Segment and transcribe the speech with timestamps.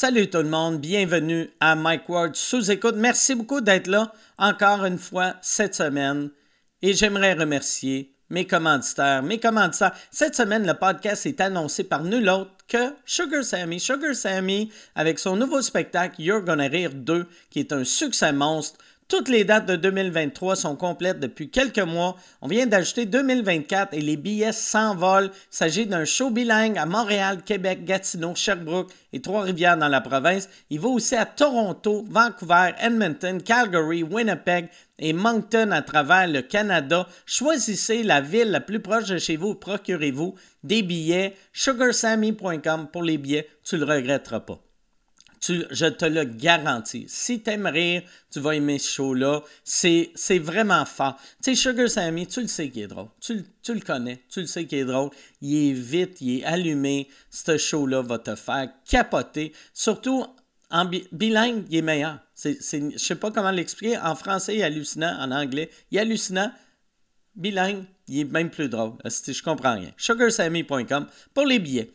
[0.00, 2.94] Salut tout le monde, bienvenue à Mike Ward sous écoute.
[2.96, 6.30] Merci beaucoup d'être là encore une fois cette semaine.
[6.82, 9.96] Et j'aimerais remercier mes commanditaires, mes commanditaires.
[10.12, 13.80] Cette semaine, le podcast est annoncé par nul autre que Sugar Sammy.
[13.80, 18.78] Sugar Sammy, avec son nouveau spectacle You're Gonna Rire 2, qui est un succès monstre.
[19.08, 22.16] Toutes les dates de 2023 sont complètes depuis quelques mois.
[22.42, 25.30] On vient d'ajouter 2024 et les billets s'envolent.
[25.32, 30.50] Il s'agit d'un show bilingue à Montréal, Québec, Gatineau, Sherbrooke et Trois-Rivières dans la province.
[30.68, 34.68] Il va aussi à Toronto, Vancouver, Edmonton, Calgary, Winnipeg
[34.98, 37.08] et Moncton à travers le Canada.
[37.24, 39.54] Choisissez la ville la plus proche de chez vous.
[39.54, 41.34] Procurez-vous des billets.
[41.54, 43.48] sugarsammy.com pour les billets.
[43.64, 44.60] Tu ne le regretteras pas
[45.40, 47.06] je te le garantis.
[47.08, 49.42] Si t'aimes rire, tu vas aimer ce show-là.
[49.64, 51.16] C'est, vraiment fort.
[51.42, 53.08] Tu sais, Sugar Sammy, tu le sais qu'il est drôle.
[53.20, 54.24] Tu, le connais.
[54.28, 55.10] Tu le sais qu'il est drôle.
[55.40, 57.08] Il est vite, il est allumé.
[57.30, 59.52] Ce show-là va te faire capoter.
[59.72, 60.26] Surtout
[60.70, 62.18] en bilingue, il est meilleur.
[62.34, 63.98] C'est, je sais pas comment l'expliquer.
[63.98, 65.16] En français, il est hallucinant.
[65.18, 66.52] En anglais, il est hallucinant.
[67.34, 68.94] Bilingue, il est même plus drôle.
[69.04, 69.92] Je comprends rien.
[69.96, 71.92] SugarSammy.com pour les billets.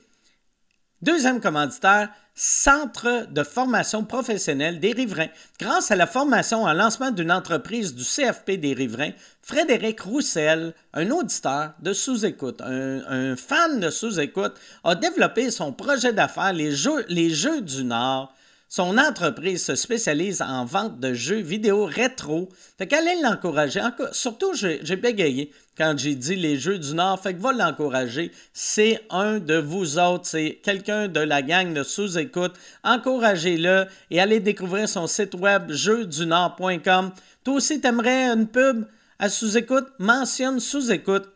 [1.02, 5.30] Deuxième commanditaire, Centre de formation professionnelle des riverains.
[5.60, 11.12] Grâce à la formation en lancement d'une entreprise du CFP des riverains, Frédéric Roussel, un
[11.12, 17.30] auditeur de sous-écoute, un, fan de sous-écoute, a développé son projet d'affaires Les Jeux, les
[17.30, 18.34] Jeux du Nord
[18.76, 22.50] son entreprise se spécialise en vente de jeux vidéo rétro.
[22.76, 23.80] Fait qu'allez l'encourager.
[24.14, 27.22] Surtout, j'ai bégayé quand j'ai dit les jeux du Nord.
[27.22, 28.32] Fait que va l'encourager.
[28.52, 30.26] C'est un de vous autres.
[30.26, 32.54] C'est quelqu'un de la gang de sous-écoute.
[32.84, 37.12] Encouragez-le et allez découvrir son site web jeuxdunord.com.
[37.44, 38.88] Toi aussi, t'aimerais une pub
[39.20, 39.86] à sous-écoute?
[40.00, 41.30] Mentionne sous-écoute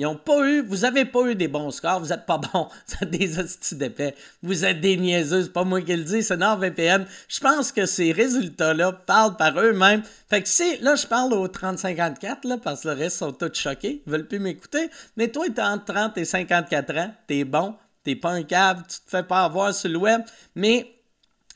[0.00, 2.68] Ils ont pas eu, vous n'avez pas eu des bons scores, vous n'êtes pas bons,
[2.88, 6.22] vous êtes des hosties d'épais, vous êtes des niaiseux, c'est pas moi qui le dis,
[6.22, 7.04] c'est NordVPN.
[7.28, 10.02] Je pense que ces résultats-là parlent par eux-mêmes.
[10.30, 13.52] Fait que si, là, je parle aux 30-54, là, parce que le reste sont tous
[13.52, 14.88] choqués, ils veulent plus m'écouter,
[15.18, 18.82] mais toi, tu es entre 30 et 54 ans, t'es bon, t'es pas un câble,
[18.88, 20.22] tu te fais pas avoir sur le web,
[20.54, 20.94] mais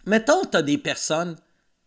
[0.04, 1.34] mettons, tu as des personnes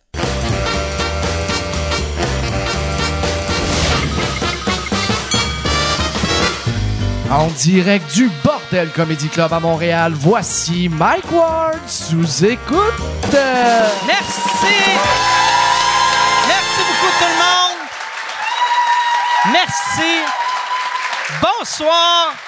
[7.32, 13.34] En direct du Bordel Comedy Club à Montréal, voici Mike Ward sous écoute.
[14.06, 14.76] Merci.
[16.48, 17.56] Merci beaucoup tout le monde.
[19.98, 20.26] Merci.
[21.42, 22.45] Bonsoir.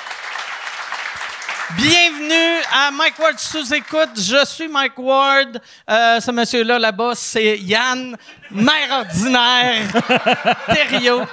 [1.75, 4.11] Bienvenue à Mike Ward sous écoute.
[4.15, 5.61] Je suis Mike Ward.
[5.89, 8.15] Euh, ce monsieur-là là-bas, c'est Yann,
[8.49, 9.85] mère ordinaire.
[10.73, 11.25] Thériault.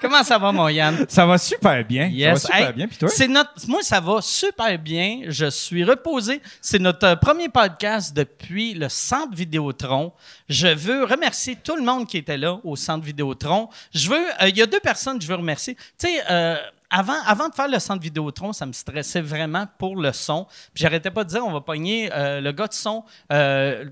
[0.00, 1.04] Comment ça va, mon Yann?
[1.08, 2.06] Ça va super bien.
[2.06, 2.42] Yes.
[2.42, 2.86] Ça va super bien.
[2.86, 3.08] Puis toi?
[3.08, 5.22] C'est notre, moi, ça va super bien.
[5.26, 6.40] Je suis reposé.
[6.60, 10.12] C'est notre premier podcast depuis le Centre Vidéotron.
[10.48, 13.68] Je veux remercier tout le monde qui était là au Centre Vidéotron.
[13.92, 15.74] Je veux, euh, il y a deux personnes que je veux remercier.
[15.74, 16.56] Tu sais, euh,
[16.92, 20.46] avant, avant de faire le centre Vidéotron, ça me stressait vraiment pour le son.
[20.74, 23.02] Puis j'arrêtais pas de dire, on va pogner euh, le gars de son
[23.32, 23.86] euh,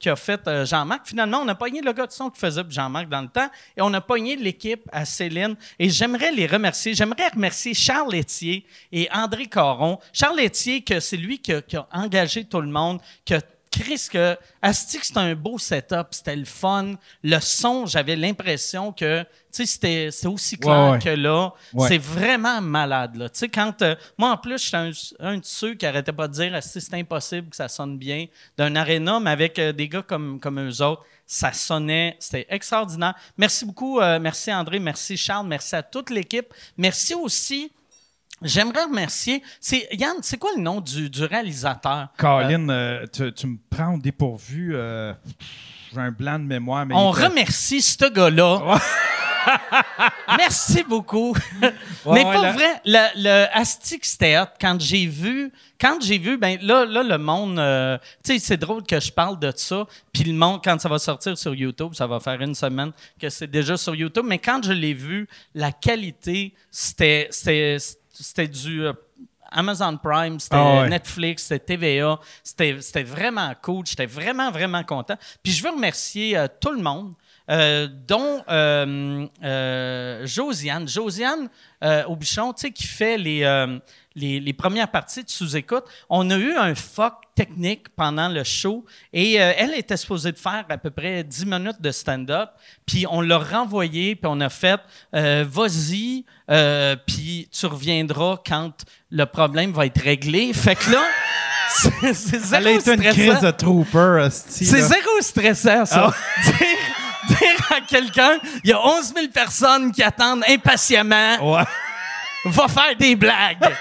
[0.00, 1.06] qui a fait euh, Jean-Marc.
[1.06, 3.82] Finalement, on a pogné le gars de son qui faisait Jean-Marc dans le temps et
[3.82, 5.54] on a pogné l'équipe à Céline.
[5.78, 6.94] Et j'aimerais les remercier.
[6.94, 9.98] J'aimerais remercier Charles Etier et André Caron.
[10.14, 13.42] Charles Etier, que c'est lui qui a, qui a engagé tout le monde, qui a
[13.78, 16.94] Chris, que Asti, c'était un beau setup, c'était le fun.
[17.22, 20.98] Le son, j'avais l'impression que, tu sais, c'était, aussi clair Ouais, ouais.
[20.98, 21.52] que là.
[21.72, 21.88] Ouais.
[21.88, 23.28] C'est vraiment malade, là.
[23.28, 23.82] Tu sais, quand.
[23.82, 24.90] euh, moi, en plus, j'étais un,
[25.20, 28.26] un de ceux qui arrêtait pas de dire, Asti, c'est impossible que ça sonne bien
[28.56, 33.14] d'un aréna, mais avec euh, des gars comme, comme eux autres, ça sonnait, c'était extraordinaire.
[33.36, 36.52] Merci beaucoup, euh, merci André, merci Charles, merci à toute l'équipe.
[36.76, 37.72] Merci aussi.
[38.42, 39.42] J'aimerais remercier.
[39.60, 42.08] C'est, Yann, c'est quoi le nom du, du réalisateur?
[42.18, 44.72] Colin, euh, tu, tu me prends au dépourvu.
[44.74, 45.14] euh,
[45.92, 46.84] J'ai un blanc de mémoire.
[46.84, 48.78] Mais On remercie ce gars-là.
[50.36, 51.34] Merci beaucoup.
[51.60, 51.72] mais
[52.04, 54.04] ouais, pour là- vrai, le, le Astic.
[54.60, 58.56] Quand j'ai vu, quand j'ai vu, ben là, là, le monde, euh, tu sais, c'est
[58.56, 59.86] drôle que je parle de ça.
[60.12, 63.28] Puis le monde, quand ça va sortir sur YouTube, ça va faire une semaine que
[63.28, 64.24] c'est déjà sur YouTube.
[64.26, 68.00] Mais quand je l'ai vu, la qualité, c'était, c'était, c'était
[68.46, 68.92] du euh,
[69.50, 70.88] Amazon Prime, c'était Ah ouais.
[70.88, 72.18] Netflix, c'était TVA.
[72.42, 73.86] C'était, c'était vraiment cool.
[73.86, 75.16] J'étais vraiment, vraiment content.
[75.42, 77.14] Puis je veux remercier euh, tout le monde.
[77.48, 80.88] Euh, dont euh, euh, Josiane.
[80.88, 81.48] Josiane
[81.84, 83.40] euh, Aubuchon, tu sais, qui fait les,
[84.14, 85.84] les, les premières parties de sous-écoute.
[86.08, 90.64] On a eu un fuck technique pendant le show et elle était supposée de faire
[90.68, 92.50] à peu près 10 minutes de stand-up.
[92.86, 94.80] Puis on l'a renvoyé, puis on a fait
[95.12, 96.24] vas-y,
[97.06, 98.72] puis tu reviendras quand
[99.10, 100.52] le problème va être réglé.
[100.54, 101.02] Fait que là,
[101.68, 103.12] c'est c'est Ça a zéro été une stressant.
[103.20, 106.10] crise de trooper, C'est zéro stressant, ça.
[106.44, 106.54] dire,
[107.28, 111.64] dire à quelqu'un, il y a 11 000 personnes qui attendent impatiemment, Ouais.
[112.46, 113.74] va faire des blagues.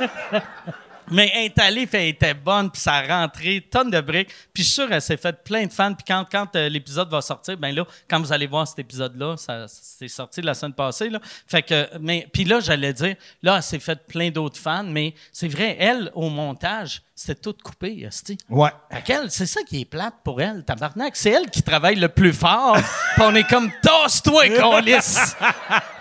[1.10, 4.30] Mais allée, puis elle était bonne, puis ça a rentré, tonne de briques.
[4.52, 5.94] Puis je suis sûr, elle s'est fait plein de fans.
[5.94, 9.36] Puis quand, quand euh, l'épisode va sortir, ben là, quand vous allez voir cet épisode-là,
[9.36, 11.20] ça c'est sorti la semaine passée, là.
[11.46, 15.14] Fait que, mais, puis là, j'allais dire, là, elle s'est fait plein d'autres fans, mais
[15.32, 18.38] c'est vrai, elle, au montage, c'était tout coupé, esti.
[18.48, 18.70] Ouais.
[18.90, 21.14] Fait qu'elle, c'est ça qui est plate pour elle, tabarnak.
[21.16, 22.78] C'est elle qui travaille le plus fort.
[23.14, 24.46] Puis on est comme, tasse-toi,
[24.80, 25.36] lisse.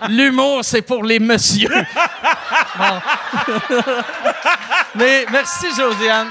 [0.08, 1.70] L'humour, c'est pour les messieurs.
[5.00, 6.28] Merci, Josiane.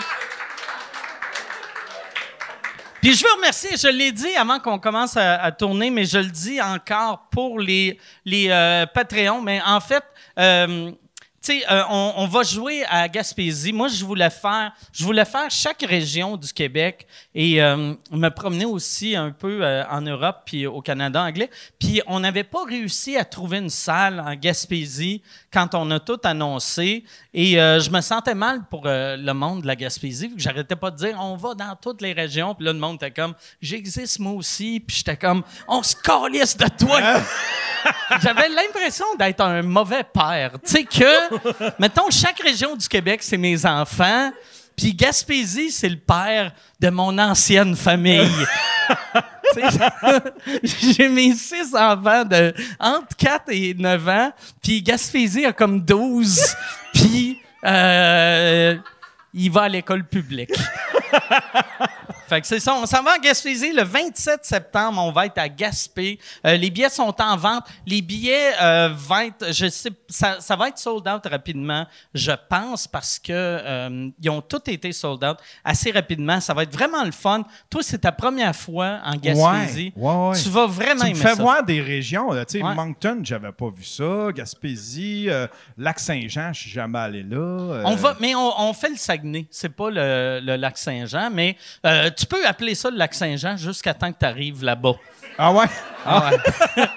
[3.01, 6.19] Puis je veux remercier, je l'ai dit avant qu'on commence à, à tourner, mais je
[6.19, 9.41] le dis encore pour les, les euh, Patreons.
[9.41, 10.05] Mais en fait,
[10.39, 10.91] euh,
[11.49, 13.73] tu sais, euh, on, on va jouer à Gaspésie.
[13.73, 18.67] Moi, je voulais faire, je voulais faire chaque région du Québec et euh, me promener
[18.67, 21.49] aussi un peu euh, en Europe puis au Canada anglais.
[21.79, 26.21] Puis on n'avait pas réussi à trouver une salle en Gaspésie quand on a tout
[26.25, 27.05] annoncé.
[27.33, 30.91] Et je me sentais mal pour le monde de la Gaspésie, vu que j'arrêtais pas
[30.91, 32.55] de dire on va dans toutes les régions.
[32.55, 34.81] Puis là, le monde était comme j'existe moi aussi.
[34.81, 37.01] Puis j'étais comme on se calisse de toi.
[38.21, 40.53] J'avais l'impression d'être un mauvais père.
[40.65, 41.38] Tu sais que,
[41.79, 44.31] mettons, chaque région du Québec, c'est mes enfants.
[44.77, 48.29] Puis Gaspésie, c'est le père de mon ancienne famille.
[50.63, 54.33] J'ai mes six enfants de entre 4 et 9 ans.
[54.63, 56.55] Puis Gaspésie a comme 12.
[56.95, 58.77] Puis euh,
[59.35, 60.53] il va à l'école publique.
[62.29, 62.75] Fait que c'est ça.
[62.75, 65.01] On s'en va à Gaspésie le 27 septembre.
[65.03, 66.19] On va être à Gaspé.
[66.47, 67.65] Euh, les billets sont en vente.
[67.87, 72.33] Les billets euh, vont être, je sais, ça, ça va être sold out rapidement, je
[72.49, 76.41] pense, parce que euh, ils ont tous été sold out assez rapidement.
[76.41, 77.43] Ça va être vraiment le fun.
[77.71, 79.93] Toi, c'est ta première fois en Gaspésie.
[79.97, 80.43] Ouais, ouais, ouais.
[80.43, 81.43] Tu vas vraiment Tu me aimer fais ça.
[81.43, 82.31] voir des régions.
[82.33, 82.45] là.
[82.45, 82.63] Tu sais.
[82.63, 84.29] Moncton, j'avais pas vu ça.
[84.35, 87.83] Gaspésie, euh, Lac-Saint-Jean, je suis jamais allé là.
[87.87, 89.47] On va, mais on, on fait le Saguenay.
[89.51, 91.57] C'est pas le, le lac Saint-Jean, mais
[92.19, 94.95] tu peux appeler ça le lac Saint-Jean jusqu'à temps que tu arrives là-bas.
[95.39, 95.67] Ah ouais?
[96.05, 96.39] Ah ouais.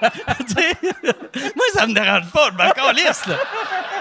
[1.56, 3.38] Moi, ça me dérange pas, m'en calisse, là.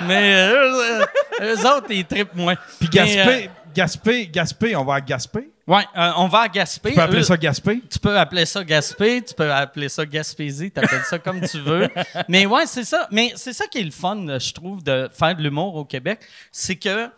[0.06, 1.04] Mais euh, eux,
[1.42, 2.54] euh, eux autres, ils trippent moins.
[2.78, 5.40] Puis Mais, Gaspé, Gaspé, Gaspé, on va à Gaspé?
[5.40, 6.90] euh, ouais, euh, on va à Gaspé.
[6.90, 7.82] Tu peux appeler ça Gaspé?
[7.90, 11.60] Tu peux appeler ça Gaspé, tu peux appeler ça Gaspésie, tu appelles ça comme tu
[11.60, 11.88] veux.
[12.26, 13.06] Mais ouais, c'est ça.
[13.10, 16.20] Mais c'est ça qui est le fun, je trouve, de faire de l'humour au Québec.
[16.50, 17.10] C'est que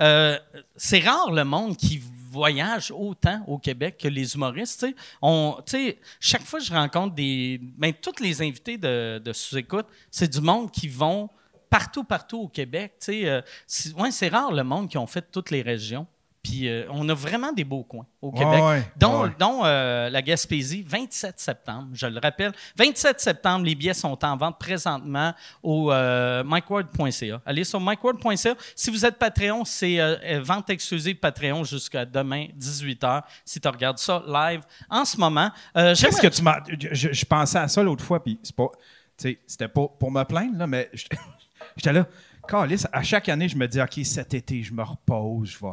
[0.00, 0.38] euh,
[0.76, 4.86] c'est rare le monde qui voyage autant au Québec que les humoristes.
[5.20, 5.56] On,
[6.20, 7.58] chaque fois que je rencontre des.
[7.60, 11.28] Ben, tous les invités de, de sous-écoute, c'est du monde qui vont
[11.68, 12.94] partout, partout au Québec.
[13.08, 16.06] Euh, c'est ouais, rare le monde qui ont fait toutes les régions.
[16.42, 19.30] Puis euh, on a vraiment des beaux coins au Québec, ouais, dont, ouais.
[19.38, 22.52] dont, euh, la Gaspésie, 27 septembre, je le rappelle.
[22.78, 27.42] 27 septembre, les billets sont en vente présentement au euh, mikeward.ca.
[27.44, 28.54] Allez sur mikeward.ca.
[28.74, 33.98] Si vous êtes Patreon, c'est euh, vente exclusive Patreon jusqu'à demain, 18h, si tu regardes
[33.98, 35.50] ça live en ce moment.
[35.74, 36.60] Qu'est-ce que tu m'as.
[36.92, 38.68] Je, je- pensais à ça l'autre fois, puis c'est pas.
[39.18, 41.18] C'était pas pour me plaindre, là, mais j'étais
[41.76, 42.06] j'étais là.
[42.48, 45.72] Calice, à chaque année, je me dis, OK, cet été, je me repose, je vais,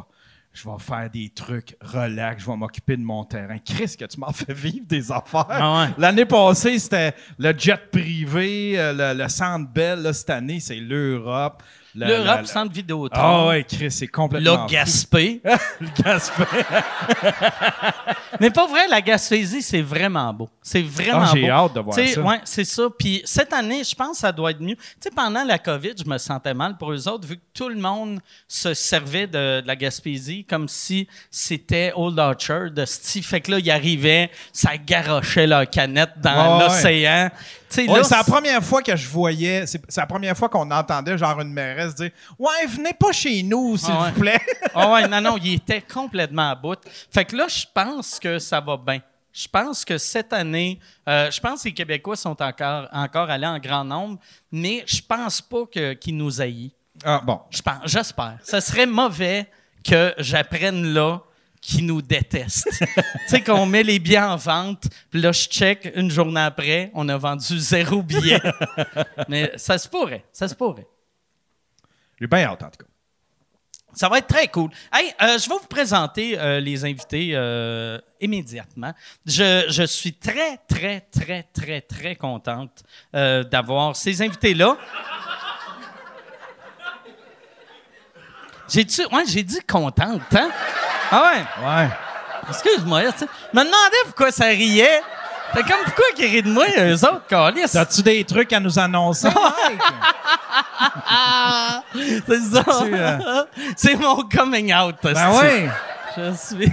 [0.58, 3.58] je vais faire des trucs relax, je vais m'occuper de mon terrain.
[3.58, 5.46] Chris, que tu m'en fais vivre des affaires.
[5.48, 5.94] Ah ouais.
[5.98, 9.70] L'année passée, c'était le jet privé, euh, le, le centre.
[9.76, 11.62] Là, cette année, c'est l'Europe.
[11.94, 13.08] Le- L'Europe, le- le- centre vidéo.
[13.12, 14.66] Ah ouais, Chris, c'est complètement.
[14.66, 14.72] Fou.
[14.72, 15.40] Gaspé.
[15.80, 16.44] Le Gaspé.
[18.40, 20.48] Mais pas vrai, la Gaspésie, c'est vraiment beau.
[20.62, 22.20] C'est vraiment Ah, j'ai hâte de voir ça.
[22.20, 22.88] Ouais, c'est ça.
[22.96, 24.76] Puis cette année, je pense que ça doit être mieux.
[24.76, 27.68] Tu sais, pendant la COVID, je me sentais mal pour eux autres, vu que tout
[27.68, 33.24] le monde se servait de, de la Gaspésie comme si c'était Old Orchard de Steve.
[33.24, 36.64] Fait que là, ils arrivaient, ça garochait leur canette dans ouais.
[36.64, 37.30] l'océan.
[37.76, 41.40] Ouais, c'est la première fois que je voyais, c'est la première fois qu'on entendait genre
[41.40, 44.10] une mairesse dire Ouais, venez pas chez nous, s'il Ah ouais.
[44.12, 44.40] vous plaît.
[44.74, 46.78] Ah ouais, non, non, il était complètement à bout.
[47.10, 49.00] Fait que là, je pense que ça va bien.
[49.32, 53.46] Je pense que cette année, euh, je pense que les Québécois sont encore, encore allés
[53.46, 54.18] en grand nombre,
[54.50, 55.64] mais je pense pas
[56.00, 56.72] qu'ils nous haïssent.
[57.04, 57.40] Ah, bon.
[57.50, 58.38] Je pense, j'espère.
[58.42, 59.46] Ça serait mauvais
[59.88, 61.20] que j'apprenne là
[61.60, 62.68] qu'ils nous détestent.
[62.94, 66.90] tu sais, qu'on met les billets en vente, puis là, je check une journée après,
[66.94, 68.40] on a vendu zéro billet.
[69.28, 70.86] mais ça se pourrait, ça se pourrait.
[72.20, 72.88] J'ai bien hâte, en tout cas.
[73.94, 74.70] Ça va être très cool.
[74.92, 78.92] Hey, euh, je vais vous présenter euh, les invités euh, immédiatement.
[79.26, 84.76] Je, je suis très, très, très, très, très contente d'avoir ces invités-là.
[89.10, 90.50] Ouais, j'ai dit contente, hein?
[91.10, 91.66] Ah ouais?
[91.66, 91.88] Ouais.
[92.50, 93.26] Excuse-moi, tu sais.
[93.52, 95.02] Je me demandais pourquoi ça riait.
[95.54, 97.74] C'est comme pourquoi qu'ils rient de moi, eux autres, câlisses?
[97.74, 99.80] As-tu des trucs à nous annoncer, Mike?
[102.26, 102.64] C'est ça.
[102.82, 103.44] Euh,
[103.76, 104.96] C'est mon coming out.
[105.02, 105.68] Ben oui.
[106.16, 106.72] Je suis.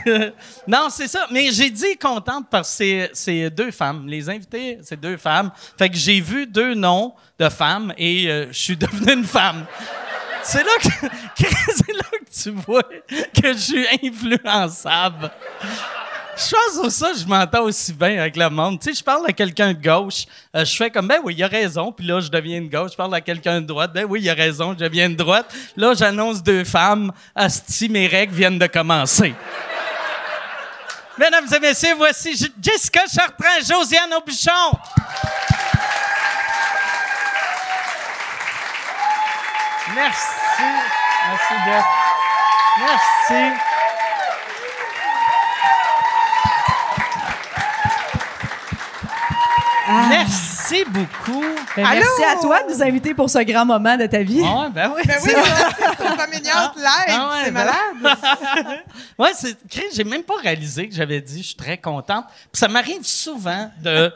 [0.67, 1.27] non, c'est ça.
[1.29, 4.05] Mais j'ai dit contente parce que c'est- c'est deux femmes.
[4.07, 5.51] Les invités, c'est deux femmes.
[5.77, 9.65] Fait que j'ai vu deux noms de femmes et euh, je suis devenue une femme.
[10.45, 10.89] C'est là que,
[11.43, 15.31] que- là que tu vois que je suis influençable.
[16.37, 18.77] Je pense au ça, je m'entends aussi bien avec le monde.
[18.79, 21.43] Tu sais, je parle à quelqu'un de gauche, euh, je fais comme, ben oui, il
[21.43, 22.91] a raison, puis là, je deviens de gauche.
[22.91, 25.45] Je parle à quelqu'un de droite, ben oui, il a raison, je deviens de droite.
[25.77, 29.33] Là, j'annonce deux femmes, asti, mes règles viennent de commencer.
[31.17, 34.77] Mesdames et messieurs, voici Jessica Chartrand, Josiane Aubuchon.
[39.95, 40.63] Merci.
[41.29, 41.85] Merci, Jeff.
[42.79, 43.53] Merci.
[50.09, 50.54] Merci
[50.89, 51.43] beaucoup.
[51.75, 54.41] Ben, merci à toi de nous inviter pour ce grand moment de ta vie.
[54.43, 55.01] Ah ouais, ben oui.
[55.05, 55.31] Ben oui,
[55.77, 58.17] c'est ton coming out live, Ah ouais, c'est ben- malade.
[59.17, 62.25] Ouais, c'est Chris, j'ai même pas réalisé que j'avais dit je suis très contente.
[62.51, 64.11] Puis ça m'arrive souvent de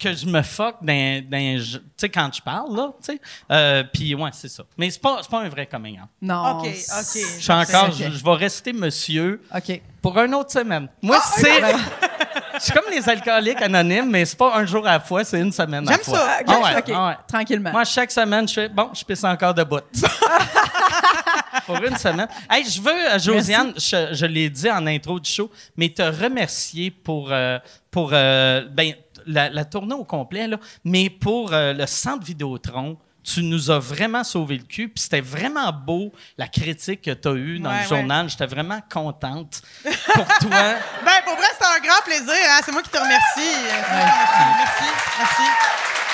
[0.00, 3.20] que je me fuck dans, dans tu sais quand je parle là, tu sais.
[3.50, 4.62] Euh, puis ouais, c'est ça.
[4.78, 6.08] Mais c'est pas c'est pas un vrai coming out.
[6.22, 6.60] Non.
[6.60, 7.26] OK, c'est- OK.
[7.38, 9.80] Je suis encore je, je vais rester monsieur OK.
[10.02, 10.88] pour une autre semaine.
[11.02, 11.60] Moi Ah, c'est
[12.54, 15.40] je suis comme les alcooliques anonymes, mais c'est pas un jour à la fois, c'est
[15.40, 16.18] une semaine à la J'aime fois.
[16.18, 16.38] ça.
[16.46, 17.16] Ah ouais, ah ouais.
[17.26, 17.70] Tranquillement.
[17.72, 19.80] Moi, chaque semaine, je fais bon, je pisse encore debout.
[21.66, 22.28] Pour une semaine.
[22.50, 26.02] Hey, je veux, euh, Josiane, je, je l'ai dit en intro du show, mais te
[26.02, 27.58] remercier pour, euh,
[27.90, 28.92] pour euh, ben,
[29.26, 32.96] la, la tournée au complet, là, mais pour euh, le centre Vidéotron.
[33.24, 37.28] Tu nous as vraiment sauvé le cul, puis c'était vraiment beau la critique que tu
[37.28, 38.28] as eue dans Ouais, le journal.
[38.28, 40.74] J'étais vraiment contente pour toi.
[41.04, 42.34] Ben, pour vrai, c'est un grand plaisir.
[42.50, 42.60] Hein?
[42.64, 43.56] C'est moi qui te remercie.
[43.90, 44.54] Remercie.
[44.58, 44.84] Merci,
[45.18, 45.42] merci.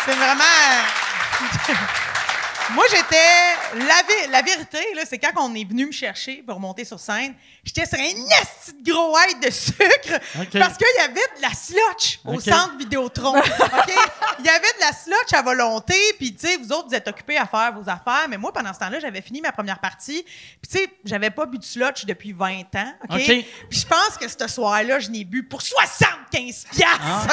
[0.06, 0.44] C'est vraiment...
[2.74, 3.16] Moi, j'étais...
[3.86, 7.34] La, la vérité, c'est quand on est venu me chercher pour monter sur scène,
[7.64, 10.58] j'étais sur un esti de gros aide de sucre OK.
[10.58, 13.34] parce qu'il y avait de la slotch au centre Vidéotron.
[14.40, 17.06] Il y avait de la slotch à volonté, puis tu sais, vous autres, vous êtes
[17.08, 20.22] occupés à faire vos affaires, mais moi, pendant ce temps-là, j'avais fini ma première partie,
[20.24, 22.92] puis tu sais, j'avais pas bu de slotch depuis 20 ans.
[23.68, 27.26] Puis je pense que ce soir-là, je n'ai bu pour 75 piastres, Ah.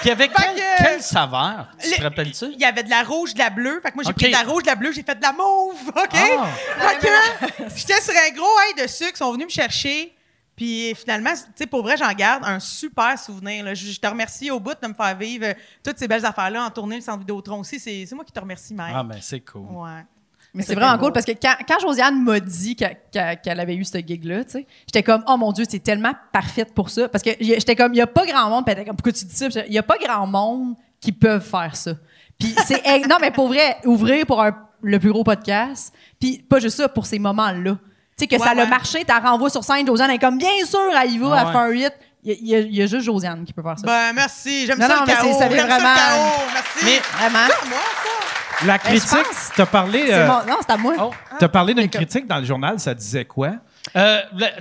[0.00, 1.68] Puis avec Fait quel, que- quelle saveur?
[1.80, 2.46] Tu te Le- rappelles-tu?
[2.52, 3.80] Il y avait de la rouge, de la bleue.
[3.82, 5.32] Fait que moi, j'ai pris de la rouge, de la bleue, j'ai fait de la
[5.32, 5.88] mauve.
[5.88, 6.18] OK?
[6.38, 6.92] Ah.
[7.74, 10.12] J'étais sur un gros ail de sucre, ils sont venus me chercher.
[10.56, 13.64] Puis finalement, tu sais, pour vrai, j'en garde un super souvenir.
[13.64, 13.74] là.
[13.74, 16.64] Je, je te remercie au bout de me faire vivre euh, toutes ces belles affaires-là
[16.64, 17.80] en tournée le centre Vidéotron aussi.
[17.80, 18.94] C'est c'est moi qui te remercie, Mike.
[18.96, 19.62] Ah, ben c'est cool.
[19.62, 20.04] Ouais.
[20.56, 23.98] Mais c'est vraiment cool parce que quand, quand Josiane m'a dit qu'elle avait eu ce
[23.98, 27.08] gig-là, tu sais, j'étais comme, oh mon Dieu, c'est tellement parfaite pour ça.
[27.08, 28.64] Parce que j'étais comme, il n'y a pas grand monde.
[28.64, 29.48] Comme, pourquoi tu dis ça?
[29.66, 31.94] Il n'y a pas grand monde qui peuvent faire ça.
[32.38, 32.80] Puis c'est.
[33.08, 35.92] non, mais pour vrai, ouvrir pour un- le plus gros podcast.
[36.20, 37.72] Puis pas juste ça, pour ces moments-là.
[37.72, 37.78] Tu
[38.18, 38.66] sais, que Ouais, ça a ouais.
[38.66, 41.46] marché, t'as renvoie sur scène, Josiane est comme, bien sûr, elle y va, Ah elle
[41.46, 41.52] ouais.
[41.52, 41.92] fait un hit.
[42.26, 43.86] Il y, a- il y a- a juste Josiane qui peut faire ça.
[43.86, 44.66] Ben, merci.
[44.66, 45.26] J'aime ça non, le mais chaos.
[45.32, 46.42] c'est- ça vient J'aime ça le vraiment- chaos.
[46.54, 46.84] Merci.
[46.84, 47.46] Mais- Vraiment.
[47.48, 48.66] C'est à moi, ça.
[48.66, 49.50] La Ben, critique, pense.
[49.56, 50.94] t'as parlé, C'est euh, mon- Non, c'est à moi.
[51.00, 51.10] Oh.
[51.38, 53.50] t'as parlé d'une critique dans le journal, ça disait quoi?
[53.96, 54.20] Euh,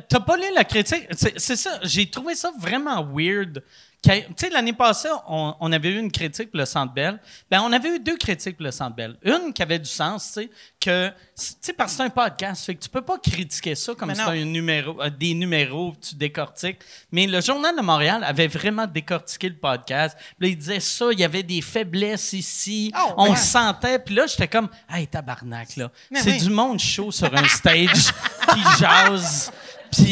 [0.09, 1.07] T'as pas lu la critique?
[1.37, 3.63] C'est ça, j'ai trouvé ça vraiment weird.
[4.03, 7.19] Tu sais, l'année passée, on, on avait eu une critique pour le Centre Bell.
[7.49, 9.15] Ben, on avait eu deux critiques pour le Centre Bell.
[9.23, 10.49] Une qui avait du sens, tu sais,
[10.81, 11.13] que, tu
[11.61, 14.21] sais, parce que c'est un podcast, fait que tu peux pas critiquer ça comme c'est
[14.21, 14.29] non.
[14.31, 16.79] un numéro, euh, des numéros, tu décortiques.
[17.13, 20.17] Mais le Journal de Montréal avait vraiment décortiqué le podcast.
[20.37, 23.37] Puis là, il disait ça, il y avait des faiblesses ici, Oh, on ouais.
[23.37, 23.99] sentait.
[23.99, 25.89] Puis là, j'étais comme, hey, tabarnak, là.
[26.13, 26.37] C'est oui.
[26.39, 28.11] du monde chaud sur un stage
[28.53, 29.49] qui jase.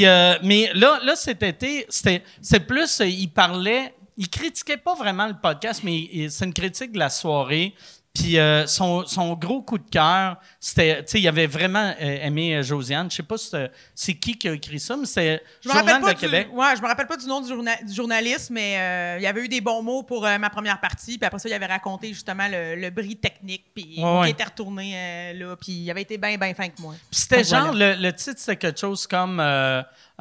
[0.03, 5.27] Euh, mais là, là, cet été, c'est plus, euh, il parlait, il critiquait pas vraiment
[5.27, 7.73] le podcast, mais c'est une critique de la soirée.
[8.13, 12.17] Puis euh, son, son gros coup de cœur, c'était, tu sais, il avait vraiment euh,
[12.21, 13.09] aimé euh, Josiane.
[13.09, 13.49] Je sais pas si
[13.95, 16.49] c'est, qui qui a écrit ça, mais c'est Journal de du, Québec.
[16.51, 19.27] ouais, je me rappelle pas du nom du, journa- du journaliste, mais euh, il y
[19.27, 21.17] avait eu des bons mots pour euh, ma première partie.
[21.17, 23.67] Puis après ça, il avait raconté justement le, le bris technique.
[23.73, 24.27] Puis Ouais, ouais.
[24.27, 25.55] il était retourné là.
[25.55, 26.95] Puis il avait été bien, bien fin que moi.
[27.09, 27.65] Puis c'était Voilà.
[27.67, 29.39] genre, le, le titre, c'était quelque chose comme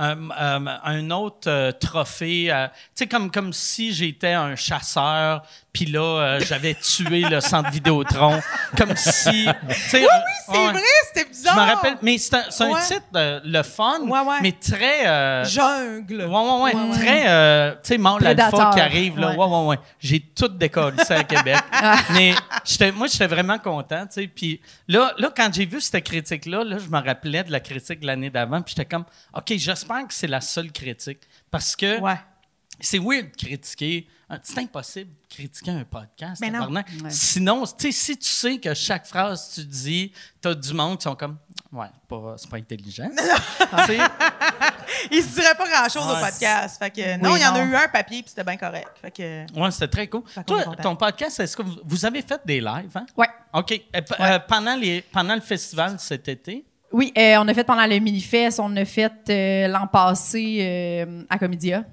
[0.01, 2.51] un, euh, un autre euh, trophée.
[2.51, 5.43] euh, tu sais, comme, comme si j'étais un chasseur,
[5.73, 8.41] puis là, euh, j'avais tué le centre Vidéotron.
[8.77, 9.47] Comme si.
[9.47, 10.03] Oui, Oui, c'est
[10.73, 11.57] vrai, c'était Je bizarre.
[11.57, 12.81] me rappelle, mais c'est un, c'est un Ouais.
[12.87, 14.37] titre, euh, le fun, Ouais, ouais.
[14.43, 15.07] mais très.
[15.07, 16.23] euh, Jungle.
[16.23, 16.91] Ouais, ouais, ouais.
[16.99, 19.31] Très, euh, tu sais, mort l'alpha qui arrive, là.
[19.31, 19.37] Ouais.
[19.37, 19.79] Ouais, ouais, ouais.
[20.01, 21.59] J'ai tout décollé ça à Québec.
[22.11, 24.27] Mais j'étais, moi, j'étais vraiment content, tu sais.
[24.27, 28.01] Puis là, là, quand j'ai vu cette critique-là, là, je me rappelais de la critique
[28.01, 28.61] de l'année d'avant.
[28.63, 29.05] Puis j'étais comme,
[29.35, 31.21] OK, j'espère que c'est la seule critique.
[31.51, 32.19] Parce que Ouais.
[32.81, 34.07] c'est weird de critiquer.
[34.45, 36.41] C'est impossible de critiquer un podcast.
[36.41, 36.71] Mais non.
[36.73, 36.85] Ouais.
[37.09, 41.03] Sinon, tu si tu sais que chaque phrase que tu dis, t'as du monde qui
[41.03, 41.37] sont comme,
[41.73, 41.89] ouais,
[42.37, 43.11] c'est pas, intelligent.
[43.87, 43.99] Tu
[45.11, 46.79] Il se dirait pas grand-chose au podcast.
[46.79, 48.91] Fait que, non, il y en a eu un papier, puis c'était bien correct.
[49.01, 50.23] Fait que, Ouais, c'était très cool.
[50.47, 52.97] Toi, ton podcast, est-ce que vous, vous avez fait des lives?
[52.97, 53.07] Hein?
[53.17, 53.29] Ouais.
[53.53, 53.73] OK.
[53.73, 56.65] Euh, euh, pendant, les, pendant le festival cet été?
[56.93, 61.23] Oui, euh, on a fait pendant le mini-fest, on a fait euh, l'an passé euh,
[61.31, 61.85] à Comédia.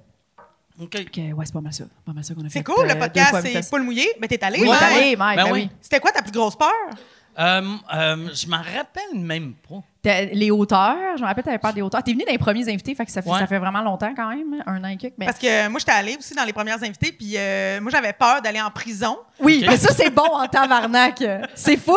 [0.80, 0.90] OK.
[1.12, 1.86] Que, ouais, c'est pas mal ça.
[2.06, 2.60] Pas mal ça qu'on a fait.
[2.60, 4.60] c'est cool, euh, le podcast, c'est pas le mouillé, mais t'es allé.
[4.62, 4.78] Oui, ouais.
[4.78, 5.60] t'es allé, Mike, Ben ben oui.
[5.64, 5.78] oui.
[5.82, 6.70] C'était quoi ta plus grosse peur?
[7.40, 7.62] Euh,
[7.94, 9.84] euh, je m'en rappelle même pas.
[10.02, 12.02] T'as- Les hauteurs, je me rappelle, t'avais peur des hauteurs.
[12.02, 13.38] T'es venu dans les premiers invités, fait que ça fait, Ouais.
[13.40, 15.14] ça fait vraiment longtemps quand même, un an et quelques.
[15.20, 15.26] Mais...
[15.28, 18.42] Parce que moi, j'étais allée aussi dans les premières invités, puis euh, moi, j'avais peur
[18.42, 19.18] d'aller en prison.
[19.40, 21.24] Oui, mais ça, c'est bon en tabarnak.
[21.54, 21.96] C'est full.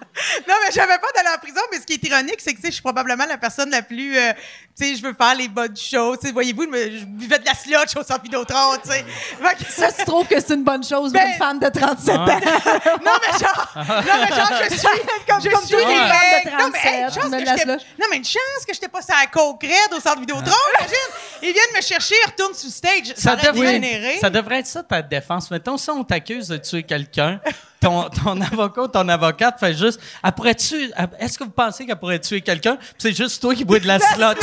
[0.48, 2.62] Non, mais j'avais peur d'aller en prison, mais ce qui est ironique, c'est que tu
[2.62, 4.16] sais, je suis probablement la personne la plus.
[4.16, 4.32] euh,
[4.76, 6.18] tu sais, je veux faire les bonnes choses.
[6.32, 9.04] Voyez-vous, je je buvais de la slotch au centre Vidéotron, tu sais.
[9.68, 12.26] Ça, tu trouves que c'est une bonne chose Ben- une femme de 37 ans?
[12.26, 13.82] non, mais genre, non,
[14.22, 14.88] mais genre, je suis.
[15.28, 17.68] Comme- je comme suis tous les une- femmes de Non, mais hey, 37, chance que
[18.00, 20.96] non, mais une chance que j'étais pas sur la coke au centre Vidéotron, imagine.
[21.42, 23.14] Ils viennent me chercher, ils retournent sur le stage.
[23.16, 25.50] Ça, devrait, ça devrait être ça ta défense.
[25.50, 27.40] Mettons, si on t'accuse de tuer quelqu'un,
[27.84, 32.18] ton, ton avocat ou ton avocate fait juste Après-tu, est-ce que vous pensez qu'elle pourrait
[32.18, 32.78] tuer quelqu'un?
[32.98, 34.38] C'est juste toi qui bois de la slotch.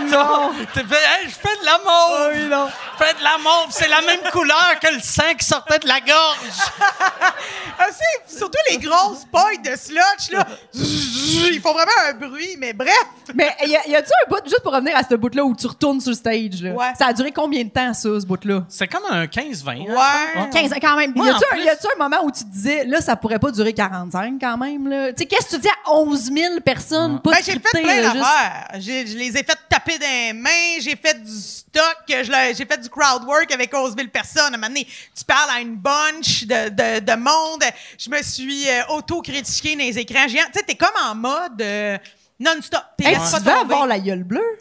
[0.00, 0.50] Non!
[0.72, 2.32] Tu fais, Hey, je fais de la mauve!
[2.34, 2.66] Oui, non.
[2.98, 3.66] Je fais de la mauve!
[3.70, 6.38] C'est la même couleur que le sang qui sortait de la gorge!
[7.78, 7.86] Ah,
[8.28, 10.46] surtout les grosses pailles de slotch, là.
[10.74, 12.92] Ils font vraiment un bruit, mais bref.
[13.34, 16.10] Mais y a-tu un bout, juste pour revenir à ce bout-là, où tu retournes sur
[16.10, 16.62] le stage?
[16.62, 16.70] Là?
[16.72, 16.92] Ouais.
[16.96, 18.62] Ça a duré combien de temps, ça, ce bout-là?
[18.68, 19.86] C'est comme un 15-20.
[19.88, 19.94] hein,
[20.44, 20.50] Ouais.
[20.52, 21.12] 15 ans quand même.
[21.16, 21.30] Moi, y
[21.68, 24.88] a-tu un, moment où tu te disais, là, ça pourrait pas durer 45 quand même,
[24.88, 25.08] là?
[25.12, 28.02] Tu sais, qu'est-ce que tu dis à 11 000 personnes, pas Ben, j'ai fait plein
[28.02, 28.68] juste- d'affaires.
[28.78, 32.78] J'ai- Je les ai fait taper dans les mains, j'ai fait du stock, j'ai fait
[32.80, 34.44] du crowd work avec 11 000 personnes.
[34.44, 37.64] À un moment donné, tu parles à une bunch de, de, de monde.
[37.98, 40.46] Je me suis euh, auto-critiqué dans les écrans géants.
[40.52, 41.98] Tu sais, t'es comme en mode euh,
[42.40, 42.82] non-stop.
[42.96, 44.58] T'es Hey, laisses tu pas vas avoir la gueule bleue?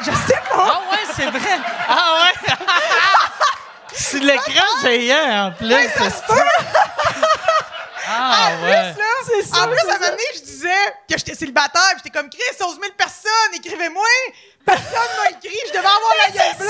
[0.00, 0.72] Je sais pas.
[0.74, 1.58] Ah ouais, c'est vrai!
[1.88, 2.54] Ah ouais!
[3.92, 5.88] c'est l'écran géant en plus!
[5.96, 7.45] ça se peut.
[8.18, 8.92] Ah ouais!
[8.92, 10.68] Plus, là, en plus, à un moment donné, je disais
[11.08, 14.04] que j'étais célibataire, puis j'étais comme Chris, 11 000 personnes, écrivez-moi.
[14.64, 16.68] Personne m'a écrit, je devais avoir la gueule bleue.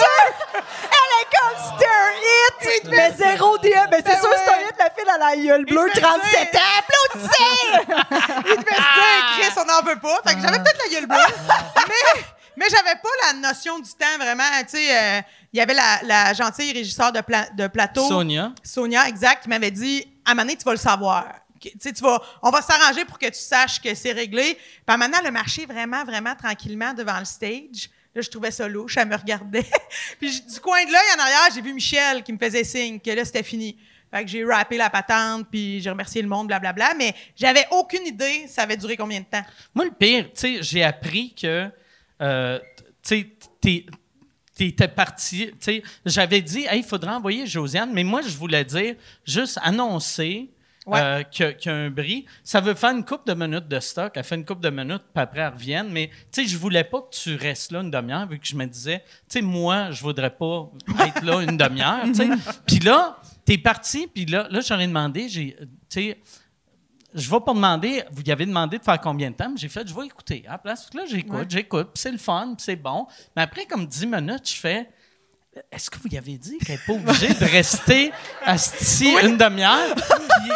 [0.54, 2.85] Elle est comme c'était un hit!
[2.90, 3.68] Mais zéro DM.
[3.90, 6.00] Mais c'est Ben sûr, c'est un hit, la fille à la gueule bleue, Il me
[6.02, 7.56] 37 dit- ans, applaudissez!
[8.46, 10.20] Il devait se dire, Chris, on n'en veut pas.
[10.26, 11.35] Fait que j'avais peut-être la gueule bleue,
[11.88, 12.22] mais,
[12.56, 14.44] mais j'avais pas la notion du temps vraiment.
[14.68, 15.20] Tu sais, euh,
[15.54, 18.06] il y avait la, la gentille régisseur de, pla- de plateau.
[18.06, 18.50] Sonia.
[18.62, 21.34] Sonia, exact, qui m'avait dit, à un moment donné, tu vas le savoir.
[21.60, 24.58] tu vas, on va s'arranger pour que tu saches que c'est réglé.
[24.86, 27.88] Puis maintenant, le marché vraiment, vraiment tranquillement devant le stage.
[28.14, 29.66] Là, je trouvais ça louche, elle me regardait.
[30.18, 33.10] puis du coin de l'œil en arrière, j'ai vu Michel qui me faisait signe que
[33.10, 33.78] là, c'était fini.
[34.10, 36.94] Fait que j'ai rappé la patente, puis j'ai remercié le monde, blablabla.
[36.94, 39.44] Mais j'avais aucune idée ça avait duré combien de temps.
[39.74, 41.70] Moi, le pire, tu sais, j'ai appris que,
[42.22, 42.58] euh,
[43.02, 43.86] tu sais,
[44.57, 48.64] t'es- t'étais parti, tu j'avais dit, hey, il faudrait envoyer Josiane, mais moi, je voulais
[48.64, 50.51] dire, juste annoncer
[50.87, 51.01] Ouais.
[51.03, 52.27] euh, qu'il y a un bris.
[52.45, 54.12] Ça veut faire une coupe de minutes de stock.
[54.14, 55.85] Elle fait une coupe de minutes, puis après, elle revient.
[55.90, 58.55] Mais, tu sais, je voulais pas que tu restes là une demi-heure, vu que je
[58.55, 60.71] me disais, tu sais, moi, je voudrais pas
[61.05, 62.29] être là une demi-heure, tu sais.
[62.69, 66.19] Puis là, t'es parti, puis là, là j'aurais demandé, j'ai, tu sais,
[67.16, 69.68] je vais pas demander, vous y avez demandé de faire combien de temps, mais j'ai
[69.68, 70.44] fait, je vais écouter.
[70.46, 73.07] À la place, là, j'écoute, j'écoute, puis c'est le fun, puis c'est bon.
[73.35, 74.88] Mais après, comme 10 minutes, je fais,
[75.72, 78.12] est-ce que vous y avez dit qu'elle n'est pas obligée de rester
[78.44, 79.94] assis une demi-heure?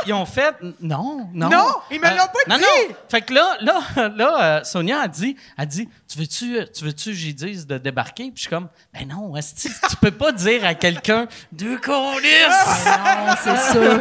[0.07, 1.49] Ils ont fait, non, non.
[1.49, 2.63] Non, ils me l'ont pas non, dit.
[2.63, 3.81] Non, Fait que là, là,
[4.17, 7.79] là euh, Sonia a dit, a dit, tu veux-tu, tu veux-tu, que j'y dise de
[7.79, 8.25] débarquer?
[8.25, 12.29] Puis je suis comme, ben non, esti, tu peux pas dire à quelqu'un, deux colis!
[12.91, 13.99] Non, c'est sûr.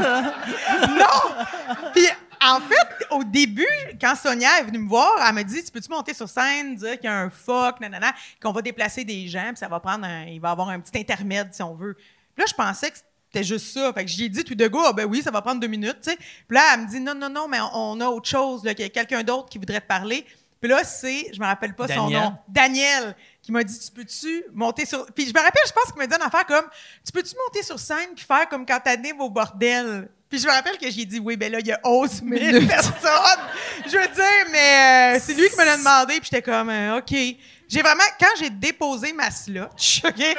[1.93, 2.05] Puis,
[2.41, 3.67] en fait, au début,
[3.99, 6.95] quand Sonia est venue me voir, elle m'a dit Tu peux-tu monter sur scène, dire
[6.95, 10.05] qu'il y a un fuck, nanana, qu'on va déplacer des gens, puis ça va prendre
[10.05, 11.95] un, il va y avoir un petit intermède si on veut.
[11.95, 12.97] Puis là, je pensais que
[13.31, 13.91] c'était juste ça.
[13.93, 15.67] Fait que j'y ai dit tout de go, ah ben oui, ça va prendre deux
[15.67, 16.17] minutes, tu sais.
[16.17, 18.85] Puis là, elle me dit Non, non, non, mais on, a autre chose, là, qu'il
[18.85, 20.25] y a quelqu'un d'autre qui voudrait te parler.
[20.61, 24.43] Puis là, c'est, je me rappelle pas son nom, Daniel, qui m'a dit Tu peux-tu
[24.53, 25.05] monter sur.
[25.07, 26.65] Puis je me rappelle, je pense qu'il m'a dit une affaire comme
[27.05, 30.09] Tu peux-tu monter sur scène puis faire comme quand t'animes au bordel?
[30.29, 32.65] Puis je me rappelle que j'ai dit Oui, ben là, il y a 11 000
[32.67, 33.41] personnes.
[33.85, 36.97] Je veux dire, mais euh, c'est lui qui me l'a demandé, puis j'étais comme euh,
[36.97, 37.11] OK.
[37.11, 40.23] J'ai vraiment, quand j'ai déposé ma slotch, OK?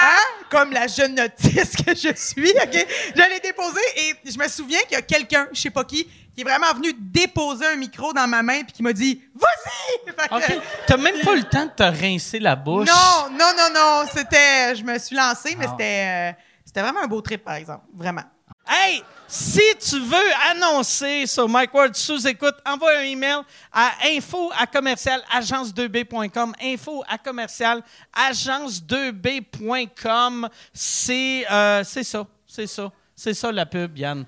[0.00, 0.44] Hein?
[0.50, 2.86] Comme la jeune notice que je suis, OK?
[3.16, 6.04] Je l'ai déposé et je me souviens qu'il y a quelqu'un, je sais pas qui,
[6.34, 10.12] qui est vraiment venu déposer un micro dans ma main puis qui m'a dit Vas-y!
[10.18, 10.62] Fait que- OK.
[10.86, 12.86] T'as même pas le temps de te rincer la bouche.
[12.88, 14.04] non, non, non, non.
[14.14, 14.76] C'était.
[14.76, 15.70] Je me suis lancée, mais Ah.
[15.72, 16.06] c'était.
[16.06, 16.32] euh,
[16.78, 17.86] c'était vraiment un beau trip, par exemple.
[17.92, 18.22] Vraiment.
[18.68, 23.40] Hey, si tu veux annoncer sur Mike Ward sous écoute, envoie un email
[23.72, 26.54] à info à commercial agence2b.com.
[26.62, 27.82] Info à commercial
[28.16, 30.48] agence2b.com.
[30.72, 34.24] C'est euh, c'est ça, c'est ça, c'est ça la pub, Yann.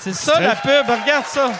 [0.00, 1.52] C'est ça la pub, regarde ça.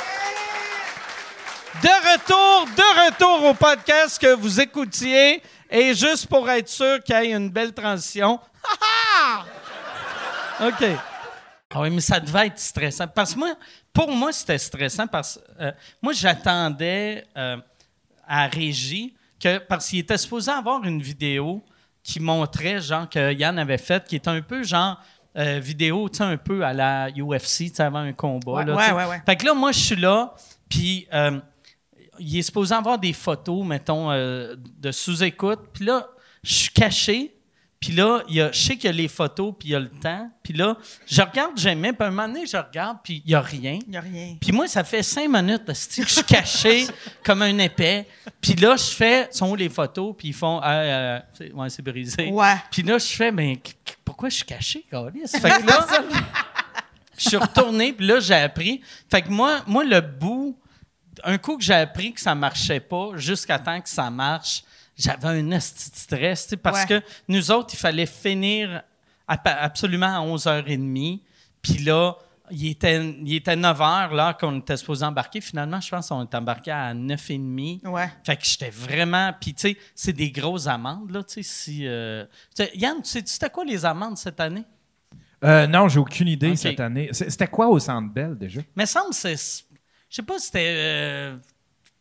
[1.82, 5.40] De retour, de retour au podcast que vous écoutiez.
[5.70, 8.40] Et juste pour être sûr qu'il y ait une belle transition.
[10.60, 10.84] OK.
[11.74, 13.08] Ah oui, mais ça devait être stressant.
[13.08, 13.54] Parce que moi,
[13.92, 17.56] pour moi, c'était stressant parce que euh, moi, j'attendais euh,
[18.26, 21.62] à Régie que, parce qu'il était supposé avoir une vidéo
[22.02, 25.00] qui montrait, genre, que Yann avait faite, qui était un peu, genre,
[25.36, 28.52] euh, vidéo, tu sais, un peu à la UFC, tu sais, avant un combat.
[28.52, 29.22] Ouais, là, ouais, ouais, ouais.
[29.26, 30.32] Fait que là, moi, je suis là,
[30.68, 31.40] puis euh,
[32.18, 35.60] il est supposé avoir des photos, mettons, euh, de sous-écoute.
[35.72, 36.06] Puis là,
[36.42, 37.32] je suis caché.
[37.78, 39.74] Puis là, il y a, je sais qu'il y a les photos, puis il y
[39.74, 40.30] a le temps.
[40.42, 40.76] Puis là,
[41.06, 41.92] je regarde, j'aimais.
[41.92, 43.78] Puis à un moment donné, je regarde, puis il n'y a rien.
[43.86, 44.36] Il n'y a rien.
[44.40, 46.86] Puis moi, ça fait cinq minutes que je suis caché
[47.22, 48.08] comme un épais.
[48.40, 50.14] Puis là, je fais, sont où les photos?
[50.16, 52.30] Puis ils font, ah, euh, c'est- ouais, c'est brisé.
[52.30, 52.54] Ouais.
[52.70, 55.26] Puis là, je fais, mais qu- qu- pourquoi je suis caché, Carlis?
[55.28, 55.86] Fait que là,
[57.18, 58.80] je suis retourné, puis là, j'ai appris.
[59.10, 60.56] Fait que moi, moi, le bout,
[61.26, 64.64] un coup que j'ai appris que ça marchait pas, jusqu'à temps que ça marche,
[64.96, 67.00] j'avais un esti de stress, tu sais, parce Ouais.
[67.00, 68.82] que nous autres, il fallait finir
[69.28, 71.20] absolument à 11h30.
[71.60, 72.14] Puis là,
[72.50, 75.40] il était, il était 9h là qu'on était supposé embarquer.
[75.40, 77.86] Finalement, je pense qu'on est embarqué à 9h30.
[77.88, 78.08] Ouais.
[78.24, 79.32] Fait que j'étais vraiment.
[79.40, 81.24] Puis, tu sais, c'est des grosses amendes, là.
[81.24, 81.80] Tu sais, si.
[81.86, 84.64] euh, tu sais, Yann, tu sais-tu c'était quoi les amendes cette année?
[85.44, 87.10] Euh, non, j'ai aucune idée cette année.
[87.12, 88.60] C'était quoi au Centre Bell déjà?
[88.74, 89.64] Mais il semble que c'est.
[90.10, 91.36] Je sais pas si c'était euh,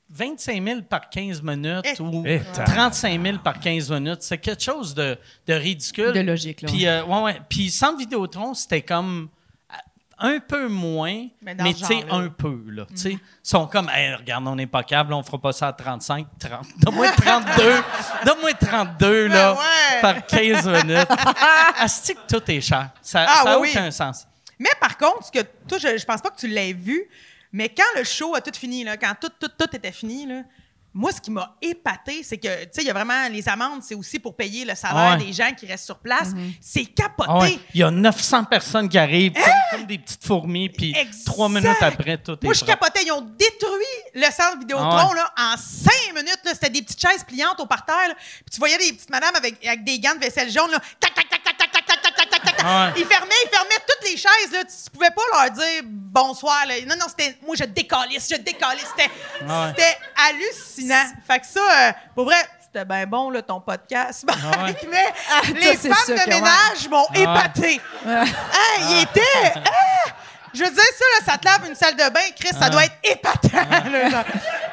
[0.09, 2.01] 25 000 par 15 minutes Eh.
[2.01, 4.21] ou Eh, 35 000 par 15 minutes.
[4.21, 6.13] C'est quelque chose de, de ridicule.
[6.13, 6.67] De logique, là.
[6.69, 7.41] Puis, euh, ouais, ouais.
[7.49, 9.29] Puis, Centre Vidéotron, c'était comme
[9.71, 9.75] euh,
[10.19, 12.85] un peu moins, Mais tu sais, un peu, là.
[12.91, 15.69] Tu sais, ils sont comme, Hey, regarde, on n'est pas câble, on fera pas ça
[15.69, 16.65] à 35, 30.
[16.81, 17.83] Donne-moi 32.
[18.25, 20.01] Donne-moi 32, là, Ben ouais.
[20.01, 21.07] par 15 minutes.
[21.79, 22.91] Asti que tout est cher.
[23.01, 23.69] Ça Ah, n'a oui.
[23.71, 24.27] aucun sens.
[24.59, 27.03] Mais par contre, ce que toi, je, je pense pas que tu l'aies vu,
[27.55, 30.41] mais quand le show a tout fini, là, quand tout, tout, tout était fini, là,
[30.97, 33.83] moi, ce qui m'a épaté, c'est que, tu sais, il y a vraiment les amendes,
[33.83, 35.25] c'est aussi pour payer le salaire Ouais.
[35.25, 36.29] des gens qui restent sur place.
[36.61, 37.29] C'est capoté.
[37.33, 37.59] Ah ouais.
[37.73, 39.43] Il y a 900 personnes qui arrivent comme,
[39.79, 43.03] comme des petites fourmis, puis trois minutes après, tout est Moi, je capotais.
[43.05, 45.15] Ils ont détruit le centre Vidéotron Ah ouais.
[45.15, 46.39] là, en cinq minutes.
[46.45, 48.15] C'était des petites chaises pliantes au parterre.
[48.17, 50.71] Puis tu voyais des petites madames avec, avec des gants de vaisselle jaune.
[50.71, 50.79] Là.
[51.01, 51.43] Tac, tac, tac,
[52.63, 52.93] Ouais.
[52.97, 54.59] Ils fermaient, ils fermaient toutes les chaises, là.
[54.63, 56.75] Tu pouvais pas leur dire bonsoir, là.
[56.87, 57.37] Non, non, c'était.
[57.45, 58.87] Moi, je décalisse, je décalisse.
[58.97, 59.11] C'était,
[59.45, 59.97] Ouais.
[60.27, 61.05] hallucinant.
[61.27, 64.23] Fait que ça, euh, pour vrai, c'était bien bon, là, ton podcast.
[64.27, 64.75] ouais.
[64.89, 65.13] Mais
[65.53, 67.21] les Ah, c'est femmes de ménage m'ont Ouais.
[67.21, 67.81] épaté.
[68.07, 68.23] Hein,
[68.89, 69.53] il était.
[70.55, 72.85] Je veux dire, ça, là, ça te lave une salle de bain, Chris, ça doit
[72.85, 73.49] être épatant.
[73.91, 74.23] là, genre.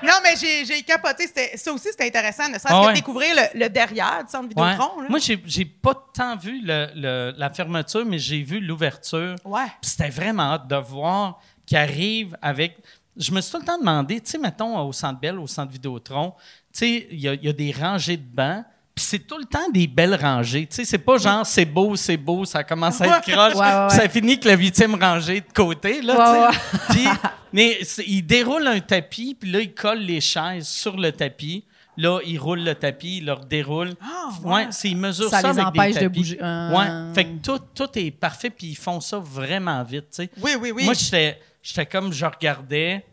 [0.03, 1.27] non, mais j'ai, j'ai capoté.
[1.27, 2.93] C'était, ça aussi, c'était intéressant, ne serait-ce Ah que ouais.
[2.95, 4.71] découvrir le, le derrière du centre Ouais.
[4.73, 5.01] Vidéotron.
[5.03, 5.09] là.
[5.09, 9.35] Moi, j'ai, j'ai pas tant vu le- le- la fermeture, mais j'ai vu l'ouverture.
[9.45, 9.67] Ouais.
[9.81, 12.77] Puis c'était vraiment hâte de voir qui arrive avec.
[13.17, 15.71] Je me suis tout le temps demandé, tu sais, mettons au Centre Bell, au Centre
[15.73, 16.33] Vidéotron,
[16.73, 18.65] tu sais, il y, a- il y a des rangées de bancs.
[18.95, 20.67] Puis c'est tout le temps des belles rangées.
[20.67, 23.55] Tu sais, c'est pas genre c'est beau, c'est beau, ça commence à être croche.
[23.55, 26.51] Ouais, Ça finit que la huitième rangée de côté, là.
[26.91, 27.07] Puis,
[27.55, 31.65] mais il déroule un tapis, puis là, il colle les chaises sur le tapis.
[31.97, 33.93] Là, il roule le tapis, il leur déroule.
[34.03, 34.67] Ah, ouais, ouais.
[34.71, 36.19] c'est, ils mesurent Ça ça, les avec empêche des de tapis.
[36.21, 36.39] bouger.
[36.43, 36.71] Euh.
[36.77, 40.31] Ouais, fait que tout, tout est parfait, puis ils font ça vraiment vite, tu sais.
[40.43, 40.85] Oui, oui, oui.
[40.85, 43.05] Moi, j'étais, j'étais comme, je regardais,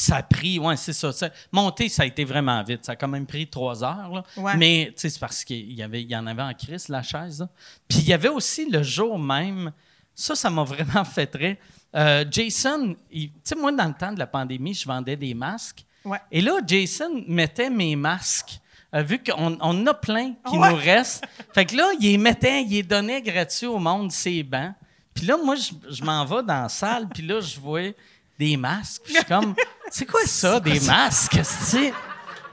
[0.00, 1.28] puis ça a pris, ouais, c'est ça, ça.
[1.52, 2.86] Monter, ça a été vraiment vite.
[2.86, 4.24] Ça a quand même pris trois heures, là.
[4.38, 4.56] Ouais.
[4.56, 7.02] Mais, tu sais, c'est parce qu'il y, avait, il y en avait en crise, la
[7.02, 7.48] chaise, là.
[7.86, 9.72] Puis il y avait aussi le jour même,
[10.14, 11.56] ça, ça m'a vraiment fait rire.
[11.94, 15.84] Euh, Jason, tu sais, moi, dans le temps de la pandémie, je vendais des masques.
[16.04, 16.18] Ouais.
[16.32, 18.58] Et là, Jason mettait mes masques.
[18.94, 20.70] euh, vu qu'on on en a plein qui Ouais.
[20.70, 21.24] nous restent.
[21.54, 24.72] Fait que là, il les mettait, il les donnait gratuits au monde, ces bancs.
[25.12, 27.90] Puis là, moi, je, je m'en vais dans la salle, puis là, je vois
[28.40, 29.02] des masques.
[29.04, 29.54] Puis je suis comme,
[29.90, 31.38] c'est quoi ça, des masques,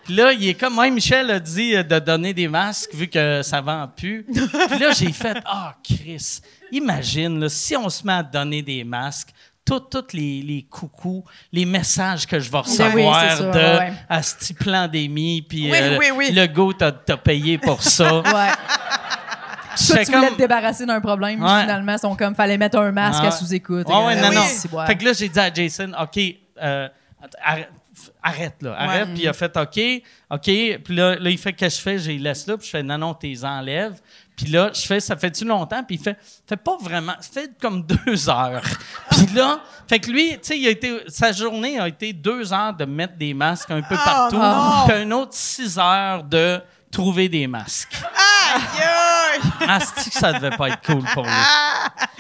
[0.04, 3.42] Puis là, il est comme, ouais, Michel a dit de donner des masques vu que
[3.42, 4.26] ça vend plus.
[4.26, 8.84] Puis là, j'ai fait, ah, Chris, imagine, là, si on se met à donner des
[8.84, 9.30] masques,
[9.66, 13.94] tous les, les coucous, les messages que je vais recevoir oui, c'est ça, de ouais.
[14.08, 18.24] Asti pandémie, puis Oui, euh, le go t'a t'a payé pour ça.
[18.28, 18.52] Ouais.
[19.78, 21.62] Tu voulais comme- te débarrasser d'un problème, Ouais.
[21.62, 23.28] finalement, ils sont comme, fallait mettre un masque Ah.
[23.28, 23.88] à sous-écoute.
[23.90, 24.42] Ah ouais, non, non.
[24.42, 24.82] oui.
[24.88, 26.20] Fait que là, j'ai dit à Jason, OK,
[26.62, 26.88] euh,
[27.44, 27.70] arrête,
[28.24, 29.08] arrête, là, arrête.
[29.14, 29.80] Puis il a fait OK,
[30.32, 30.44] OK.
[30.84, 32.00] Puis là, là, il fait Qu'est-ce que je fais?
[32.00, 32.58] J'ai laisse là.
[32.58, 34.00] Puis je fais Non, non, t'es enlèves.
[34.36, 35.84] Puis là, je fais Ça fait-tu longtemps?
[35.84, 37.14] Puis il fait Fait pas vraiment.
[37.22, 38.62] Ça fait comme deux heures.
[39.10, 42.54] Puis là, fait que lui, tu sais, il a été, sa journée a été deux
[42.54, 44.40] heures de mettre des masques un peu Oh, partout.
[44.88, 46.62] Puis un autre six heures de
[46.92, 47.96] trouver des masques.
[48.04, 48.62] Aïe,
[49.68, 51.32] Asti que ça devait pas être cool pour lui?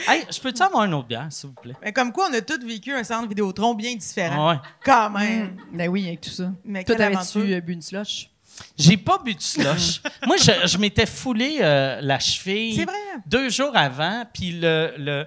[0.07, 1.75] Hey, je peux-tu avoir une autre bière, s'il vous plaît?
[1.83, 4.49] Mais comme quoi, on a tous vécu un centre Vidéotron bien différent.
[4.49, 4.59] Ah ouais.
[4.83, 5.57] Quand même.
[5.73, 6.51] Ben oui, avec tout ça.
[6.63, 7.41] Mais Toi, t'avais-tu aventure?
[7.57, 8.29] euh, bu une slush?
[8.75, 10.01] J'ai pas bu de slush.
[10.25, 12.95] Moi, je, je m'étais foulé euh, la cheville C'est vrai?
[13.27, 15.25] deux jours avant, puis le, le,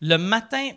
[0.00, 0.70] le matin,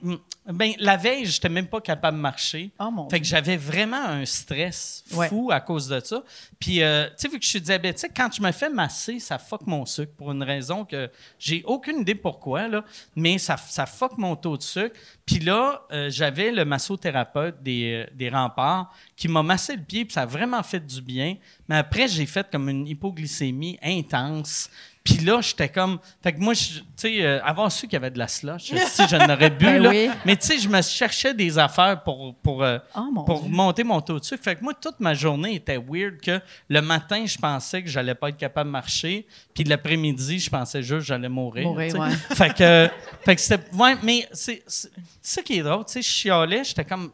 [0.52, 2.72] ben, la veille, j'étais même pas capable de marcher.
[2.80, 5.28] Oh mon Fait que j'avais vraiment un stress Ouais.
[5.30, 6.24] fou à cause de ça.
[6.60, 9.38] Puis, euh, tu sais, vu que je suis diabétique, quand je me fais masser, ça
[9.38, 12.84] fuck mon sucre pour une raison que j'ai aucune idée pourquoi, là,
[13.16, 14.96] mais ça, ça fuck mon taux de sucre.
[15.28, 20.06] Puis là, euh, j'avais le massothérapeute des, euh, des remparts qui m'a massé le pied,
[20.06, 21.36] puis ça a vraiment fait du bien.
[21.70, 24.70] Mais après, j'ai fait comme une hypoglycémie intense.
[25.04, 25.98] Puis là, j'étais comme.
[26.22, 29.02] Fait que moi, tu sais, euh, avoir su qu'il y avait de la slush, si
[29.10, 29.90] je n'aurais bu, Ben là.
[29.90, 30.10] oui.
[30.26, 33.52] Mais tu sais, je me cherchais des affaires pour, pour, euh, Oh mon pour Dieu.
[33.52, 34.44] monter mon taux de sucre.
[34.44, 38.14] Fait que moi, toute ma journée était weird que le matin, je pensais que j'allais
[38.14, 39.26] pas être capable de marcher.
[39.56, 41.64] Puis l'après-midi, je pensais juste que j'allais mourir.
[41.68, 42.12] Mourir, ouais.
[42.36, 42.90] Fait que,
[43.26, 43.76] fait que c'était.
[43.76, 45.84] Ouais, mais c'est ça qui est drôle.
[45.86, 47.10] Tu sais, je chialais, j'étais comme.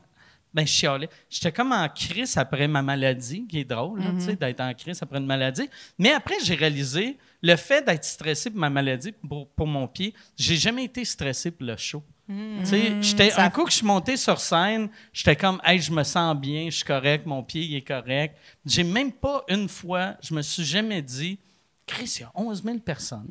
[0.54, 1.10] Ben, je chialais.
[1.30, 5.02] J'étais comme en crise après ma maladie, qui est drôle, tu sais, d'être en crise
[5.04, 5.70] après une maladie.
[6.00, 10.14] Mais après, j'ai réalisé le fait d'être stressé pour ma maladie, pour, pour mon pied,
[10.36, 12.04] j'ai jamais été stressé pour le show.
[12.28, 15.80] Tu sais, j'étais- ça- un coup que je suis monté sur scène, j'étais comme, hey,
[15.80, 18.36] je me sens bien, je suis correct, mon pied il est correct.
[18.66, 21.40] J'ai même pas une fois, je me suis jamais dit,
[21.86, 23.28] Chris, il y a 11 000 personnes.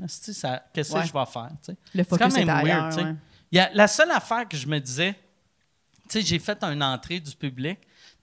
[0.72, 1.48] Qu'est-ce que je vais faire?
[1.62, 1.76] tu sais?
[1.94, 2.94] Le C'est quand focus même est weird.
[2.96, 3.14] ouais.
[3.52, 5.14] Y a, la seule affaire que je me disais,
[6.12, 7.78] sais, j'ai fait une entrée du public,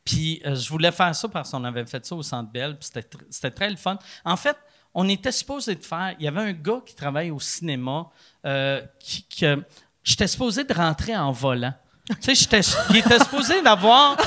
[0.05, 2.89] puis euh, je voulais faire ça parce qu'on avait fait ça au Centre Bell, puis
[2.93, 3.97] c'était tr- c'était très le fun.
[4.25, 4.57] En fait,
[4.93, 8.07] on était supposé de faire, il y avait un gars qui travaille au cinéma,
[8.45, 9.63] euh, qui, que
[10.03, 11.73] j'étais supposé de rentrer en volant.
[12.21, 12.49] tu sais,
[12.89, 14.17] il était supposé d'avoir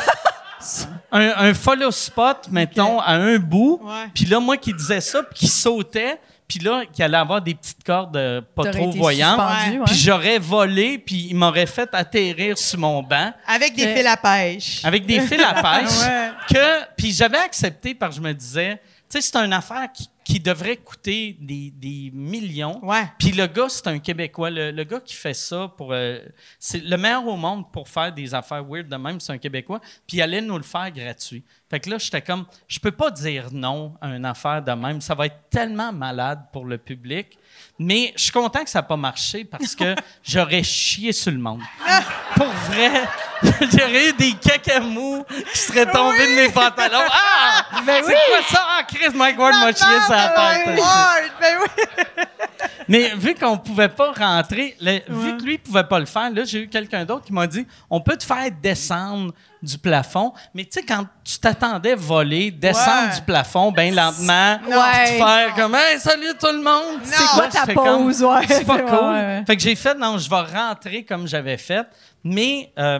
[1.12, 3.80] un, un follow spot, mettons, à un bout,
[4.14, 7.54] puis là, moi qui disais ça, puis qui sautait, puis là, qui allait avoir des
[7.54, 9.38] petites cordes euh, pas trop voyantes.
[9.40, 9.80] ouais.
[9.86, 14.16] Puis j'aurais volé, puis il m'aurait fait atterrir sur mon banc Avec des fils à
[14.16, 14.80] pêche.
[14.84, 16.00] avec des fils à pêche.
[16.06, 16.30] Ouais.
[16.48, 20.40] que, puis j'avais accepté parce que je me disais, sais, c'est une affaire qui, qui
[20.40, 22.84] devrait coûter des, des millions.
[22.84, 23.04] Ouais.
[23.18, 24.50] Puis le gars, c'est un Québécois.
[24.50, 26.18] Le, le gars qui fait ça, pour, euh,
[26.58, 29.80] c'est le meilleur au monde pour faire des affaires weird de même, c'est un Québécois.
[30.06, 31.44] Puis il allait nous le faire gratuit.
[31.70, 35.00] Fait que là, j'étais comme, je peux pas dire non à une affaire de même.
[35.00, 37.38] Ça va être tellement malade pour le public.
[37.78, 41.38] Mais je suis content que ça n'a pas marché parce que j'aurais chié sur le
[41.38, 41.60] monde.
[42.34, 42.90] Pour vrai,
[43.42, 47.06] j'aurais eu des cacamous qui seraient tombés de mes pantalons.
[47.10, 47.64] Ah!
[47.86, 48.66] Ben c'est quoi ça?
[48.66, 50.66] Ah, Chris, Mike Ward m'a chié sur la tête.
[50.78, 52.24] Ouais, ben oui.
[52.88, 56.44] Mais vu qu'on pouvait pas rentrer, le- vu que lui pouvait pas le faire, là,
[56.44, 60.64] j'ai eu quelqu'un d'autre qui m'a dit on peut te faire descendre du plafond, mais
[60.64, 63.14] tu sais, quand tu t'attendais voler, descendre Ouais.
[63.16, 64.82] du plafond bien lentement, Non.
[64.92, 67.00] puis te faire comme Hey, salut tout le monde!
[67.04, 67.48] C'est quoi?
[67.48, 68.46] Ta pause, ouais.
[68.48, 69.08] C'est pas Ouais, cool.
[69.12, 69.44] ouais.
[69.46, 71.86] Fait que j'ai fait, non, je vais rentrer comme j'avais fait,
[72.22, 72.98] mais euh,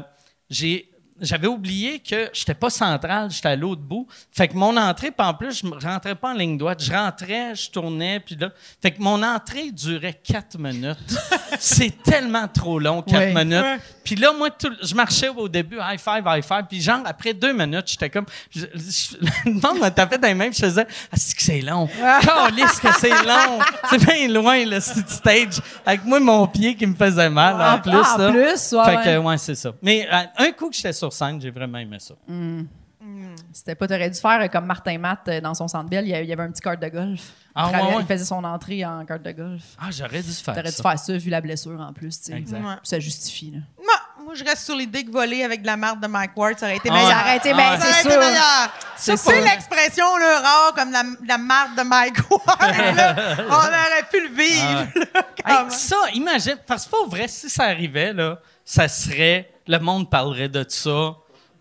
[0.50, 0.90] j'ai.
[1.20, 4.06] J'avais oublié que j'étais pas central, j'étais à l'autre bout.
[4.32, 6.82] Fait que mon entrée, puis en plus, je rentrais pas en ligne droite.
[6.82, 8.50] Je rentrais, je tournais, puis là.
[8.82, 10.98] Fait que mon entrée durait quatre minutes.
[11.58, 13.64] C'est tellement trop long, quatre minutes.
[14.04, 16.64] Puis là, moi, tout- je marchais au début, high five, high five.
[16.68, 18.26] Puis genre, après deux minutes, j'étais comme.
[18.54, 21.60] je- je- le monde me tapait dans les mains, je faisais Ah, c'est que c'est
[21.62, 21.88] long.
[22.20, 23.58] Calisse que c'est long.
[23.90, 25.60] C'est bien loin, le stage.
[25.84, 27.92] Avec moi, mon pied qui me faisait mal, en Ah, plus.
[27.96, 28.30] en là.
[28.30, 29.16] plus, ouais, Fait que, ouais.
[29.18, 29.72] ouais, c'est ça.
[29.82, 32.14] Mais euh, un coup que j'étais sur scène, j'ai vraiment aimé ça.
[33.52, 36.06] C'était pas, t'aurais dû faire euh, comme Martin Matt euh, dans son centre belle.
[36.06, 37.20] Il y avait un petit carte de golf.
[37.54, 38.00] Ah, il, ouais, ouais.
[38.00, 39.62] il faisait son entrée en carte de golf.
[39.78, 40.82] Ah, j'aurais dû faire T'aurais dû ça.
[40.82, 42.18] faire ça vu la blessure en plus.
[42.18, 42.32] tu sais.
[42.38, 42.58] Exact.
[42.64, 42.74] Ouais.
[42.82, 43.52] Ça justifie.
[43.52, 43.58] Là.
[43.78, 46.58] Moi, moi, je reste sur l'idée que voler avec de la marde de Mike Ward,
[46.58, 47.08] ça aurait été Ah meilleur.
[47.08, 47.14] ouais.
[47.14, 47.56] Ça aurait été, Ah.
[47.56, 48.70] Ça aurait c'est été meilleur.
[48.96, 49.44] C'est C'est sûr.
[49.44, 52.96] l'expression là, rare comme la, la marde de Mike Ward.
[52.96, 53.36] là.
[53.48, 54.88] On aurait pu le vivre.
[55.14, 59.48] là, Hey, comme- ça, imagine, parce que pas vrai, si ça arrivait, là, ça serait,
[59.66, 61.14] le monde parlerait de ça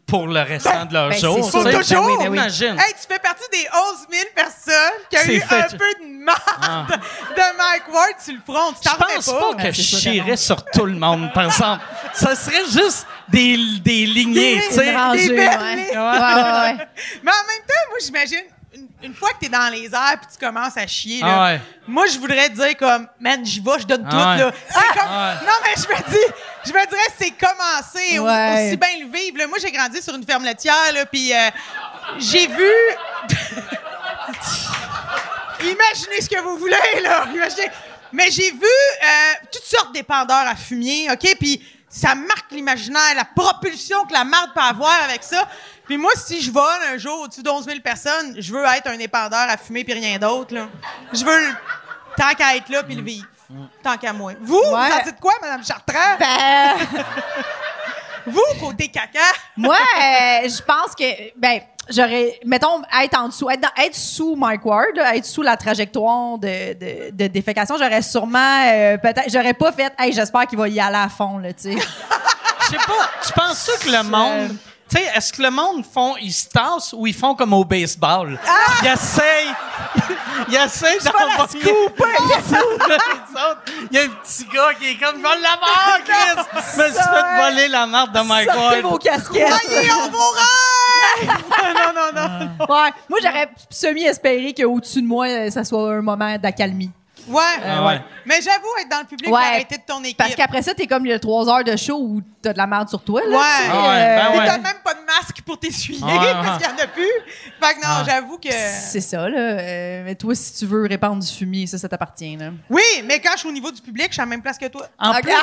[0.07, 1.39] pour le restant de leur ben, jour.
[1.49, 1.63] Pour toujours.
[1.63, 2.37] Ben oui, ben oui.
[2.37, 2.77] Imagine.
[2.79, 4.73] Hey, tu fais partie des 11 000 personnes
[5.09, 5.55] qui ont eu fait.
[5.55, 6.85] un peu de marde Ah.
[6.89, 8.71] de Mike Ward sur le front.
[8.73, 9.39] Tu Je t'en fais pense pas.
[9.39, 11.83] pas, que Ouais, je chierais sur tout le monde, par exemple.
[12.13, 14.95] Ça serait juste des, des lignées, tu sais.
[14.95, 15.47] Ouais, ouais, ouais.
[17.23, 18.43] Mais en même temps, moi, j'imagine,
[18.75, 21.45] une, une fois que t'es dans les airs puis tu commences à chier, là, Ah
[21.53, 21.61] ouais.
[21.87, 24.37] moi, je voudrais dire comme, man, j'y vais, je donne Ah tout, ouais.
[24.37, 24.51] là.
[24.67, 26.33] C'est comme, Ah non, mais je me dis,
[26.65, 29.37] je me dirais, c'est commencer, aussi bien le vivre.
[29.37, 29.47] là.
[29.47, 31.49] Moi, j'ai grandi sur une ferme laitière, là, puis euh,
[32.19, 32.69] j'ai vu...
[35.61, 37.25] Imaginez ce que vous voulez, là.
[37.33, 37.69] Imaginez.
[38.11, 41.35] Mais j'ai vu euh, toutes sortes d'épandeurs à fumier, OK?
[41.39, 41.61] Puis
[41.97, 45.47] ça marque l'imaginaire, la propulsion que la marde peut avoir avec ça.
[45.85, 48.99] Puis moi, si je vole un jour au-dessus d'11 000 personnes, je veux être un
[48.99, 50.67] épandeur à fumer puis rien d'autre, là.
[51.13, 51.53] Je veux, le-
[52.17, 53.27] tant qu'à être là puis le vivre.
[53.83, 54.33] Tant qu'à moi.
[54.41, 56.17] Vous, vous en dites quoi, Madame Chartrand?
[56.19, 56.73] Ben,
[58.25, 59.19] Vous, côté caca?
[59.55, 61.03] moi, euh, je pense que,
[61.37, 65.55] ben, j'aurais, mettons, être en dessous, être, dans- être sous Mike Ward, être sous la
[65.57, 70.57] trajectoire de, de, de défécation, j'aurais sûrement, euh, peut-être, j'aurais pas fait, hey, j'espère qu'il
[70.57, 71.77] va y aller à fond, là, tu sais.
[71.77, 74.57] Je sais pas, tu penses que le monde.
[74.87, 77.65] Tu sais, est-ce que le monde font, ils se tassent ou ils font comme au
[77.65, 78.39] baseball?
[78.83, 79.53] Ils essayent.
[80.49, 81.89] Ils essayent d'envoyer.
[83.91, 86.43] Il y a un petit gars qui est comme, je vais l'avoir, Chris!
[86.53, 89.01] Je me suis fait voler la marque de Mike Sortez vos Ward.
[89.01, 89.47] casquettes.
[89.67, 91.43] Voyez, on vous rêve!
[91.75, 92.65] non, non, non.
[92.75, 92.89] Ouais.
[93.09, 96.91] Moi, j'aurais semi-espéré qu'au-dessus de moi, euh, ça soit un moment d'accalmie.
[97.27, 97.41] Ouais.
[97.65, 98.01] Ah ouais.
[98.25, 99.41] Mais j'avoue, être dans le public, Ouais.
[99.41, 100.17] arrêter de ton équipe.
[100.17, 102.89] Parce qu'après ça, t'es comme le 3 heures de show où t'as de la merde
[102.89, 103.37] sur toi, là.
[103.37, 103.43] Ouais.
[103.57, 104.45] tu sais, Ah ouais, ben ouais.
[104.45, 107.03] t'as même pas de masque pour t'essuyer Ah ouais, parce qu'il y en a plus.
[107.61, 108.03] Fait que non, Ah.
[108.05, 108.49] j'avoue que.
[108.51, 109.37] C'est ça, là.
[109.37, 112.49] Euh, mais toi, si tu veux répandre du fumier, ça, ça t'appartient, là.
[112.69, 114.57] Oui, mais quand je suis au niveau du public, je suis à la même place
[114.57, 114.87] que toi.
[114.99, 115.21] En Ok.
[115.21, 115.33] plus,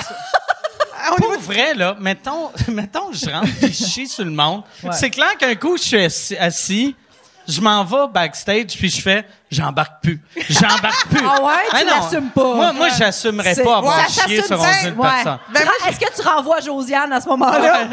[1.19, 4.63] pour vrai, là, mettons, mettons que je rentre et je chie sur le monde.
[4.93, 6.97] C'est clair qu'un coup, je suis assis, assis,
[7.49, 10.21] je m'en vais backstage, puis je fais, j'embarque plus.
[10.49, 11.27] J'embarque plus.
[11.35, 11.53] Ah ouais?
[11.71, 12.01] Tu Ah non.
[12.03, 12.55] l'assumes pas.
[12.55, 14.41] Moi, moi j'assumerais pas avoir Ouais, sur bien.
[14.41, 14.49] 11
[14.83, 15.09] 000 Ouais.
[15.09, 15.39] personnes.
[15.53, 17.85] Ben, Est-ce que tu renvoies Josiane à ce moment-là?
[17.85, 17.87] Là,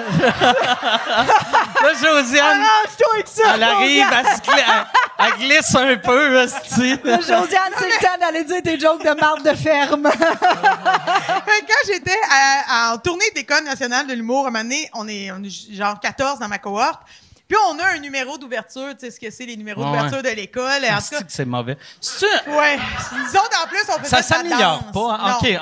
[1.94, 3.44] Josiane, Arrange-toi avec ça!
[3.56, 4.26] elle arrive, Josiane.
[4.26, 4.86] elle, se elle-
[5.20, 6.96] elle glisse un peu, esti.
[7.04, 10.10] Josiane, c'est le temps d'aller dire tes jokes de marde de ferme.
[10.20, 15.08] Quand j'étais à- à- en tournée d'école nationale de l'humour, à un moment donné, on
[15.08, 17.02] est, on est genre 14 dans ma cohorte.
[17.50, 20.22] Puis on a un numéro d'ouverture, tu sais ce que c'est les numéros Ouais, d'ouverture
[20.22, 20.86] de l'école.
[20.86, 21.78] En tout cas, que c'est mauvais.
[22.00, 22.78] C'est-tu- ouais.
[22.78, 25.18] Nous autres, en plus, on faisait Ça la s'améliore pas.
[25.18, 25.38] Non.
[25.42, 25.58] OK,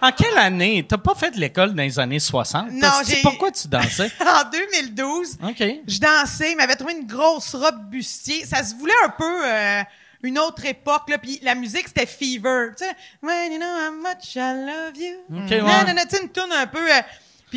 [0.00, 0.06] en.
[0.06, 0.86] En quelle année?
[0.88, 2.70] T'as pas fait de l'école dans les années 60?
[2.70, 4.10] Non, j'ai- Pourquoi tu dansais?
[4.20, 5.64] En 2012, OK.
[5.88, 8.44] je dansais, il m'avait trouvé une grosse robe bustier.
[8.46, 9.82] Ça se voulait un peu euh,
[10.22, 11.18] une autre époque, là.
[11.18, 12.68] Puis la musique, c'était Fever.
[12.78, 15.16] Tu sais, When you know how much I love you.
[15.44, 15.60] OK, ouais.
[15.60, 16.78] Non, non, non, tu sais, une tune un peu.
[16.78, 17.00] euh,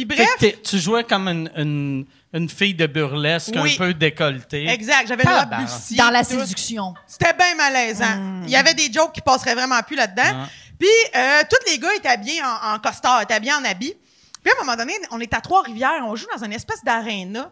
[0.05, 3.75] Puis Fait bref, que tu jouais comme une, une, une fille de burlesque Oui.
[3.75, 4.67] un peu décolletée.
[4.69, 5.62] exact, j'avais Tabarnak.
[5.62, 6.39] bustier, Dans la tout.
[6.39, 6.93] séduction.
[7.07, 8.41] C'était bien malaisant.
[8.43, 10.23] Il y avait des jokes qui passeraient vraiment plus là-dedans.
[10.25, 10.47] Ah.
[10.79, 13.95] Puis, euh, tous les gars étaient habillés en, en costard, étaient habillés en habit.
[14.43, 17.52] Puis, à un moment donné, on est à Trois-Rivières, on joue dans une espèce d'aréna.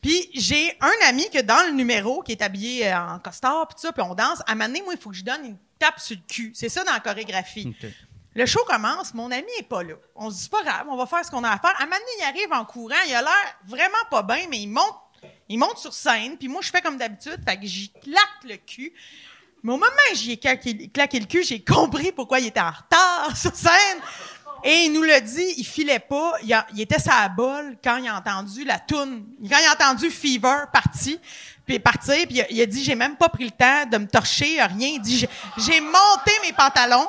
[0.00, 3.76] Puis, j'ai un ami que dans le numéro, qui est habillé euh, en costard, puis
[3.76, 4.40] tout ça, puis on danse.
[4.46, 6.52] À un moment donné, moi, il faut que je donne une tape sur le cul.
[6.54, 7.72] C'est ça dans la chorégraphie.
[8.34, 9.94] Le show commence, mon ami est pas là.
[10.14, 11.74] On se dit, pas grave, on va faire ce qu'on a à faire.
[11.78, 14.68] À un moment il arrive en courant, il a l'air vraiment pas bien, mais il
[14.68, 14.96] monte,
[15.48, 18.56] il monte sur scène, puis moi, je fais comme d'habitude, fait que j'y claque le
[18.56, 18.92] cul.
[19.62, 22.70] Mais au moment où j'y ai claqué, le cul, j'ai compris pourquoi il était en
[22.70, 23.98] retard sur scène.
[24.64, 27.96] Et il nous l'a dit, il filait pas, il, a- il était sa bol quand
[27.96, 31.18] il a entendu la toune, quand il a entendu Fever parti,
[31.66, 33.98] puis partir, puis il a, il a dit j'ai même pas pris le temps de
[33.98, 34.88] me torcher, rien.
[34.94, 35.26] Il dit
[35.58, 37.08] j'ai monté mes pantalons,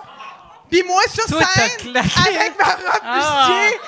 [0.74, 2.36] puis moi sur Toi, scène claqué.
[2.38, 3.48] avec ma robe Ah.
[3.48, 3.80] bustier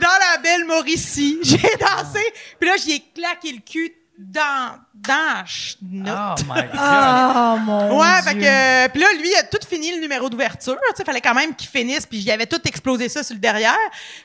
[0.00, 2.20] dans la belle Mauricie, j'ai dansé,
[2.58, 5.44] puis là j'y ai claqué le cul dans dans.
[5.44, 6.70] Oh my God.
[6.78, 8.30] Ah, mon Ouais, Dieu.
[8.30, 11.20] fait que puis là lui il a tout fini le numéro d'ouverture, tu sais fallait
[11.20, 13.76] quand même qu'il finisse puis il avait tout explosé ça sur le derrière.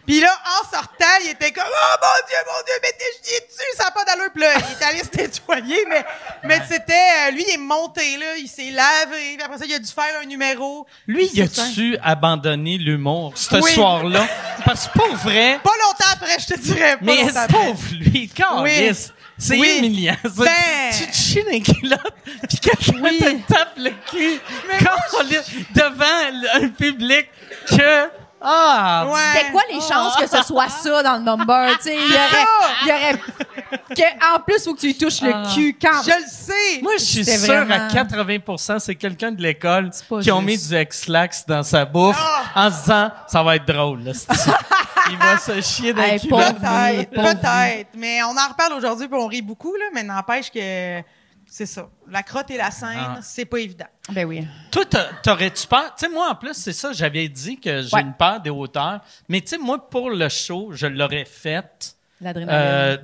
[0.06, 0.30] Puis là
[0.62, 3.86] en sortant, il était comme "Oh mon dieu, mon dieu, mais t'es chié dessus, ça
[3.88, 6.06] a pas d'allure." Puis là, il est allé se nettoyer mais
[6.44, 6.94] mais c'était
[7.28, 9.92] euh, lui il est monté là, il s'est lavé, puis après ça il a dû
[9.92, 10.86] faire un numéro.
[11.08, 13.74] Lui, il a-tu abandonné l'humour ce Oui.
[13.74, 14.28] soir-là?
[14.64, 19.12] Parce que pour vrai, Pas longtemps après, je te dirais pas mais pauvre lui, câlisse,
[19.40, 19.78] c'est Oui.
[19.80, 20.16] humiliant.
[20.36, 20.46] Ben.
[20.96, 22.14] Tu te chies dans les culottes,
[22.48, 23.18] puis quelqu'un Oui.
[23.20, 24.40] te tape le cul
[24.80, 27.28] câlisse, devant un public
[27.68, 28.19] que...
[28.42, 29.06] Ah!
[29.08, 29.20] Ouais.
[29.34, 31.78] C'était quoi les chances que ce soit ça dans le number?
[31.78, 32.48] Tu sais, il y aurait,
[32.84, 33.18] il y aurait,
[33.96, 35.26] que, en plus, faut que tu lui touches Ah.
[35.28, 36.82] le cul quand Je le sais.
[36.82, 40.42] Moi, je suis sûr vraiment- à 80% c'est quelqu'un de l'école qui a juste.
[40.46, 42.18] mis du X-Lax dans sa bouffe
[42.56, 42.68] Ah!
[42.68, 44.04] en se disant ça va être drôle.
[44.04, 44.12] là.
[45.12, 47.90] Il va se chier dans Hey, Peut-être, peut-être.
[47.96, 51.00] Mais on en reparle aujourd'hui, puis on rit beaucoup, là, mais n'empêche que
[51.50, 51.90] c'est ça.
[52.10, 53.20] La crotte et la scène, Ah.
[53.22, 53.88] c'est pas évident.
[54.12, 54.48] Ben oui.
[54.72, 55.94] Toi, t'a- t'aurais-tu peur?
[55.98, 58.02] Tu sais, moi, en plus, c'est ça, j'avais dit que j'ai Ouais.
[58.02, 59.02] une peur des hauteurs.
[59.28, 61.96] Mais tu sais, moi, pour le show, je l'aurais fait.
[62.22, 62.62] L'adrénaline.
[62.62, 62.98] Euh,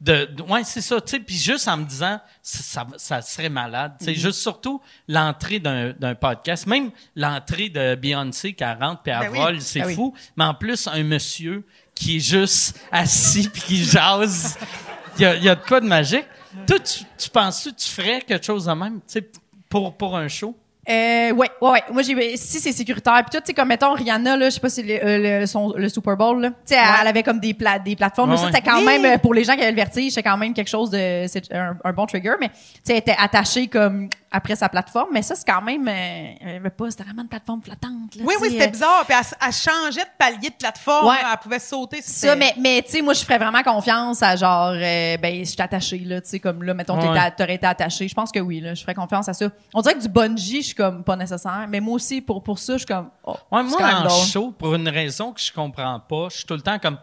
[0.00, 1.00] de, de- ouais, c'est ça.
[1.00, 3.94] Tu sais, puis juste en me disant, ça, ça, ça serait malade.
[3.98, 4.14] Tu sais, Mm-hmm.
[4.20, 9.38] juste surtout l'entrée d'un, podcast, même l'entrée de Beyoncé qui rentre puis elle Ben oui.
[9.38, 9.94] vole, c'est Ben oui.
[9.94, 10.14] fou.
[10.36, 14.58] Mais en plus, un monsieur qui est juste assis puis qui jase,
[15.18, 16.26] il y a, il y a de quoi de magique.
[16.66, 19.30] Toi, tu, tu penses que tu ferais quelque chose de même, tu sais,
[19.68, 20.56] pour, pour un show?
[20.90, 21.82] Euh, ouais, ouais, ouais.
[21.92, 24.60] Moi, j'ai, si c'est sécuritaire, puis tout, tu sais, comme mettons Rihanna, là, je sais
[24.60, 27.22] pas si le, euh, le, son- le Super Bowl, là, tu sais, elle, elle avait
[27.22, 28.30] comme des, pla- des plateformes.
[28.30, 28.84] Ouais, mais ça, c'était quand Oui.
[28.84, 31.24] même, euh, pour les gens qui avaient le vertige, c'était quand même quelque chose de,
[31.28, 35.08] c'est un, un bon trigger, mais, tu sais, elle était attachée comme après sa plateforme,
[35.12, 38.48] mais ça, c'est quand même, euh, pas, c'était vraiment une plateforme flottante, là, Oui, oui,
[38.50, 39.04] c'était euh, bizarre.
[39.06, 41.08] Puis elle, elle changeait de palier de plateforme.
[41.08, 41.16] Ouais.
[41.20, 42.00] Elle pouvait sauter.
[42.02, 45.44] ça, mais, mais tu sais, moi, je ferais vraiment confiance à genre, euh, ben, je
[45.50, 46.96] suis attachée, là, tu sais, comme là, mettons,
[47.36, 48.06] t'aurais été attachée.
[48.08, 49.46] Je pense que oui, là, je ferais confiance à ça.
[49.74, 52.58] On dirait que du bungee, je suis comme pas nécessaire, mais moi aussi, pour, pour
[52.58, 54.26] ça, je suis comme, oh, Ouais, moi, en drôle.
[54.26, 56.98] show, pour une raison que je comprends pas, je suis tout le temps comme.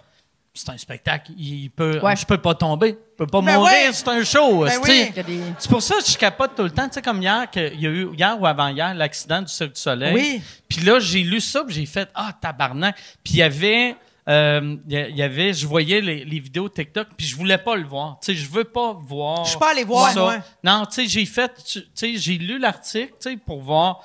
[0.60, 2.16] C'est un spectacle, il peut, Ouais.
[2.16, 4.64] je peux pas tomber, je peux pas Ben mourir, c'est un show.
[4.64, 5.24] Ben c'est- oui.
[5.24, 7.80] Des- pour ça que je capote tout le temps, tu sais, comme hier, que il
[7.80, 10.16] y a eu, hier ou avant-hier, l'accident du Cirque du Soleil.
[10.16, 10.42] Oui.
[10.68, 12.96] Puis là, j'ai lu ça, puis j'ai fait, ah, tabarnak.
[13.24, 13.96] Puis il y avait,
[14.30, 17.86] euh, il y avait, je voyais les, les vidéos TikTok, puis je voulais pas le
[17.86, 18.18] voir.
[18.22, 19.46] Tu sais, je veux pas voir.
[19.46, 20.44] Je suis pas allé voir, ça.
[20.64, 24.02] Non, tu sais, j'ai fait, tu sais, j'ai lu l'article, tu sais, pour voir,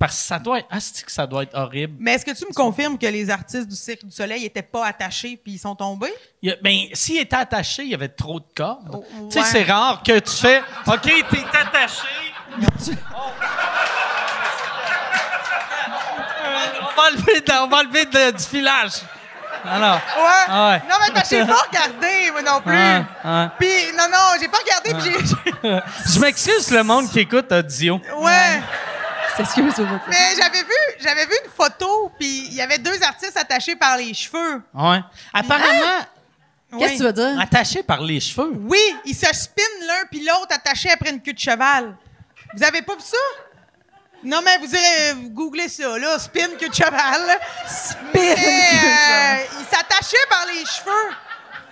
[0.00, 1.94] parce que ça doit être, ah, c'est que ça doit être horrible.
[2.00, 4.86] Mais est-ce que tu me confirmes que les artistes du Cirque du Soleil étaient pas
[4.86, 6.12] attachés puis ils sont tombés?
[6.46, 8.88] A- ben, s'il était attaché, il y avait trop de cordes.
[8.92, 12.02] Oh, Tu sais, c'est rare que tu fais, OK, t'es attaché.
[16.80, 18.92] on va enlever, de- on va enlever de- du filage.
[19.70, 19.94] Alors.
[19.96, 20.44] Ouais.
[20.48, 20.82] Ah ouais.
[20.88, 22.76] Non, mais j'ai pas regardé, moi non plus.
[22.76, 23.50] Ah, ah.
[23.58, 25.26] Puis, non, non, j'ai pas regardé, puis j'ai-
[25.62, 26.12] j'ai.
[26.14, 28.00] Je m'excuse le monde qui écoute Audio.
[28.18, 28.62] Ouais.
[29.36, 33.02] C'est excuse moi Mais j'avais vu, j'avais vu une photo, puis il y avait deux
[33.02, 34.62] artistes attachés par les cheveux.
[34.72, 35.00] Ouais.
[35.32, 36.04] Apparemment,
[36.78, 37.40] Qu'est-ce que tu veux dire?
[37.40, 38.52] attaché par les cheveux.
[38.54, 41.96] Oui, ils se spinent l'un puis l'autre attachés après une queue de cheval.
[42.54, 43.16] Vous avez pas vu ça?
[44.24, 47.38] Non, mais vous irez vous googlez ça, là, spin de cheval.
[47.66, 51.14] Spin Ils s'attachaient par les cheveux.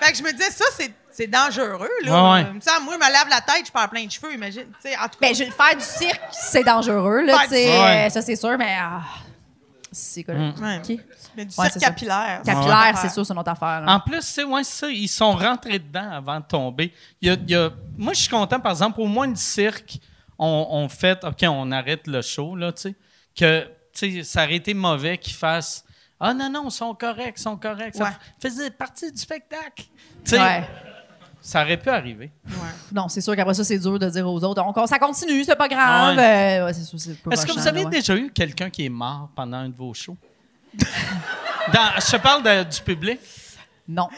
[0.00, 2.12] Fait que je me disais, ça, c'est, c'est dangereux, là.
[2.34, 2.46] Ouais, ouais.
[2.56, 4.66] Il semble, moi, je me lave la tête, je perds plein de cheveux, imagine.
[4.82, 8.08] Tu sais, en tout cas, Ben, je, faire du cirque, c'est dangereux, là, du euh,
[8.10, 9.00] ça c'est sûr, mais ah,
[9.92, 10.34] c'est quoi?
[10.34, 10.54] Mm.
[10.60, 10.76] Ouais.
[10.78, 11.00] OK.
[11.36, 11.86] mais du Ouais, cirque c'est ça.
[11.86, 12.40] capillaire.
[12.44, 13.80] Capillaire, c'est sûr, c'est notre affaire.
[13.82, 13.94] là.
[13.94, 16.92] En plus, c'est ça, ils sont rentrés dedans avant de tomber.
[17.20, 19.36] Il y a- il y a- moi, je suis content, par exemple, au moins le
[19.36, 19.98] cirque,
[20.38, 22.94] on, on fait, OK, on arrête le show, là, tu sais,
[23.36, 23.62] que,
[23.94, 25.84] tu sais, ça aurait été mauvais qu'ils fassent,
[26.20, 27.96] Ah non, non, ils sont corrects, ils sont corrects.
[27.96, 28.10] Ça Ouais.
[28.40, 29.84] faisait partie du spectacle.
[30.24, 30.64] Tu sais, Ouais.
[31.44, 32.30] Ça aurait pu arriver.
[32.92, 34.62] Non, c'est sûr qu'après ça, c'est dur de dire aux autres.
[34.62, 36.16] Donc, ça continue, c'est pas grave.
[36.16, 36.58] Ouais.
[36.60, 37.90] Euh, ouais, c'est sûr, c'est pas Est-ce que vous avez là, ouais.
[37.90, 40.16] déjà eu quelqu'un qui est mort pendant un de vos shows?
[41.72, 43.18] Dans- je te parle de- du public.
[43.88, 44.08] Non.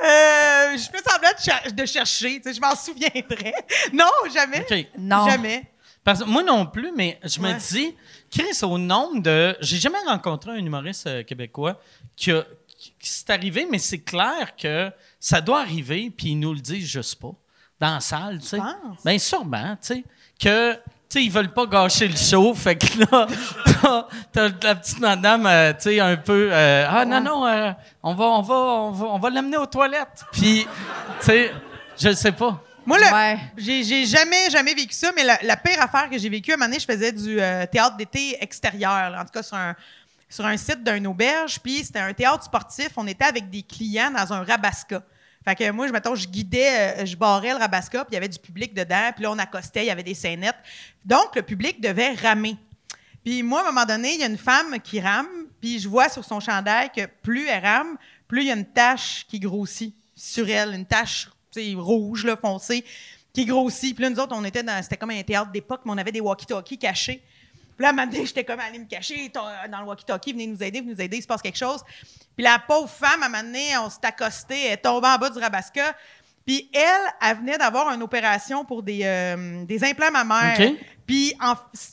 [0.00, 3.54] Euh, je fais semblant de, cher- de chercher, tu sais, je m'en souviendrai.
[3.92, 4.60] Non, jamais.
[4.68, 4.86] OK.
[4.98, 5.28] Non.
[5.28, 5.64] Jamais.
[6.02, 7.58] Parce que moi non plus, mais je me Ouais.
[7.70, 7.94] dis,
[8.30, 9.56] Chris, au nombre de.
[9.60, 11.80] J'ai jamais rencontré un humoriste euh, québécois
[12.16, 12.44] qui, a-
[12.78, 16.60] qui- qui s'est arrivé, mais c'est clair que ça doit arriver, puis ils nous le
[16.60, 17.32] disent juste pas.
[17.80, 18.58] Dans la salle, tu sais.
[18.58, 19.02] penses?
[19.04, 20.04] Bien, sûrement, tu sais.
[20.38, 20.78] Que.
[21.14, 23.28] Tu sais, ils veulent pas gâcher le show, fait que là,
[23.80, 27.70] t'as, t'as la petite madame, euh, tu sais, un peu, euh, ah non, non, euh,
[28.02, 30.24] on va, on va, on va, on va l'amener aux toilettes.
[30.32, 30.66] Puis,
[31.20, 31.52] tu sais,
[31.96, 32.60] je sais pas.
[32.84, 33.38] Moi, Ouais.
[33.56, 36.54] j'ai, j'ai jamais, jamais vécu ça, mais la, la pire affaire que j'ai vécue, à
[36.54, 39.56] un moment donné, je faisais du euh, théâtre d'été extérieur, là, en tout cas sur
[39.56, 39.76] un,
[40.28, 42.88] sur un site d'une auberge, puis c'était un théâtre sportif.
[42.96, 45.00] On était avec des clients dans un rabasca.
[45.44, 48.16] Fait que moi, je, mettons, je guidais, euh, je barrais le rabasca, puis il y
[48.16, 50.56] avait du public dedans, puis là, on accostait, il y avait des scénettes.
[51.04, 52.56] Donc, le public devait ramer.
[53.24, 55.26] Puis moi, à un moment donné, il y a une femme qui rame,
[55.60, 58.66] puis je vois sur son chandail que plus elle rame, plus il y a une
[58.66, 61.28] tache qui grossit sur elle, une tache
[61.76, 62.84] rouge, là, foncée,
[63.32, 63.94] qui grossit.
[63.94, 66.12] Puis là, nous autres, on était dans, c'était comme un théâtre d'époque, mais on avait
[66.12, 67.22] des walkie-talkies cachés.
[67.76, 70.46] Puis là, à un moment donné, j'étais comme allée me cacher dans le walkie-talkie, venez
[70.46, 71.82] nous aider, venez nous aider, il se passe quelque chose.
[72.36, 75.18] Puis la pauvre femme, à un moment donné, on s'est accosté, elle est tombée en
[75.18, 75.94] bas du rabasca.
[76.46, 80.58] Puis elle, elle venait d'avoir une opération pour des, euh, des implants mammaires.
[81.06, 81.34] Puis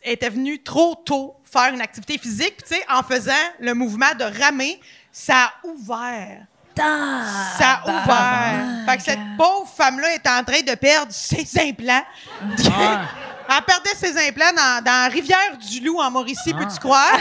[0.03, 2.57] elle était venue trop tôt faire une activité physique.
[2.57, 4.79] Puis tu sais, en faisant le mouvement de ramer,
[5.11, 6.45] ça a ouvert.
[6.77, 8.85] Ça a ouvert.
[8.85, 12.03] Fait que cette pauvre femme-là est en train de perdre ses implants.
[13.53, 17.19] Elle perdait ses implants dans, dans Rivière-du-Loup en Mauricie, peux-tu croire?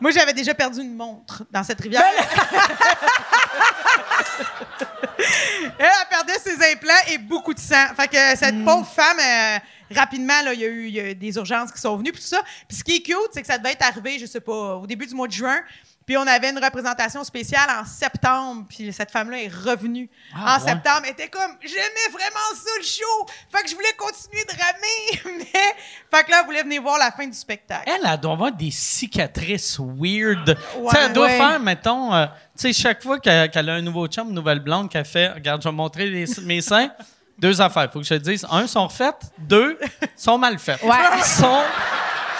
[0.00, 2.04] Moi, j'avais déjà perdu une montre dans cette rivière.
[5.78, 7.86] Elle, elle perdait ses implants et beaucoup de sang.
[7.96, 9.58] Fait que cette pauvre femme, euh,
[9.94, 12.12] rapidement, là, il y a eu il y a eu des urgences qui sont venues,
[12.12, 12.42] puis tout ça.
[12.68, 14.86] Puis ce qui est cute, c'est que ça devait être arrivé, je sais pas, au
[14.86, 15.60] début du mois de juin.
[16.04, 20.60] Puis on avait une représentation spéciale en septembre, puis cette femme-là est revenue en ouais.
[20.60, 21.00] septembre.
[21.04, 23.26] Elle était comme, j'aimais vraiment ça, le show!
[23.52, 25.74] Fait que je voulais continuer de ramer, mais...
[26.16, 27.82] Fait que là, elle voulait venir voir la fin du spectacle.
[27.90, 30.48] Elle, elle doit avoir des cicatrices weird.
[30.76, 30.90] Ouais.
[30.90, 31.38] Tu sais, elle doit Ouais.
[31.38, 34.88] faire, mettons, euh, tu sais, chaque fois qu'elle a un nouveau chum, une nouvelle blonde,
[34.88, 36.92] qu'elle fait, regarde, je vais montrer les- mes seins.
[37.38, 38.46] Deux affaires, faut que je te dise.
[38.50, 39.30] Un, sont refaites.
[39.38, 39.78] Deux,
[40.16, 40.82] sont mal faites.
[40.82, 41.22] Ouais.
[41.22, 41.62] Sont-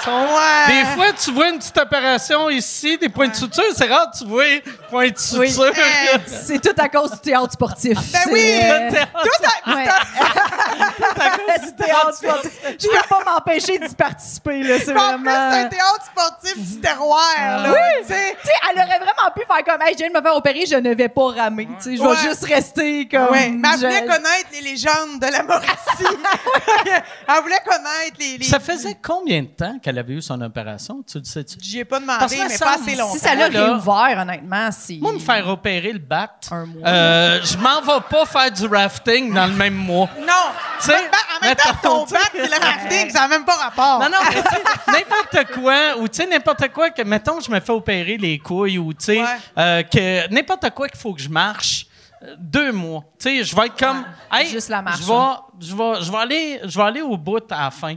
[0.07, 0.66] Ouais.
[0.68, 3.64] Des fois, tu vois une petite opération ici, des points de suture.
[3.74, 4.44] C'est rare, tu vois
[4.90, 5.48] points de Oui.
[5.50, 5.72] suture.
[5.76, 7.98] Eh, C'est tout à cause du théâtre sportif.
[8.12, 8.61] Ben oui!
[8.62, 9.84] euh, Tout à- ouais.
[11.66, 12.50] du théâtre sportif.
[12.78, 14.76] Je peux pas m'empêcher d'y participer, là.
[14.78, 15.68] C'est En plus, c'est un vraiment.
[15.68, 17.72] théâtre sportif du terroir, là.
[18.00, 18.36] Tu sais.
[18.40, 20.66] Tu sais, elle aurait vraiment pu faire comme, hey, je viens de me faire opérer,
[20.66, 21.68] je ne vais pas ramer.
[21.84, 22.16] Je vais Ouais.
[22.22, 23.28] juste rester comme.
[23.30, 25.76] Ouais, mais elle je- voulait connaître les légendes de la Mauricie.
[27.28, 28.38] elle voulait connaître les.
[28.38, 31.03] les- Ça faisait combien de temps qu'elle avait eu son opération?
[31.11, 31.57] Tu le sais-tu?
[31.61, 33.12] J'y ai pas Parce demandé, que mais ça pas assez si longtemps.
[33.12, 34.97] Si ça l'a réouvert, honnêtement, c'est.
[34.99, 36.88] Moi, me faire opérer le bat, Un mois.
[36.88, 40.09] euh, je m'en vais pas faire du rafting dans le même mois.
[40.20, 40.32] Non!
[40.80, 43.55] Tu sais, en même temps, mettons, ton bac et le rafting, ça n'a même pas
[43.57, 43.99] rapport.
[44.01, 47.51] Non, non, mais tu sais, n'importe quoi, ou tu sais, n'importe quoi que, mettons, je
[47.51, 49.26] me fais opérer les couilles, ou tu sais, Ouais.
[49.59, 51.86] euh, que n'importe quoi qu'il faut que je marche,
[52.22, 53.03] euh, deux mois.
[53.18, 56.11] Tu sais, je vais être comme, hey, Juste la marche, Je vais, je vais, je
[56.12, 57.94] vais aller, je vais aller au bout à la fin.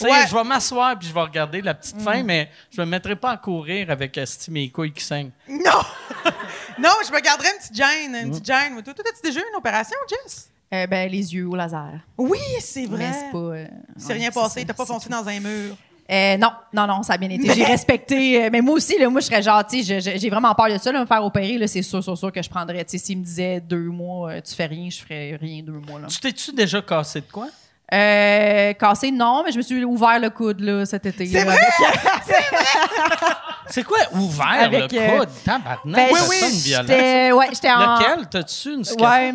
[0.00, 0.26] Tu sais, Ouais.
[0.28, 3.32] je vais m'asseoir puis je vais regarder la petite fin, mais je me mettrai pas
[3.32, 5.30] à courir avec esti, mes couilles qui saignent.
[5.48, 5.82] Non!
[6.78, 8.16] non, je me garderais une petite gêne.
[8.26, 8.82] Une petite gêne.
[8.82, 10.50] Toi, toi, as-tu déjà eu une opération, Jess?
[10.72, 11.98] Euh, ben, les yeux au laser.
[12.16, 12.98] Oui, c'est vrai.
[12.98, 13.38] Mais c'est pas.
[13.38, 14.64] euh, C'est ouais, rien passé.
[14.64, 15.12] T'as pas foncé tout.
[15.12, 15.76] dans un mur.
[16.12, 17.52] Euh, non, non, non, ça a bien été.
[17.54, 18.44] J'ai respecté.
[18.44, 20.78] euh, mais moi aussi, là, moi, je serais genre, tu sais, j'ai vraiment peur de
[20.78, 21.58] ça, là, me faire opérer.
[21.58, 22.84] Là, c'est sûr, sûr, sûr que je prendrais.
[22.84, 25.72] Tu sais, s'il me disait deux mois, euh, tu fais rien, je ferais rien deux
[25.72, 26.00] mois.
[26.00, 26.06] Là.
[26.08, 27.48] Tu t'es-tu déjà cassé de quoi?
[27.92, 31.26] Euh, cassé, non, mais je me suis ouvert le coude là, cet été.
[31.26, 31.56] C'est vrai?
[31.56, 32.44] avec-
[33.68, 35.28] C'est quoi ouvert Avec, le euh, coude?
[35.44, 36.84] Tabarnak, Ben, ça oui, sonne violent.
[36.88, 37.94] J'étais, ouais, j'étais en.
[37.98, 38.28] Lequel?
[38.28, 39.08] T'as-tu une cicatrice?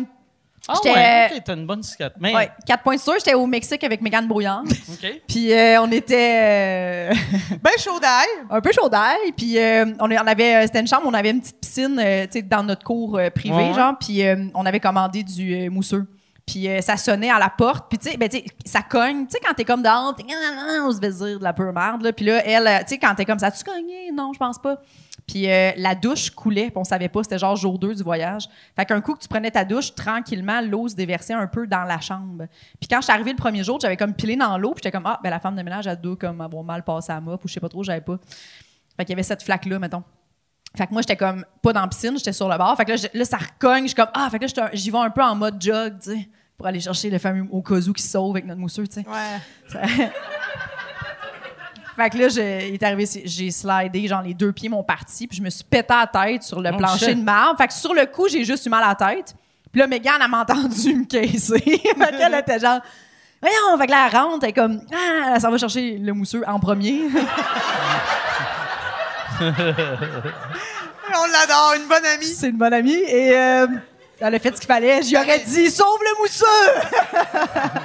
[0.68, 2.20] Ah ouais, t'as une bonne cicatrice.
[2.20, 2.50] Mais, ouais.
[2.66, 4.62] Quatre points sûrs, j'étais au Mexique avec Mégane Brouillard.
[4.92, 5.20] OK.
[5.28, 7.10] Puis euh, on était.
[7.10, 7.14] euh,
[7.62, 8.26] Ben chaud d'ail.
[8.50, 9.32] un peu chaud d'ail.
[9.36, 12.42] Puis euh, on, avait, c'était une chambre, on avait une petite piscine, euh, tu sais,
[12.42, 13.94] dans notre cour euh, privé, Ouais, genre.
[13.98, 16.06] Puis euh, on avait commandé du euh, mousseux.
[16.46, 17.86] Puis euh, ça sonnait à la porte.
[17.88, 19.26] Puis tu sais, ben, tu sais, ça cogne.
[19.26, 20.24] Tu sais, quand t'es comme dehors, t'es
[20.80, 22.02] on se dire de la pure merde.
[22.02, 22.12] Là.
[22.12, 24.12] Puis là, elle, euh, tu sais, quand t'es comme ça, tu cogné?
[24.12, 24.80] Non, je pense pas.
[25.26, 28.48] Puis euh, la douche coulait, puis on savait pas, c'était genre jour 2 du voyage.
[28.76, 31.82] Fait qu'un coup que tu prenais ta douche, tranquillement, l'eau se déversait un peu dans
[31.82, 32.46] la chambre.
[32.78, 34.92] Puis quand je suis arrivée le premier jour, j'avais comme pilé dans l'eau, puis j'étais
[34.92, 37.44] comme, ah, ben la femme de ménage, elle doit comme avoir mal passé à mop,
[37.44, 38.18] ou je sais pas trop, j'avais pas.
[38.96, 40.04] Fait qu'il y avait cette flaque-là, mettons.
[40.76, 42.76] Fait que moi, j'étais comme pas dans la piscine, j'étais sur le bord.
[42.76, 43.82] Fait que là, je- là, ça recogne.
[43.84, 46.10] Je suis comme, ah, fait que là, j'y vais un peu en mode jog, tu
[46.12, 48.86] sais, pour aller chercher le fameux au cas où qui se sauve avec notre mousseux,
[48.86, 49.06] tu sais.
[49.08, 50.10] Ouais.
[51.96, 55.26] Fait que là, j'ai- il est arrivé, j'ai slidé, genre les deux pieds m'ont parti,
[55.26, 57.18] puis je me suis pété à la tête sur le Oh, plancher shit.
[57.18, 57.56] de marbre.
[57.56, 59.34] Fait que sur le coup, j'ai juste eu mal à la tête.
[59.72, 61.58] Puis là, Megan, elle m'a entendu me caisser.
[61.58, 61.80] fait
[62.18, 62.80] qu'elle était genre,
[63.40, 66.12] voyons, fait que là, elle rentre, elle est comme, ah, elle s'en va chercher le
[66.12, 67.00] mousseux en premier.
[71.18, 72.26] On l'adore, une bonne amie.
[72.26, 72.92] C'est une bonne amie.
[72.94, 73.66] Et euh,
[74.20, 75.02] elle a fait ce qu'il fallait.
[75.02, 76.44] J'y aurais dit, sauve le mousseux!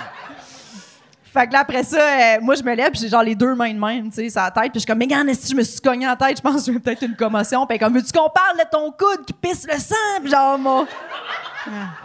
[1.33, 3.55] fait que là, après ça, euh, moi, je me lève, puis j'ai genre les deux
[3.55, 4.71] mains de même, tu sais, sur la tête.
[4.71, 6.73] Puis je suis comme, Megan, si je me suis cogné en tête, je pense que
[6.73, 7.65] j'ai peut-être une commotion.
[7.67, 9.95] Puis comme, veux-tu qu'on parle de ton coude qui pisse le sang?
[10.21, 10.85] Puis genre, moi,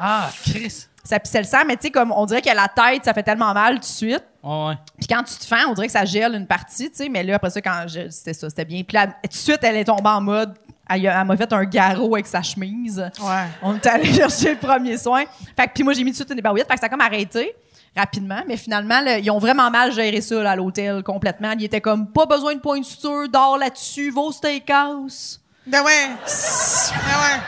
[0.01, 0.87] Ah, Chris.
[1.07, 3.23] Ça pissait le sang, mais tu sais, comme, on dirait que la tête, ça fait
[3.23, 4.25] tellement mal tout de suite.
[4.43, 4.75] Ouais.
[4.99, 7.23] Puis quand tu te fends, on dirait que ça gèle une partie, tu sais, mais
[7.23, 8.83] là, après ça, quand je- c'était ça, c'était bien.
[8.83, 10.55] Puis là, tout de suite, elle est tombée en mode,
[10.89, 12.99] elle, m'a fait un garrot avec sa chemise.
[13.21, 13.45] Ouais.
[13.63, 15.25] On est allé chercher le premier soin.
[15.57, 16.69] Fait que, puis moi, j'ai mis tout de suite une ébarouillette.
[16.69, 17.55] Fait que ça a comme arrêté
[17.97, 18.43] rapidement.
[18.47, 21.53] Mais finalement, là, ils ont vraiment mal géré ça là, à l'hôtel complètement.
[21.59, 25.41] Ils étaient comme, pas besoin de point de suture, dors là-dessus, au steakhouse.
[25.67, 26.09] Ben ouais.
[26.91, 27.41] Ben ouais.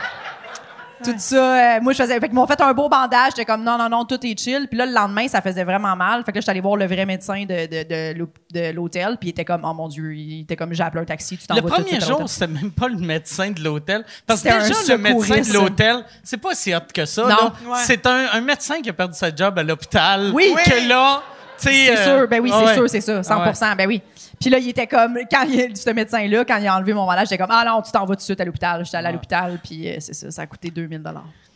[1.03, 1.75] Tout ça.
[1.77, 2.19] euh, moi, je faisais.
[2.19, 3.31] Fait qu'ils m'ont fait un beau bandage.
[3.35, 4.67] J'étais comme, non, non, non, tout est chill.
[4.67, 6.23] Puis là, le lendemain, ça faisait vraiment mal.
[6.23, 7.83] Fait que là, j'étais allée voir le vrai médecin de, de,
[8.13, 9.17] de, l'hô- de l'hôtel.
[9.19, 11.47] Puis il était comme, oh mon Dieu, il était comme, j'ai appelé un taxi, tu
[11.47, 12.19] t'en Le vas tout de premier suite à l'hôtel.
[12.21, 14.03] jour, c'était même pas le médecin de l'hôtel.
[14.25, 15.49] Parce que C'était un déjà, le médecin secouriste.
[15.51, 17.21] de l'hôtel, c'est pas si hot que ça.
[17.23, 17.27] Non.
[17.29, 17.53] là.
[17.65, 17.77] Ouais.
[17.83, 20.31] C'est un, un médecin qui a perdu sa job à l'hôpital.
[20.33, 20.53] Oui.
[20.65, 21.21] Que là.
[21.59, 22.73] C'est euh, sûr, ben oui, ah c'est ouais.
[22.75, 23.75] sûr, c'est ça, 100 Ah ouais.
[23.75, 24.01] ben oui.
[24.39, 27.25] Puis là, il était comme, quand il, ce médecin-là, quand il a enlevé mon malade,
[27.25, 28.85] j'étais comme, ah non, tu t'en vas tout de suite à l'hôpital.
[28.85, 31.03] J'étais allée à l'hôpital, puis euh, c'est ça, ça a coûté 2000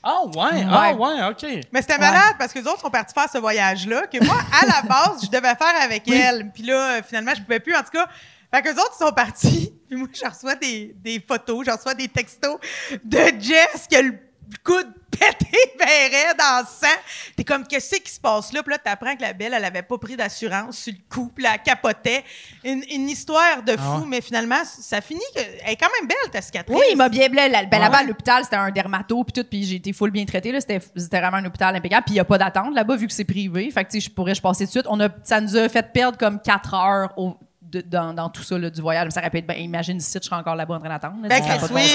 [0.04, 1.66] Ah ouais, ah ouais, OK.
[1.72, 4.66] Mais c'était malade parce que les autres sont partis faire ce voyage-là que moi, à
[4.66, 6.52] la base, je devais faire avec elle.
[6.54, 7.76] Puis là, euh, finalement, je pouvais plus.
[7.76, 8.08] En tout cas,
[8.54, 9.74] fait que les autres ils sont partis.
[9.90, 12.58] Puis moi, je reçois des, des photos, je reçois des textos
[13.04, 14.18] de Jess qui a le
[14.64, 16.96] coude pété verrait dans le sang.
[17.36, 18.64] T'es comme, qu'est-ce qui se passe là?
[18.64, 21.32] Puis là, t'apprends que la belle, elle avait pas pris d'assurance sur le coup.
[21.34, 22.24] Puis là, elle capotait.
[22.64, 24.06] Une, une histoire de fou, Ah ouais.
[24.08, 25.40] mais finalement, ça finit que...
[25.40, 26.76] Elle est quand même belle, ta cicatrice.
[26.76, 27.48] Oui, il m'a bien blé.
[27.70, 30.52] Ben, là-bas, à l'hôpital, c'était un dermato, puis tout, puis j'ai été full bien traité.
[30.52, 32.04] Là, c'était, c'était vraiment un hôpital impeccable.
[32.06, 33.70] Puis il n'y a pas d'attente là-bas, vu que c'est privé.
[33.72, 34.86] Fait que, tu sais, je pourrais, je passais tout de suite.
[34.90, 37.38] On a, ça nous a fait perdre comme quatre heures au-
[37.74, 39.10] de- dans, dans tout ça là, du voyage.
[39.12, 41.16] Ça aurait pu être, ben, imagine si je serais encore là-bas en train d'attendre.
[41.24, 41.92] là, Ben, ça a pas de bon oui.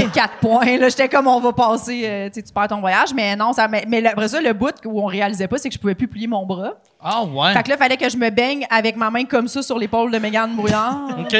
[0.00, 0.08] Oui.
[0.14, 0.78] Quatre points.
[0.78, 3.12] Là, j'étais comme, on va passer, euh, tu sais, tu perds ton voyage.
[3.14, 5.74] Mais non, ça, mais, mais après ça, le bout où on réalisait pas, c'est que
[5.74, 6.74] je pouvais plus plier mon bras.
[7.02, 7.52] Ah ouais.
[7.52, 9.78] Fait que là, il fallait que je me baigne avec ma main comme ça sur
[9.78, 11.08] l'épaule de Mégane Brouillard.
[11.20, 11.36] OK.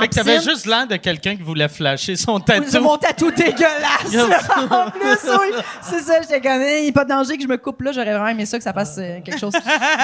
[0.00, 2.64] Fait que t'avais juste l'air de quelqu'un qui voulait flasher son tatou.
[2.68, 4.12] C'est mon tatou dégueulasse.
[4.12, 4.40] là,
[4.86, 5.62] en plus, oui.
[5.82, 7.92] C'est ça, j'étais comme, il n'y a pas de danger que je me coupe là.
[7.92, 9.52] J'aurais vraiment aimé ça, que ça fasse euh, quelque chose.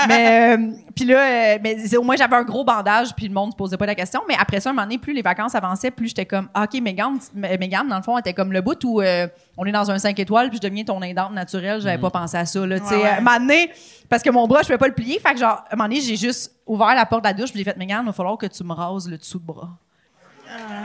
[0.08, 1.18] mais, euh, puis là,
[1.54, 3.86] euh, mais au moins, j'avais un gros bandage, puis le monde ne se posait pas
[3.86, 4.20] la question.
[4.28, 6.80] Mais après ça, un moment donné, plus les vacances avançaient, plus j'étais comme, ah, OK,
[6.80, 9.26] Megan, Megan, dans le fond, était comme le bout où euh,
[9.56, 11.80] on est dans un 5 étoiles, puis je deviens ton aidante naturelle.
[11.80, 12.78] J'avais pas pensé à ça, là.
[12.80, 13.08] Tu sais, Ouais, ouais.
[13.08, 13.70] à un moment donné,
[14.08, 15.18] parce que mon bras, je pouvais pas le plier.
[15.18, 17.50] Fait que, genre, à un moment donné, j'ai juste ouvert la porte de la douche,
[17.50, 19.70] puis j'ai fait, Megan, il va falloir que tu me rases le dessous de bras.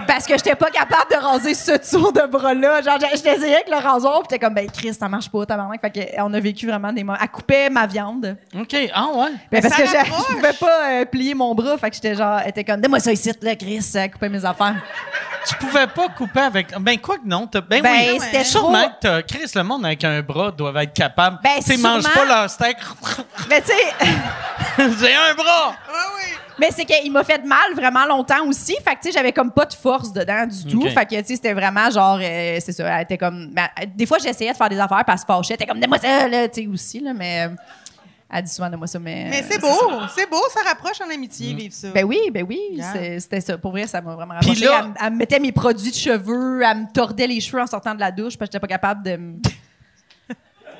[0.07, 2.82] Parce que j'étais pas capable de raser ce tour de bras-là.
[2.82, 5.45] Genre, je- je l'essayais avec le rasoir, puis j'étais comme, ben, Chris, ça marche pas,
[5.45, 5.80] tabarnak.
[5.82, 7.17] Fait que, euh, on a vécu vraiment des moments.
[7.22, 8.36] Elle coupait ma viande.
[8.59, 9.32] OK, ah ouais.
[9.51, 11.78] Ben, parce que je, pouvais pas euh, plier mon bras.
[11.78, 13.86] Fait que j'étais genre, elle était comme, donne-moi ça ici, là, Chris.
[13.95, 14.76] Elle coupait mes affaires.
[15.47, 16.67] Tu pouvais pas couper avec.
[16.80, 17.47] Ben, quoi que non.
[17.47, 18.19] t'as- Ben, Ben, oui.
[18.22, 21.39] c'était Sûrement trop- que Chris, le monde avec un bras doivent être capable.
[21.43, 21.99] Ben, tu sûrement.
[22.13, 22.78] pas leur steak.
[23.49, 24.07] Mais tu sais,
[24.99, 25.74] J'ai un bras.
[25.89, 26.38] Oui, oui.
[26.62, 28.76] Mais c'est qu'il m'a fait mal vraiment longtemps aussi.
[28.88, 30.88] Fait que, tu sais, j'avais comme pas de force dedans du tout.
[30.89, 33.49] Fait que, tu sais, c'était vraiment genre, euh, c'est ça, elle était comme.
[33.51, 35.53] ben, des fois, j'essayais de faire des affaires, puis elle se fâchait.
[35.53, 37.47] Elle était comme, donne-moi ça, là, tu sais, aussi, là, mais.
[37.47, 37.55] euh,
[38.34, 39.28] elle dit souvent, donne-moi ça, mais.
[39.30, 41.89] Mais c'est euh, beau, c'est beau, ça rapproche en amitié, vivre ça.
[41.89, 42.93] Ben oui, ben oui, Yeah.
[42.93, 43.57] c'est- c'était ça.
[43.57, 44.66] Pour vrai, ça m'a vraiment Puis rapproché.
[44.68, 47.62] là- Elle, me- elle me mettait mes produits de cheveux, elle me tordait les cheveux
[47.62, 49.20] en sortant de la douche parce que j'étais pas capable de.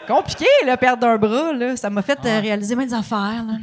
[0.08, 1.76] Compliqué, là, perdre un bras, là.
[1.78, 3.54] Ça m'a fait euh, réaliser mes affaires, là.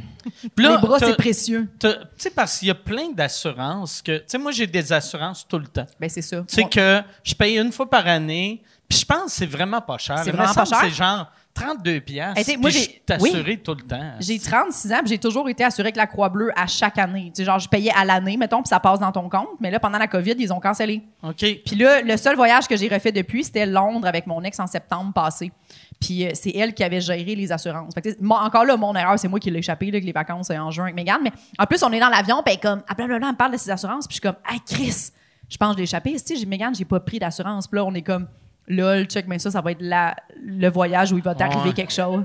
[0.57, 1.67] Là, les bras, c'est précieux.
[1.79, 1.87] Tu
[2.17, 4.17] sais, parce qu'il y a plein d'assurances que.
[4.17, 5.85] Tu sais, moi, j'ai des assurances tout le temps.
[5.99, 6.37] Ben, c'est ça.
[6.47, 9.81] Tu sais que je paye une fois par année, puis je pense que c'est vraiment
[9.81, 10.19] pas cher.
[10.23, 10.79] C'est vraiment pas cher?
[10.81, 12.37] C'est genre 32 piastres.
[12.37, 14.11] Hey, sais, moi, j'ai- assuré tout le temps.
[14.19, 17.31] J'ai 36 ans, puis j'ai toujours été assurée avec la Croix-Bleue à chaque année.
[17.35, 19.59] Tu sais, genre, je payais à l'année, mettons, puis ça passe dans ton compte.
[19.59, 21.01] Mais là, pendant la COVID, ils ont cancellé.
[21.23, 21.35] OK.
[21.65, 24.67] Puis là, le seul voyage que j'ai refait depuis, c'était Londres avec mon ex en
[24.67, 25.51] septembre passé.
[25.99, 27.93] Puis euh, c'est elle qui avait géré les assurances.
[27.93, 29.95] Fait que, tu sais, moi, encore là, mon erreur, c'est moi qui l'ai échappé, là,
[29.95, 31.19] avec les vacances euh, en juin avec Megan.
[31.23, 33.57] Mais en plus, on est dans l'avion, puis comme, ah, blablabla, elle me parle de
[33.57, 34.07] ses assurances.
[34.07, 35.11] Puis je suis comme, hey, Chris,
[35.49, 36.13] je pense que je l'ai échappé.
[36.13, 37.67] Tu sais, j'ai Megan, j'ai pas pris d'assurance.
[37.67, 38.27] Puis là, on est comme,
[38.67, 41.73] lol, check, mais ça, ça va être la, le voyage où il va t'arriver Ouais.
[41.73, 42.23] quelque chose.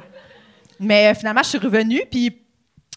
[0.78, 2.36] Mais euh, finalement, je suis revenue, puis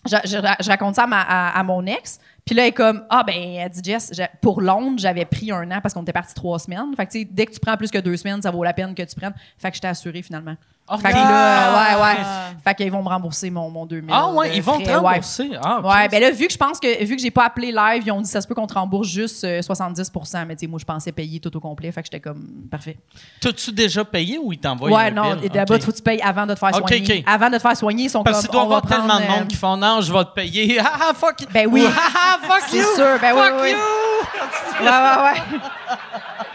[0.06, 2.20] je, je ra- je raconte ça à, ma- à- à mon ex.
[2.48, 5.70] Puis là, elle est comme, ah ben, elle dit, Jess, pour Londres, j'avais pris un
[5.70, 6.96] an parce qu'on était parti trois semaines.
[6.96, 9.04] Fait que, dès que tu prends plus que deux semaines, ça vaut la peine que
[9.04, 9.36] tu prennes.
[9.58, 10.56] Fait que je t'ai assuré finalement.
[10.90, 12.18] Oh, fait que là, ouais, ouais.
[12.24, 12.44] Ah.
[12.64, 14.10] Fait qu'ils vont me rembourser mon, mon 2000.
[14.14, 15.00] Ah ouais, ils vont te frais, ouais.
[15.02, 15.52] rembourser.
[15.62, 18.04] Ah, Ouais, ben là, vu que je pense que, vu que j'ai pas appelé live,
[18.06, 20.68] ils ont dit ça se peut qu'on te rembourse juste euh, 70% mais tu sais,
[20.68, 21.92] moi, je pensais payer tout au complet.
[21.92, 22.98] Fait que j'étais comme, parfait.
[23.42, 25.84] T'as-tu déjà payé ou ils t'envoient Ouais, non, d'abord, Ok.
[25.84, 27.18] faut que tu payes avant de te faire soigner.
[27.20, 27.24] ok.
[27.28, 29.26] Avant de te faire soigner, ils sont Parce que comme, tu dois avoir tellement de
[29.28, 30.80] monde euh, qui font non, je vais te payer.
[30.80, 31.36] Ah, ah, fuck.
[31.54, 31.84] Ben oui.
[31.84, 32.84] Ou, ah, ah, fuck C'est you.
[32.96, 33.72] sûr, ben oui, fuck oui, oui.
[33.72, 34.86] you.
[34.86, 35.60] Ouais, ouais, ouais.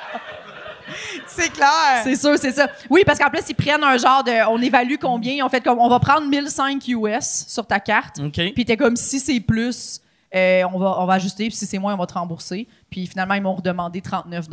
[1.35, 2.01] C'est clair.
[2.05, 2.69] C'est sûr, c'est ça.
[2.91, 4.49] Oui, parce qu'en plus, ils prennent un genre de.
[4.49, 5.33] On évalue combien.
[5.33, 5.79] Ils ont fait comme.
[5.79, 8.19] On va prendre 1005 US sur ta carte.
[8.21, 8.41] OK.
[8.55, 10.01] Puis t'es comme si c'est plus,
[10.35, 11.49] euh, on, va, on va ajuster.
[11.49, 12.67] Puis si c'est moins, on va te rembourser.
[12.91, 14.47] Puis finalement, ils m'ont redemandé 39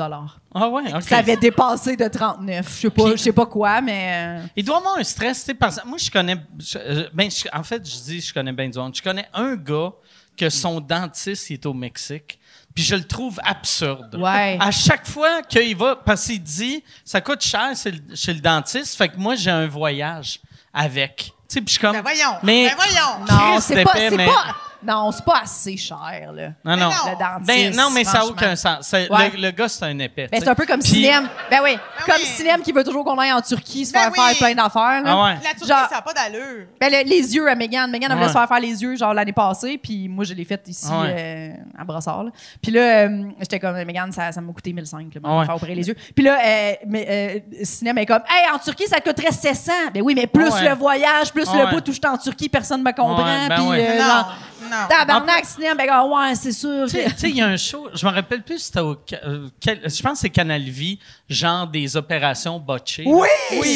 [0.54, 1.02] Ah ouais, OK.
[1.04, 2.66] Ça avait dépassé de 39.
[2.68, 4.40] Je sais pas, Puis- je sais pas quoi, mais.
[4.42, 6.38] euh, Il doit avoir un stress, tu sais, parce que moi, je connais.
[6.60, 8.96] je- euh, ben, je- en fait, je dis je connais bien du monde.
[8.96, 9.92] Je connais un gars
[10.38, 12.39] que son dentiste il est au Mexique.
[12.80, 14.16] Puis je le trouve absurde.
[14.16, 14.58] Ouais.
[14.62, 18.40] À chaque fois qu'il va, parce qu'il dit, ça coûte cher c'est le- chez le
[18.40, 20.40] dentiste, fait que moi, j'ai un voyage
[20.74, 21.18] avec.
[21.18, 21.92] Tu sais, puis je suis comme.
[21.92, 22.38] Ben voyons.
[22.42, 23.26] Mais, Ben voyons.
[23.30, 24.56] Non, c'est mais- pas.
[24.82, 26.50] Non, c'est pas assez cher, là.
[26.64, 26.90] Non, non.
[26.90, 27.12] non.
[27.12, 27.48] Le dentiste.
[27.48, 28.90] Ben, non, mais ça n'a aucun sens.
[28.94, 29.08] Ouais.
[29.34, 30.30] Le, le gars, c'est un épais.
[30.32, 31.28] Ben, c'est un peu comme Puis- Cinem.
[31.52, 32.26] Ben oui, comme oui.
[32.26, 34.20] Cinem qui veut toujours qu'on aille en Turquie se Ben faire oui.
[34.36, 35.02] faire plein d'affaires.
[35.06, 35.34] Ah ouais.
[35.44, 36.68] La Turquie, Genre- ça n'a pas d'allure.
[36.80, 37.92] Ben, le- les yeux à Megan.
[37.92, 40.46] Megan, elle voulait se faire faire les yeux, genre, l'année passée, puis moi, je l'ai
[40.46, 42.32] fait ici, Ah euh, à Brossard, là.
[42.62, 45.40] Puis là, euh, j'étais comme, Megan, ça, ça m'a coûté 1005, là, Ah ouais.
[45.42, 45.96] me faire opérer les yeux.
[46.16, 49.72] Puis là, euh, mais, euh, Cinéma est comme, hey, en Turquie, ça coûterait 700.
[49.94, 50.70] Ben oui, mais plus Ah ouais.
[50.70, 53.26] le voyage, plus Ah le bout où je suis en Turquie, personne me comprend.
[53.26, 56.86] Ouais, ben puis, non, tabarnak, Cinéma, ben, ah, ouais, c'est sûr.
[56.88, 58.96] Tu sais- il y a un show, je me rappelle plus si c'était au.
[59.24, 61.00] Euh, quel- je pense que c'est Canal Vie,
[61.30, 63.04] genre des opérations botchées.
[63.06, 63.28] Oui!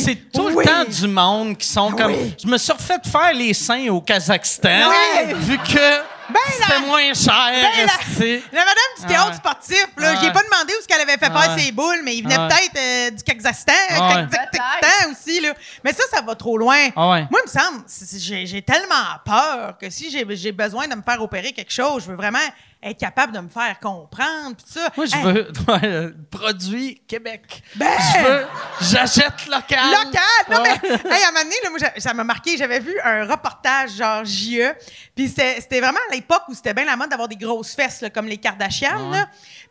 [0.04, 0.56] C'est tout Oui!
[0.58, 2.14] le temps du monde qui sont comme.
[2.42, 5.34] Je me suis refait faire les seins au Kazakhstan, Oui!
[5.40, 7.50] vu que c'était la- moins cher.
[7.52, 8.36] Ben la-.
[8.52, 9.34] La madame du théâtre Ah ouais.
[9.36, 10.34] sportif, là, Ah j'ai ouais.
[10.34, 11.62] pas demandé où ce qu'elle avait fait Ah faire ouais.
[11.62, 14.26] ses boules, mais il venait Ah peut-être euh, du Kazakhstan, euh, Ah.
[14.30, 15.54] Kazakhstan aussi, là.
[15.84, 16.90] Mais ça, ça va trop loin.
[16.96, 17.28] Ah ouais.
[17.30, 18.96] Moi, il me semble, c'est- c'est- j'ai tellement
[19.26, 22.40] peur que si j'ai besoin de me faire opérer quelque chose, je veux vraiment
[22.84, 24.90] être capable de me faire comprendre, pis ça.
[24.96, 27.64] Moi, je Hey, veux ouais, euh, produit Québec.
[27.76, 27.88] Ben!
[28.00, 28.46] Je veux.
[28.82, 29.80] J'achète local.
[29.92, 30.22] Local!
[30.52, 30.80] Non, Ouais.
[30.84, 32.58] mais, hey, à un moment donné, là, moi, ça m'a marqué.
[32.58, 34.74] J'avais vu un reportage, genre JE.
[35.16, 38.10] Puis c'était vraiment à l'époque où c'était bien la mode d'avoir des grosses fesses, là,
[38.10, 39.10] comme les Kardashians.
[39.12, 39.28] là.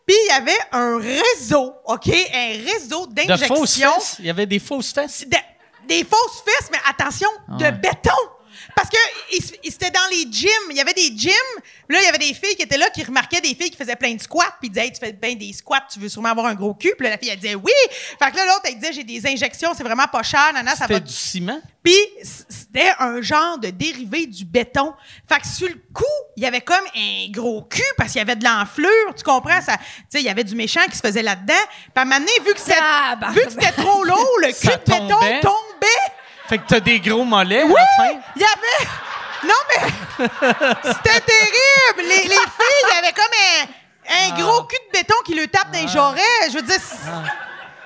[0.06, 2.08] Puis il y avait un réseau, OK?
[2.08, 3.54] Un réseau De d'injection.
[3.54, 4.16] fausses fesses.
[4.18, 5.24] Il y avait des fausses fesses.
[5.28, 5.36] de-
[5.86, 7.72] des fausses fesses, mais attention, de Ouais.
[7.72, 8.10] béton.
[8.75, 8.97] Parce que
[9.33, 10.70] il s- il- c'était dans les gyms.
[10.70, 11.33] Il y avait des gyms.
[11.89, 13.97] Là, il y avait des filles qui étaient là qui remarquaient des filles qui faisaient
[13.97, 14.55] plein de squats.
[14.61, 16.75] Puis ils disaient, hey, tu fais bien des squats, tu veux sûrement avoir un gros
[16.75, 16.95] cul.
[16.97, 17.73] Puis là, la fille, elle disait, oui.
[18.18, 20.53] Fait que là, l'autre, elle disait, j'ai des injections, c'est vraiment pas cher.
[20.55, 20.95] Nana, ça va.
[20.95, 21.61] C'était du ciment?
[21.85, 21.97] Puis
[22.49, 24.95] c'était un genre de dérivé du béton.
[25.29, 26.05] Fait que sur le coup,
[26.37, 29.14] il y avait comme un gros cul parce qu'il y avait de l'enflure.
[29.16, 29.61] Tu comprends?
[29.61, 31.55] Ça, tu sais, il y avait du méchant qui se faisait là-dedans.
[31.55, 33.37] Puis à un moment donné, vu que c'était, Tabarnak.
[33.37, 36.12] vu que c'était trop lourd, le cul de béton tombait.
[36.53, 37.72] Fait que t'as des gros mollets Oui!
[37.74, 38.20] à la fin?
[38.36, 38.90] Il y avait.
[39.48, 40.28] Non, mais.
[40.92, 42.03] C'était terrible!
[42.09, 43.66] Les, les filles, il y avait comme un,
[44.07, 44.26] Ah.
[44.26, 46.20] un gros cul de béton qui le tape dans les jarrets.
[46.50, 46.76] Je veux dire.
[46.78, 47.09] c'est-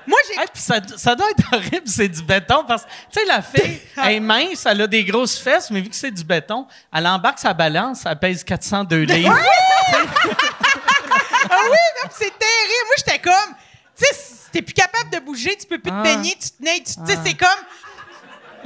[0.04, 0.40] Moi, j'ai.
[0.40, 3.80] Hey, ça, ça doit être horrible, c'est du béton, parce que, tu sais, la fille,
[4.02, 7.06] elle est mince, elle a des grosses fesses, mais vu que c'est du béton, elle
[7.06, 9.38] embarque sa balance, elle pèse 402 livres.
[11.48, 12.86] Ah oui, non, puis c'est terrible.
[12.86, 13.54] Moi, j'étais comme.
[13.96, 14.16] Tu sais,
[14.52, 15.98] t'es plus capable de bouger, tu peux plus Ah.
[15.98, 17.48] te baigner, tu te nais, tu tu sais, c'est comme.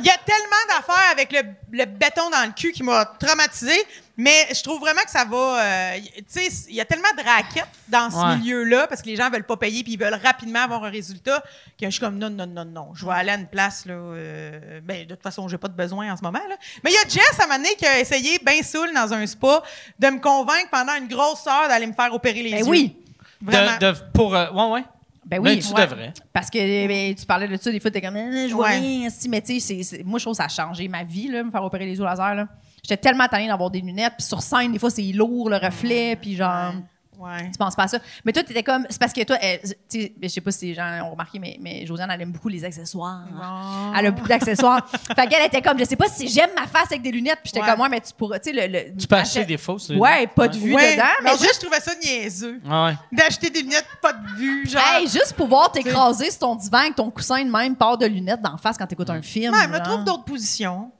[0.00, 1.42] Il y a tellement d'affaires avec le,
[1.72, 3.72] le béton dans le cul qui m'a traumatisé,
[4.16, 5.62] mais je trouve vraiment que ça va.
[5.64, 8.36] euh, tu sais, il y a tellement de raquettes dans ce Ouais.
[8.36, 11.42] milieu-là parce que les gens veulent pas payer puis ils veulent rapidement avoir un résultat
[11.78, 12.88] que je suis comme non, non, non, non.
[12.94, 13.94] Je vais aller à une place, là.
[13.94, 16.56] euh, ben, de toute façon, j'ai pas de besoin en ce moment, là.
[16.84, 19.12] Mais il y a Jess à un moment donné qui a essayé, bien saoul, dans
[19.14, 19.62] un spa,
[19.98, 22.64] de me convaincre pendant une grosse heure d'aller me faire opérer les Ben yeux.
[22.70, 22.96] oui.
[23.42, 23.78] Vraiment.
[23.78, 24.84] De, de- pour, euh, ouais, ouais.
[25.30, 25.56] Ben oui.
[25.56, 25.86] Mais tu ouais.
[25.86, 26.12] devrais.
[26.32, 26.58] Parce que
[26.88, 28.78] ben, tu parlais de ça, des fois, t'es comme, Eh, je vois Ouais.
[28.80, 29.28] rien, esti.
[29.28, 31.62] mais tu sais, moi, je trouve que ça a changé ma vie, là, me faire
[31.62, 32.34] opérer les yeux laser.
[32.34, 32.48] là.
[32.82, 36.16] J'étais tellement tannée d'avoir des lunettes, puis sur scène, des fois, c'est lourd, le reflet,
[36.16, 36.72] puis genre.
[37.20, 37.50] Ouais.
[37.50, 37.98] Tu penses pas à ça?
[38.24, 38.86] Mais toi, t'étais comme.
[38.88, 41.58] C'est parce que toi, tu sais, je sais pas si les gens ont remarqué, mais,
[41.60, 43.24] mais Josiane, elle aime beaucoup les accessoires.
[43.30, 43.92] Bon.
[43.98, 44.88] Elle a beaucoup d'accessoires.
[45.16, 47.40] fait qu'elle était comme, je sais pas si j'aime ma face avec des lunettes.
[47.42, 47.70] Puis j'étais Ouais.
[47.72, 48.40] comme, ouais, mais tu pourrais.
[48.40, 49.90] Tu sais, le, le- Tu peux acheter des fausses.
[49.90, 50.92] Ouais, pas de vue Ouais.
[50.96, 51.04] dedans.
[51.22, 52.60] Mais Mais juste, juste, je trouvais ça niaiseux.
[52.68, 52.94] Ah ouais.
[53.12, 54.82] D'acheter des lunettes pas de vue, genre.
[54.96, 58.40] hey, juste pouvoir t'écraser sur ton divan avec ton coussin de même, part de lunettes
[58.42, 59.52] d'en face quand t'écoutes un film.
[59.54, 60.90] Ouais, me trouve d'autres positions.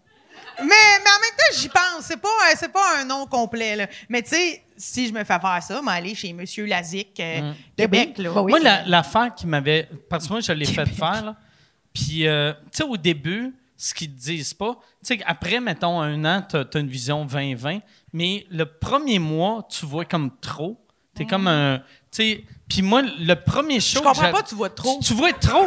[0.62, 2.02] Mais, mais en même temps, j'y pense.
[2.02, 3.76] C'est pas, euh, c'est pas un nom complet.
[3.76, 3.86] Là.
[4.08, 8.18] Mais tu sais, si je me fais faire ça, m'aller chez Monsieur Lazic, euh, Québec.
[8.18, 8.30] Là.
[8.32, 8.50] Bah oui.
[8.52, 9.88] Moi, la- l'affaire qui m'avait.
[10.08, 11.36] Parce que moi, je l'ai fait faire, là.
[11.92, 14.78] Puis, euh, tu sais, au début, ce qu'ils te disent pas.
[15.04, 17.80] Tu sais, après, mettons, un an, tu as, une vision 20-20,
[18.12, 20.78] mais le premier mois, tu vois comme trop.
[21.16, 21.78] Tu es comme un.
[21.78, 23.98] Tu sais, puis moi, le premier show.
[24.00, 24.98] Je comprends pas, tu vois trop.
[25.00, 25.66] Tu, tu vois trop.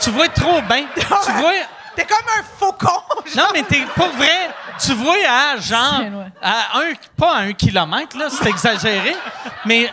[0.00, 0.86] Tu vois trop bien.
[0.96, 1.02] tu
[1.32, 1.52] vois.
[1.96, 3.00] T'es comme un faucon.
[3.36, 4.50] Non, mais t'es pas vrai.
[4.84, 6.00] Tu vois à genre.
[6.00, 6.26] Bien loin.
[6.42, 9.14] À un, pas à un kilomètre, là, c'est exagéré.
[9.64, 9.86] mais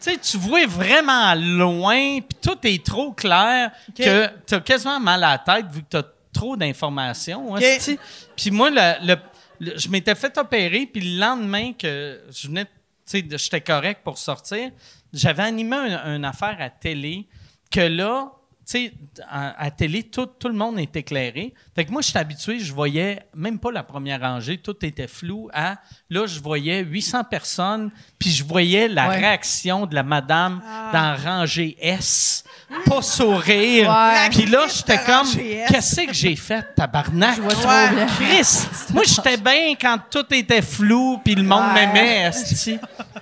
[0.00, 5.24] tu sais, tu vois vraiment loin, puis tout est trop clair que t'as quasiment mal
[5.24, 6.02] à la tête vu que t'as
[6.32, 7.54] trop d'informations.
[7.56, 7.98] hein, hostie.
[8.36, 9.16] Puis moi, le, le-
[9.60, 12.70] le- je m'étais fait opérer, puis le lendemain que je venais, tu
[13.06, 14.70] sais, j'étais correct pour sortir,
[15.12, 17.26] j'avais animé un- une affaire à télé
[17.70, 18.30] que là,
[18.70, 18.92] sais,
[19.28, 21.54] à, à télé, tout, tout le monde est éclairé.
[21.74, 25.06] Fait que moi, je suis habitué, je voyais même pas la première rangée, tout était
[25.06, 25.48] flou.
[25.52, 25.78] À,
[26.10, 29.16] là, je voyais 800 personnes, puis je voyais la Ouais.
[29.18, 30.60] réaction de la madame
[30.92, 32.44] dans rangée S,
[32.86, 33.88] pas sourire.
[33.90, 34.28] Ouais.
[34.30, 35.26] Puis là, j'étais comme,
[35.68, 37.36] qu'est-ce que j'ai fait, tabarnak?
[37.36, 37.88] Je vois.
[38.16, 41.86] Chris, moi, j'étais bien quand tout était flou, puis le monde Ouais.
[41.86, 42.30] m'aimait.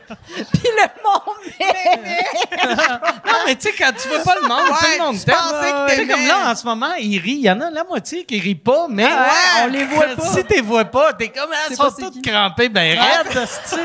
[0.07, 1.37] Puis le monde
[3.27, 5.25] Non, mais tu sais, quand tu veux pas le monde, Ouais, tout le monde tu
[5.25, 5.35] t'aime.
[5.89, 7.33] Tu sais, comme là, en ce moment, ils rient.
[7.39, 9.05] Il y en a la moitié qui rient pas, mais.
[9.05, 9.11] Ouais,
[9.63, 10.23] on les voit pas.
[10.35, 13.81] Si t'es vois pas, t'es comme, elles C'est sont toutes crampées, ben raides, esti.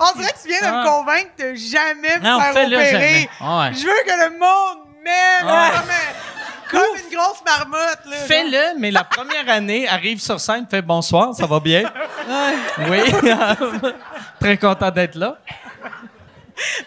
[0.00, 0.82] On dirait que tu viens de Ah.
[0.82, 3.30] me convaincre de jamais me Non, faire opérer.
[3.40, 5.70] Je veux que le monde m'aime Ouais.
[5.70, 8.00] comme, un- comme une grosse marmotte.
[8.06, 11.90] Là, Fais-le, mais la première année, arrive sur scène, fais bonsoir, ça va bien?
[12.88, 13.00] Oui.
[14.40, 15.38] Très content d'être là.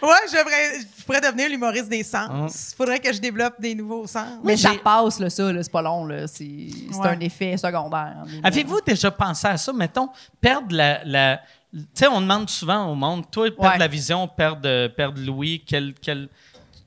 [0.01, 2.71] Ouais, je, devrais- je pourrais devenir l'humoriste des sens.
[2.71, 4.39] Il faudrait que je développe des nouveaux sens.
[4.43, 6.27] Mais ça passe, là, ça, là, c'est pas long, là.
[6.27, 7.07] C'est Ouais.
[7.07, 8.15] un effet secondaire.
[8.43, 9.73] Avez-vous déjà pensé à ça?
[9.73, 10.09] Mettons,
[10.39, 11.03] perdre la.
[11.03, 11.41] la-
[11.73, 13.77] tu sais, on demande souvent au monde, toi, perdre Ouais.
[13.79, 16.29] la vision, perdre, euh, perdre Louis, quel, quel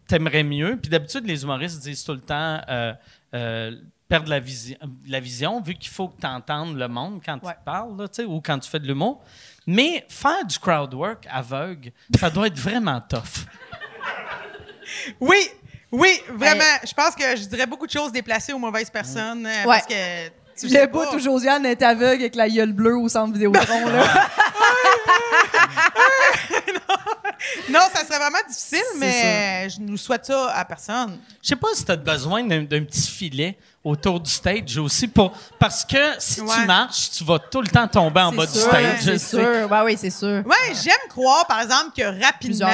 [0.09, 0.77] t'aimerais mieux?
[0.81, 2.93] Puis d'habitude, les humoristes disent tout le temps euh,
[3.35, 3.77] euh,
[4.09, 7.53] perdre la, visi- la vision, vu qu'il faut que tu entendes le monde quand Ouais.
[7.53, 9.23] tu parles, là, tu sais, ou quand tu fais de l'humour.
[9.67, 13.47] Mais faire du crowd work aveugle, ça doit être vraiment tough.
[15.21, 15.37] Oui,
[15.93, 16.65] oui, vraiment.
[16.87, 19.47] Je pense que je dirais beaucoup de choses déplacées aux mauvaises personnes.
[19.47, 20.29] euh, Parce que.
[20.61, 21.07] Tu sais Le pas.
[21.11, 24.29] bout où Josiane est aveugle avec la gueule bleue au centre Vidéotron, là.
[27.71, 31.19] Non, ça serait vraiment difficile, mais je nous souhaite ça à personne.
[31.43, 35.07] Je sais pas si tu as besoin d'un d'un petit filet autour du stage aussi
[35.09, 36.49] pour parce que si Ouais.
[36.61, 39.01] tu marches, tu vas tout le temps tomber en bas du stage.
[39.03, 39.39] c'est sûr.
[39.71, 40.43] Ouais, oui, c'est sûr.
[40.45, 42.69] Ouais, j'aime croire, par exemple, que rapidement.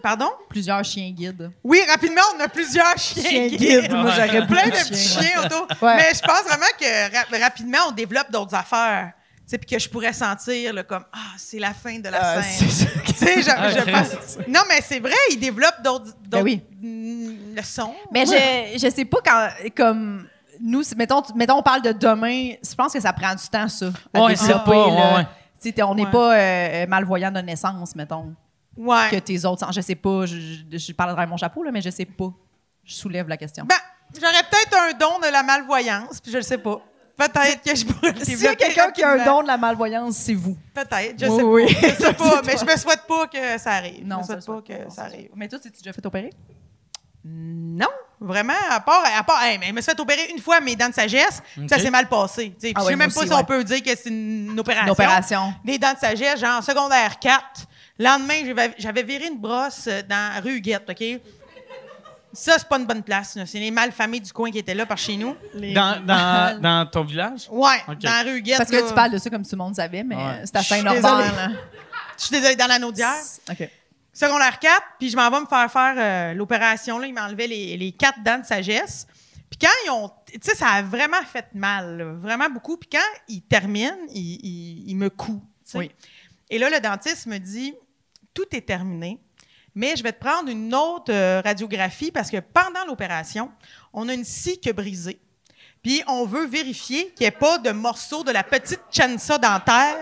[0.00, 0.16] Plusieurs chiens.
[0.18, 0.30] Pardon?
[0.48, 1.50] Plusieurs chiens guides.
[1.64, 3.58] Oui, rapidement, on a plusieurs chiens, Chiens guides.
[3.60, 3.92] guides.
[3.92, 5.66] Moi, j'aurais Plein de petits chiens autour.
[5.82, 5.96] Ouais.
[5.96, 9.12] Mais je pense vraiment que ra- rapidement, on développe d'autres affaires.
[9.50, 12.68] Puis que je pourrais sentir là, comme Ah, c'est la fin de la scène.
[12.68, 14.38] je, je pense.
[14.46, 16.62] Non, mais c'est vrai, ils développent d'autres Ben oui.
[16.82, 17.94] mm, leçons.
[18.12, 20.28] Mais je, je sais pas quand, comme,
[20.60, 23.86] nous, mettons, mettons, on parle de demain, je pense que ça prend du temps, ça.
[24.12, 25.16] à Ouais, c'est développer, pas- là.
[25.16, 26.10] ouais, on n'est Ouais.
[26.10, 28.34] pas euh, malvoyant de naissance, mettons,
[28.78, 29.08] Ouais.
[29.10, 29.74] que tes autres sens.
[29.74, 30.36] Je sais pas, je,
[30.72, 32.32] je, je parle avec mon chapeau, là, mais je sais pas.
[32.84, 33.64] Je soulève la question.
[33.64, 33.74] Ben,
[34.14, 36.80] j'aurais peut-être un don de la malvoyance, puis je le sais pas.
[37.16, 39.56] Peut-être que je pourrais le S'il y a quelqu'un qui a un don de la
[39.56, 40.56] malvoyance, c'est vous.
[40.72, 41.74] Peut-être, je Oui, sais oui.
[41.74, 41.88] pas.
[41.88, 42.64] Je sais pas, mais toi.
[42.64, 44.06] je me souhaite pas que ça arrive.
[44.06, 45.28] Non, je me ça souhaite pas que ça arrive.
[45.34, 46.30] Mais toi, t'es-tu déjà fait opérer?
[47.24, 47.88] Non,
[48.20, 50.76] vraiment, à part, à part, hey, mais je me suis fait opérer une fois mes
[50.76, 52.54] dents de sagesse, ça s'est mal passé.
[52.58, 52.68] tu.
[52.74, 54.84] Ah je ouais, sais même pas aussi, si on peut dire que c'est une opération.
[54.86, 55.54] Une opération.
[55.64, 57.42] Des dents de sagesse, genre secondaire 4.
[57.98, 61.20] Lendemain, j'avais- viré une brosse euh, dans la rue Huguette, OK?
[62.32, 63.34] Ça, c'est pas une bonne place.
[63.36, 63.46] là.
[63.46, 65.34] C'est les malfamés du coin qui étaient là par chez nous.
[65.54, 67.48] Dans, dans, dans ton village?
[67.50, 67.98] Ouais, Ok.
[68.00, 68.58] dans la rue Huguette.
[68.58, 68.82] Parce que là.
[68.86, 70.42] tu parles de ça comme tout le monde savait, mais Ouais.
[70.44, 71.02] c'est à Je suis Saint-Norbert.
[71.36, 71.56] désolée.
[72.18, 73.14] Je suis désolée, dans la Naudière.
[73.50, 73.68] OK.
[74.12, 76.98] secondaire 4, puis je m'en vais me faire faire euh, l'opération.
[76.98, 79.06] Là, ils m'enlevaient les, les quatre dents de sagesse.
[79.50, 80.10] Puis quand ils ont...
[80.30, 82.76] Tu sais, ça a vraiment fait mal, là, vraiment beaucoup.
[82.76, 85.42] Puis quand ils terminent, ils, ils- ils me couent.
[85.64, 85.78] tu sais.
[85.78, 85.90] Oui.
[86.50, 87.74] Et là, le dentiste me dit,
[88.38, 89.18] tout est terminé,
[89.74, 93.50] mais je vais te prendre une autre euh, radiographie parce que pendant l'opération,
[93.92, 95.18] on a une scie qui a brisé.
[95.82, 99.96] Puis on veut vérifier qu'il n'y ait pas de morceaux de la petite chansa dentaire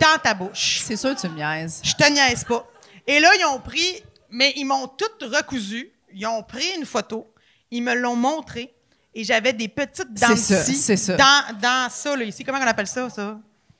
[0.00, 0.80] dans ta bouche.
[0.84, 1.80] C'est sûr que tu me niaises.
[1.84, 2.66] Je te niaise pas.
[3.06, 5.92] Et là, ils ont pris, mais ils m'ont tout recousu.
[6.12, 7.32] Ils ont pris une photo.
[7.70, 8.74] Ils me l'ont montré.
[9.14, 11.16] Et j'avais des petites dents de C'est ça, scie c'est ça.
[11.16, 12.42] Dans, dans ça, là, ici.
[12.42, 13.38] Comment on appelle ça, ça?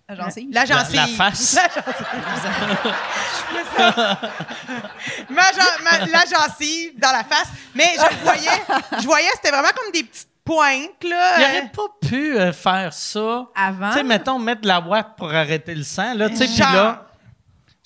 [0.08, 0.48] La gencive?
[0.52, 0.94] La gencive.
[0.96, 1.54] La- la face.
[1.54, 2.94] La gencive.
[5.28, 5.42] ma,
[5.84, 7.48] ma- la gencive dans la face.
[7.74, 8.62] Mais je voyais,
[9.00, 11.38] je voyais, c'était vraiment comme des petites pointes, là.
[11.38, 13.46] Il Euh, aurait pas pu euh, faire ça.
[13.54, 13.90] Avant?
[13.90, 16.56] Tu sais, mettons, mettre de la WAP pour arrêter le sang, là, tu sais, puis
[16.58, 17.04] là,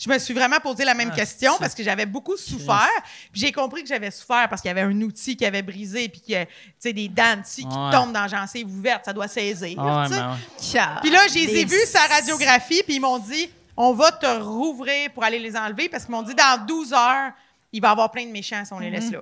[0.04, 2.88] je me suis vraiment posé la même Ah, question parce que j'avais beaucoup souffert.
[3.30, 6.08] Puis j'ai compris que j'avais souffert parce qu'il y avait un outil qui avait brisé,
[6.08, 6.50] puis que, tu
[6.80, 7.70] sais, des dents qui Ouais.
[7.92, 9.76] tombent dans la gencive ouverte, ça doit saisir.
[9.78, 10.80] Ah ouais, ouais.
[11.02, 14.10] Puis là, je les ai Les- vus sa radiographie, puis ils m'ont dit on va
[14.12, 17.30] te rouvrir pour aller les enlever parce qu'ils m'ont dit dans 12 heures,
[17.72, 19.20] il va y avoir plein de méchants si on les laisse là.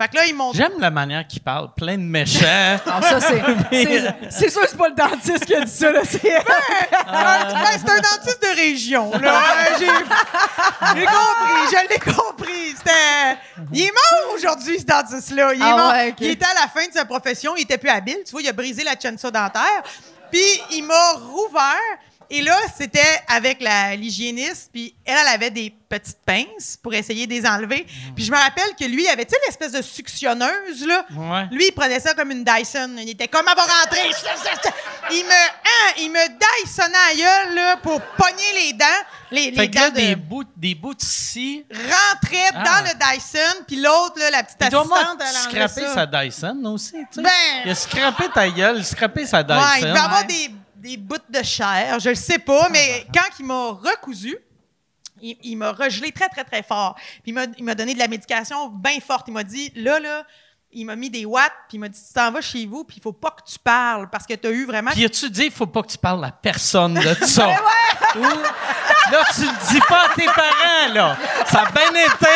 [0.00, 2.40] Fait que là, ils m'ont J'aime la manière qu'il parle, plein de méchants.
[2.84, 3.40] Ah, ça, c'est,
[4.30, 6.00] c'est, sûr que c'est pas le dentiste qui a dit ça, là.
[6.04, 6.20] C'est...
[6.20, 9.12] Ben, c'est un dentiste de région.
[9.12, 9.40] Là.
[9.78, 12.74] J'ai, compris, je l'ai compris.
[12.76, 13.38] C'était...
[13.72, 15.54] Il est mort aujourd'hui, ce dentiste-là.
[15.54, 15.92] Il est Ah mort.
[15.92, 16.14] ouais.
[16.18, 18.18] Il était à la fin de sa profession, il était plus habile.
[18.26, 19.82] Tu vois, il a brisé la chensa dentaire.
[20.32, 20.40] Puis
[20.72, 21.98] il m'a rouvert.
[22.30, 27.26] Et là, c'était avec la, l'hygiéniste, puis elle, elle avait des petites pinces pour essayer
[27.26, 27.86] de les enlever.
[28.16, 31.04] Puis je me rappelle que lui, il avait, tu sais, l'espèce de suctionneuse, là.
[31.14, 31.46] Ouais.
[31.52, 32.96] Lui, il prenait ça comme une Dyson.
[32.98, 34.10] Il était comme, elle va rentrer.
[35.10, 36.18] Il me, hein, il me
[36.64, 38.84] Dysonnait à gueule, là, pour pogner les dents.
[39.30, 41.64] Les, les Fait que là, dents de- des bouts, des bouts de scie.
[41.70, 42.62] rentrait Ah.
[42.64, 45.94] dans le Dyson, puis l'autre, là, la petite Il assistante, avoir elle scrappé ça.
[45.94, 47.22] sa Dyson aussi, tu sais.
[47.22, 47.30] Ben-
[47.64, 49.58] Il a scrappé ta gueule, scrappé sa Dyson.
[49.60, 50.24] Ouais, il avoir Ouais.
[50.26, 50.50] des,
[50.84, 54.36] des bouts de chair, je le sais pas, mais quand il m'a recousu,
[55.22, 56.94] il, il m'a regelé très, très, très fort.
[57.22, 59.26] Puis il m'a, donné de la médication bien forte.
[59.28, 60.24] Il m'a dit, là, là,
[60.72, 62.98] il m'a mis des watts, puis il m'a dit, tu t'en vas chez vous, puis
[62.98, 64.90] il faut pas que tu parles, parce que tu as eu vraiment...
[64.90, 67.48] Puis as-tu dit, il faut pas que tu parles à personne de ça?
[68.16, 71.16] Ou- là, tu le dis pas à tes parents, là.
[71.46, 72.28] Ça a bien été.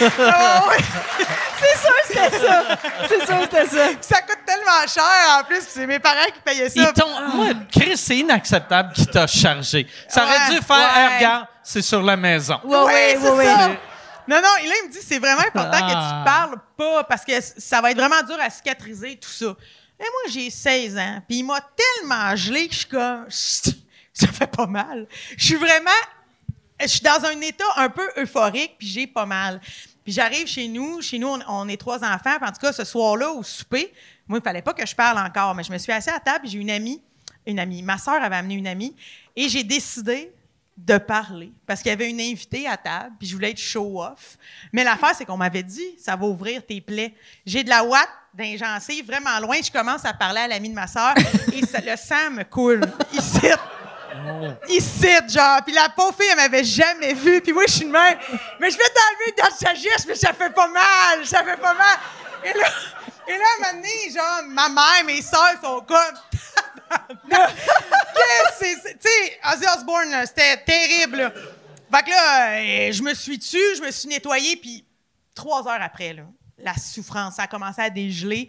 [0.20, 0.76] Ah ouais.
[1.18, 2.78] c'est sûr que c'était ça.
[3.08, 3.88] C'est sûr que c'était ça.
[4.00, 6.80] ça coûte tellement cher, en plus, c'est mes parents qui payaient ça.
[6.80, 9.86] Ils t'ont- Moi, Chris, c'est inacceptable qu'il t'a chargé.
[10.08, 11.00] Ça aurait Ouais, dû faire, ouais.
[11.12, 12.60] Hey, regarde, c'est sur la maison.
[12.64, 13.68] Ouais, Oui, ouais, c'est ouais, ça.
[13.68, 13.80] ouais.
[14.28, 16.18] Non, non, et là, il me dit, c'est vraiment important que Ah.
[16.18, 19.46] tu parles pas parce que ça va être vraiment dur à cicatriser, tout ça.
[20.00, 24.26] Et moi, j'ai 16 ans, puis il m'a tellement gelé que je suis comme, ça
[24.28, 25.06] fait pas mal.
[25.36, 25.90] Je suis vraiment,
[26.80, 29.60] je suis dans un état un peu euphorique, puis j'ai pas mal.
[30.08, 32.82] Puis j'arrive chez nous, chez nous, on, est trois enfants, puis en tout cas, ce
[32.82, 33.92] soir-là, au souper,
[34.26, 36.48] moi, il fallait pas que je parle encore, mais je me suis assise à table,
[36.48, 37.02] j'ai une amie,
[37.44, 38.96] une amie, ma soeur avait amené une amie,
[39.36, 40.32] et j'ai décidé
[40.78, 44.38] de parler parce qu'il y avait une invitée à table, puis je voulais être show-off.
[44.72, 47.12] Mais l'affaire, c'est qu'on m'avait dit, ça va ouvrir tes plaies.
[47.44, 48.56] J'ai de la ouate d'un
[49.06, 51.12] vraiment loin, je commence à parler à l'ami de ma soeur,
[51.52, 52.80] et ça- le sang me coule.
[53.12, 53.40] Ici.
[54.68, 55.62] Ici, genre.
[55.64, 57.40] Puis la pauvre fille, elle m'avait jamais vu.
[57.40, 58.18] Puis moi, je suis de même.
[58.60, 61.26] Mais je vais t'enlever dans le sagesse, mais ça fait pas mal.
[61.26, 61.96] Ça fait pas mal.
[62.44, 62.66] Et là,
[63.28, 65.96] et là, à un moment donné, genre, ma mère, mes soeurs sont comme.
[67.28, 71.16] Qu'est-ce que c'est- Tu sais, Ozzy Osbourne, c'était terrible.
[71.18, 71.32] là.
[71.94, 74.84] Fait que là, euh, je me suis tue, je me suis nettoyée, puis
[75.34, 76.22] trois heures après, là,
[76.58, 78.48] la souffrance, ça a commencé à dégeler.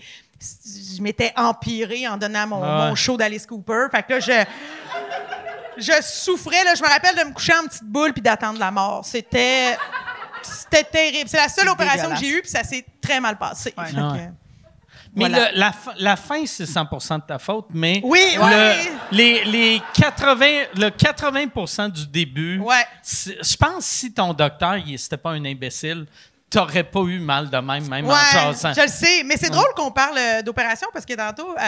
[0.65, 3.87] Je m'étais empirée en donnant mon, Ah mon show d'Alice Cooper.
[3.91, 4.45] Fait que là, je
[5.79, 6.63] je souffrais.
[6.63, 9.03] Là, je me rappelle de me coucher en petite boule puis d'attendre la mort.
[9.05, 9.77] C'était,
[10.43, 11.29] c'était terrible.
[11.29, 13.73] C'est la seule opération que j'ai eue puis ça s'est très mal passé.
[13.77, 13.85] Ouais.
[15.15, 15.51] Mais Voilà.
[15.51, 18.91] le- la, fin- la fin, c'est 100% de ta faute, mais Oui, le- ouais.
[19.11, 22.85] les, les 80, le 80 du début, Ouais.
[23.03, 26.05] je pense que si ton docteur n'était pas un imbécile,
[26.49, 28.73] t'aurais pas eu mal de même, même en jasant.
[28.73, 29.23] je le sais.
[29.23, 31.61] Mais c'est drôle qu'on parle euh, d'opération parce que tantôt, à-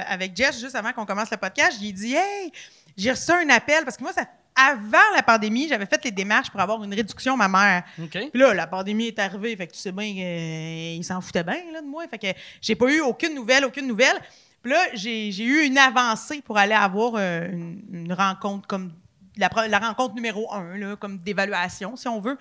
[0.00, 2.50] à- avec Jess, juste avant qu'on commence le podcast, j'ai dit Hey,
[2.96, 4.24] j'ai reçu un appel parce que moi, ça,
[4.54, 7.84] avant la pandémie, j'avais fait les démarches pour avoir une réduction ma mère.
[7.98, 8.10] OK.
[8.10, 11.56] Puis là, la pandémie est arrivée, fait que tu sais bien qu'il s'en foutait bien
[11.72, 12.04] là, de moi.
[12.08, 12.26] Fait que
[12.60, 14.18] j'ai pas eu aucune nouvelle, aucune nouvelle.
[14.62, 18.92] Puis là, j'ai j'ai eu une avancée pour aller avoir euh, une, une rencontre comme
[19.36, 22.36] la, la rencontre numéro un, là, comme d'évaluation, si on veut.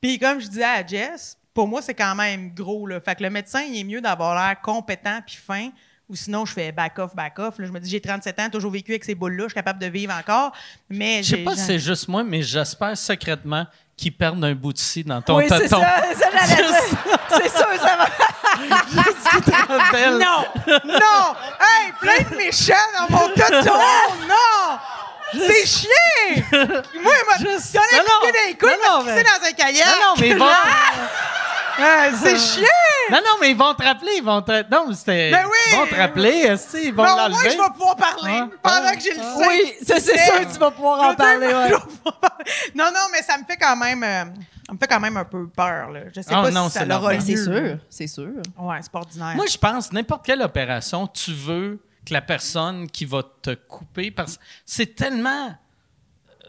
[0.00, 2.86] Puis comme je disais à Jess, pour moi, c'est quand même gros.
[2.86, 3.00] Là.
[3.00, 5.70] Fait que le médecin, il est mieux d'avoir l'air compétent puis fin.
[6.08, 7.58] Ou sinon, je fais back-off, back-off.
[7.58, 9.78] Là, je me dis, j'ai 37 ans, toujours vécu avec ces boules-là, je suis capable
[9.78, 10.52] de vivre encore.
[10.88, 13.64] Mais Je sais pas si c'est juste moi, mais j'espère secrètement
[13.96, 16.74] qu'ils perdent un bout de scie dans ton Oui, c'est ça, ça j'allais dire.
[17.28, 18.08] C'est sûr, ça va.
[20.10, 20.44] Non!
[20.84, 21.34] Non!
[21.60, 23.78] Hey, plein de méchants dans mon tonton!
[24.28, 24.78] Non!
[25.32, 26.42] C'est chiant!
[26.52, 29.86] Moi, il m'a Juste- dans les couilles, Non, non, mais- dans un kayak!
[29.86, 30.46] Non, non, mais ils vont,
[31.82, 32.66] Ah, c'est chiant!
[33.10, 34.12] non, non, mais ils vont te rappeler.
[34.16, 35.56] Ils vont te, non, mais c'était, Ben oui.
[35.72, 36.30] ils vont te rappeler.
[36.48, 37.50] esti, Ils vont Mais au moins, l'enlever.
[37.50, 38.46] je vais pouvoir parler Ouais.
[38.62, 38.96] pendant Ouais.
[38.96, 39.48] que j'ai le sein.
[39.48, 41.46] Oui, c'est sûr que tu vas pouvoir en parler.
[41.46, 41.70] Ouais.
[42.74, 44.24] Non, non, mais ça me fait quand même, euh,
[44.66, 45.90] ça me fait quand même un peu peur.
[45.90, 46.00] Là.
[46.14, 47.18] Je sais Ah, pas non, si ça c'est l'aura.
[47.20, 48.28] C'est sûr, c'est sûr.
[48.58, 49.36] Ouais, c'est pas ordinaire.
[49.36, 54.10] Moi, je pense, n'importe quelle opération, tu veux que la personne qui va te couper,
[54.10, 55.54] parce que c'est tellement.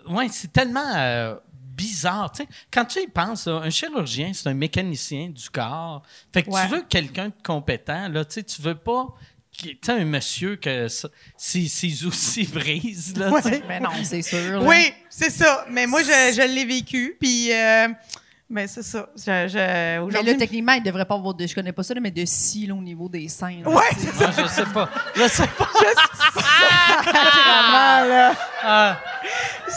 [0.07, 2.31] Ouais, c'est tellement euh, bizarre.
[2.31, 2.49] tu sais.
[2.71, 6.01] Quand tu y penses, là, un chirurgien, c'est un mécanicien du corps.
[6.33, 6.61] Fait que Ouais.
[6.67, 9.07] tu veux quelqu'un de compétent, là, tu sais, tu veux pas
[9.51, 13.61] qui- tu sais, un monsieur que ça- ses, ses outils brisent, là, Ouais.
[13.67, 14.59] Mais non, c'est sûr.
[14.61, 14.67] là.
[14.67, 15.65] Oui, c'est ça.
[15.69, 17.15] Mais moi, je, je l'ai vécu.
[17.19, 17.87] Puis, euh,
[18.51, 19.07] ben, c'est ça.
[19.15, 21.47] Je, je, Mais aujourd'hui, là, techniquement, il devrait pas avoir de.
[21.47, 23.61] Je connais pas ça, là, mais de scie là, au niveau des seins.
[23.63, 24.09] là, Ouais, sais.
[24.17, 24.89] c'est Ah, je sais pas.
[25.15, 25.67] Je sais pas.
[27.03, 28.33] Vraiment, là.
[28.63, 28.97] Ah,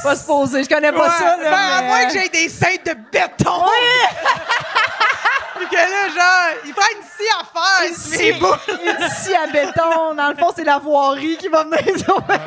[0.03, 0.65] Pas se poser.
[0.65, 1.19] Je connais pas Ouais.
[1.19, 1.51] ça, là.
[1.51, 3.63] Ben, à mais- moins que j'ai des seins de béton.
[5.57, 7.89] Puis que là, genre, il prend une scie à faire.
[7.89, 8.41] Une scie-.
[8.85, 10.15] Une scie à béton.
[10.15, 12.41] Dans le fond, c'est la voirie qui va venir sauver.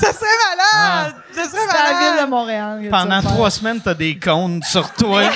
[0.00, 1.14] Ça serait malade.
[1.32, 2.28] Ça serait C'est à la ville de malade.
[2.28, 2.88] Montréal.
[2.90, 5.22] pendant trois semaines, t'as des cônes sur toi.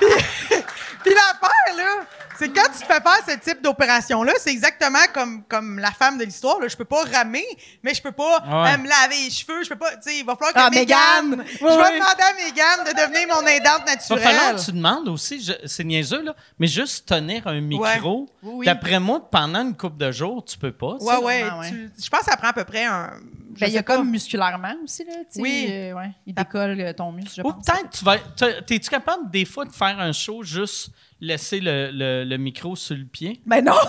[0.00, 2.04] Puis l'affaire, là,
[2.38, 6.18] c'est quand tu te fais faire ce type d'opération-là, c'est exactement comme, comme la femme
[6.18, 6.60] de l'histoire.
[6.60, 6.68] là.
[6.68, 7.44] Je peux pas ramer,
[7.82, 8.74] mais je peux pas Ouais.
[8.74, 9.62] euh, me laver les cheveux.
[9.64, 11.30] Je peux pas, tu sais, il va falloir que Ah, Mégane...
[11.30, 11.44] Mégane.
[11.48, 11.98] Je Oui, vais oui.
[11.98, 14.22] demander à Mégane de devenir mon aidante Il va naturelle.
[14.22, 18.28] falloir que tu demandes aussi, je- c'est niaiseux, là, mais juste tenir un micro.
[18.42, 18.66] Oui, oui.
[18.66, 20.94] D'après moi, pendant une couple de jours, tu peux pas.
[21.00, 21.44] Ouais, ouais.
[21.68, 23.10] Tu- je pense que ça prend à peu près un...
[23.54, 23.96] je Ben, il y a pas.
[23.96, 25.12] comme musculairement aussi, là.
[25.20, 25.66] tu sais, Oui.
[25.70, 27.64] euh, ouais, il décolle euh, ton muscle, je Ou pense.
[27.66, 28.18] peut-être tu vas.
[28.66, 32.96] T'es-tu capable des fois de faire un show juste laisser le, le- le micro sur
[32.96, 33.40] le pied?
[33.46, 33.72] Mais non!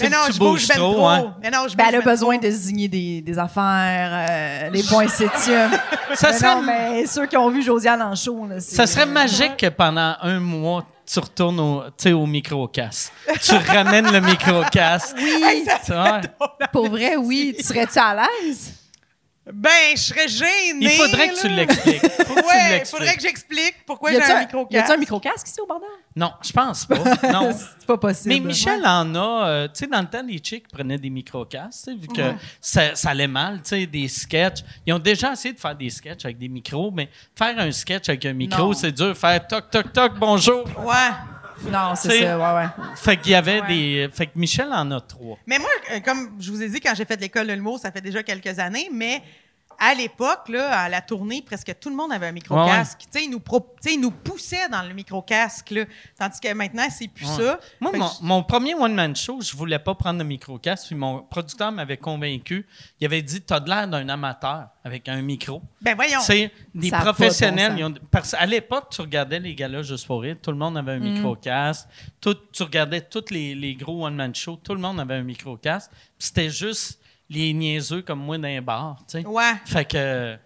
[0.00, 1.06] Mais non, tu je bouge bouges ben trop, trop.
[1.06, 1.36] hein.
[1.40, 2.46] Mais non, je Ben, elle a ben besoin trop.
[2.48, 5.70] de signer des, des affaires, euh, les points septième.
[6.14, 8.74] Ça mais serait, non, mais ceux qui ont vu Josiane en show, là, c'est...
[8.74, 11.82] ça serait magique que pendant un mois, tu retournes au,
[12.12, 13.12] au micro-casse.
[13.40, 15.14] tu ramènes le micro-casse.
[15.18, 16.20] Oui, Tu vois?
[16.72, 17.54] pour vrai, oui.
[17.56, 18.72] Tu serais-tu à l'aise?
[19.52, 20.78] Ben, je serais gênée.
[20.80, 22.02] Il faudrait que tu l'expliques.
[22.02, 25.46] Ouais, il faudrait que j'explique pourquoi Y j'ai un un, micro y a-tu un micro-casque
[25.46, 25.88] ici au bordel?
[26.16, 26.96] Non, je pense pas.
[27.30, 27.50] Non.
[27.78, 28.34] c'est pas possible.
[28.34, 31.84] Mais Michel en a, euh, tu sais, dans le temps, les chicks prenaient des micro-casques,
[31.84, 34.64] tu sais, vu que ça, ça allait mal, tu sais, des sketchs.
[34.86, 38.08] Ils ont déjà essayé de faire des sketchs avec des micros, mais faire un sketch
[38.08, 39.16] avec un micro, c'est dur.
[39.16, 40.64] Faire toc, toc, toc, bonjour.
[40.84, 41.33] Ouais.
[41.70, 42.68] Non, c'est ça, ouais, ouais.
[42.96, 43.66] Fait qu'il y avait Ouais.
[43.68, 44.08] des.
[44.12, 45.38] Fait que Michel en a trois.
[45.46, 47.90] Mais moi, euh, comme je vous ai dit, quand j'ai fait l'école de l'humour, ça
[47.90, 49.22] fait déjà quelques années, mais
[49.90, 53.00] à l'époque, là, à la tournée, presque tout le monde avait un micro-casque.
[53.00, 55.84] Tu sais, ils nous, pro- tu sais, ils nous poussaient dans le micro-casque, là.
[56.18, 57.36] Tandis que maintenant, c'est plus Ouais.
[57.44, 57.60] ça.
[57.80, 61.22] Moi, mon, je- mon premier one-man show, je voulais pas prendre le micro-casque, puis mon
[61.22, 62.66] producteur m'avait convaincu.
[63.00, 65.62] Il avait dit T'as de l'air d'un amateur avec un micro.
[65.82, 66.20] Ben voyons.
[66.20, 67.72] Tu sais, des Ça de professionnels.
[67.72, 70.56] bon ils ont- parce qu'à l'époque, tu regardais les gars-là juste pour rire, tout le
[70.58, 71.02] monde avait Mm.
[71.02, 71.88] un micro-casque.
[72.20, 75.90] Tout- tu regardais tous les, les gros one-man shows, tout le monde avait un micro-casque.
[76.18, 77.00] Puis c'était juste
[77.30, 79.26] les niaiseux comme moi dans les bars, tu sais.
[79.26, 79.52] Ouais.
[79.64, 80.36] Fait que.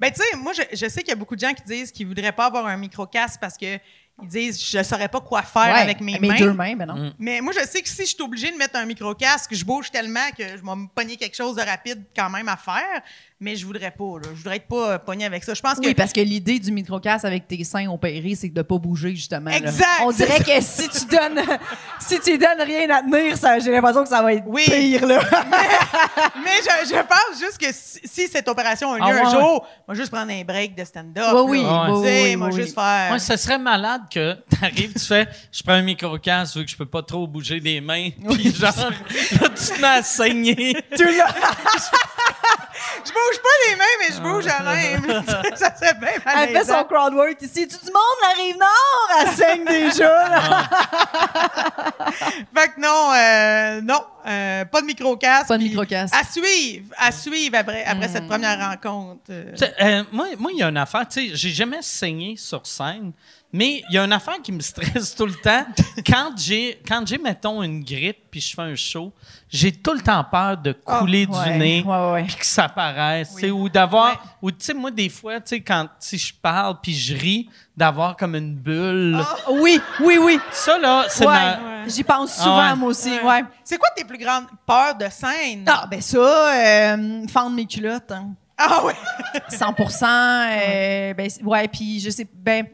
[0.00, 1.92] Ben, tu sais, moi, je, je sais qu'il y a beaucoup de gens qui disent
[1.92, 3.78] qu'ils voudraient pas avoir un micro-casque parce que
[4.22, 6.36] ils disent je saurais pas quoi faire Ouais, avec mes mes mains.
[6.38, 6.94] deux mains, ben non.
[6.94, 7.12] Mm.
[7.18, 9.90] Mais moi, je sais que si je suis obligée de mettre un micro-casque, je bouge
[9.90, 13.02] tellement que je vais me pogner quelque chose de rapide quand même à faire.
[13.42, 14.28] Mais je voudrais pas, là.
[14.32, 15.52] Je voudrais être pas euh, pogné avec ça.
[15.52, 15.86] Je pense que.
[15.86, 19.50] Oui, parce que l'idée du micro-casque avec tes seins opérés, c'est de pas bouger, justement.
[19.50, 19.56] là.
[19.56, 21.40] Exact, On dirait que si tu donnes
[22.00, 24.62] si tu donnes rien à tenir, ça, j'ai l'impression que ça va être Oui.
[24.64, 25.20] pire, là.
[26.44, 29.30] Mais je, je pense juste que si, si cette opération a lieu Ah un ouais.
[29.32, 31.32] jour, moi, juste prendre un break de stand-up.
[31.34, 31.86] Oui, oui, là.
[31.90, 33.08] oui, Tu sais, oui, moi, oui, juste faire.
[33.08, 36.76] Moi, ce serait malade que t'arrives, tu fais, je prends un micro-casque vu que je
[36.76, 40.76] peux pas trop bouger des mains, puis genre, là, tu te mets à saigner.
[43.04, 45.24] Je bouge pas les mains, mais je bouge à même.
[45.56, 46.78] ça serait bien Elle fait malaisant.
[46.78, 47.66] son crowd work ici.
[47.68, 50.68] Tu du monde, la rive nord, elle saigne déjà, là.
[52.54, 55.48] Fait que non, euh, non, euh, pas de micro-casque.
[55.48, 56.14] Pas de micro-casque.
[56.14, 58.12] À suivre, à suivre après, après Hmm.
[58.12, 59.22] cette première rencontre.
[59.30, 59.52] euh.
[59.80, 63.12] Euh, moi, moi, il y a une affaire, tu sais, j'ai jamais saigné sur scène,
[63.52, 65.64] mais il y a une affaire qui me stresse tout le temps.
[66.06, 69.12] Quand j'ai, quand j'ai, mettons, une grippe puis je fais un show,
[69.48, 72.24] j'ai tout le temps peur de couler du Ah, ouais, nez ouais, ouais.
[72.24, 74.18] puis que ça paraisse, ou d'avoir, Ouais.
[74.40, 77.48] ou tu sais, moi, des fois, tu sais, quand si je parle puis je ris,
[77.76, 79.18] d'avoir comme une bulle.
[79.50, 80.38] Oui, oui, oui.
[80.50, 81.32] Ça, là, c'est Ouais.
[81.34, 81.88] ma...
[81.88, 82.76] J'y pense souvent, Ah ouais.
[82.76, 83.10] moi aussi.
[83.20, 83.42] Ouais.
[83.64, 85.64] C'est quoi tes plus grandes peurs de scène?
[85.66, 88.12] Ah, ben ça, euh, fendre mes culottes.
[88.12, 88.30] hein.
[88.56, 88.94] Ah ouais.
[89.48, 89.74] 100
[90.12, 92.66] euh, ben, ouais, puis je sais, ben,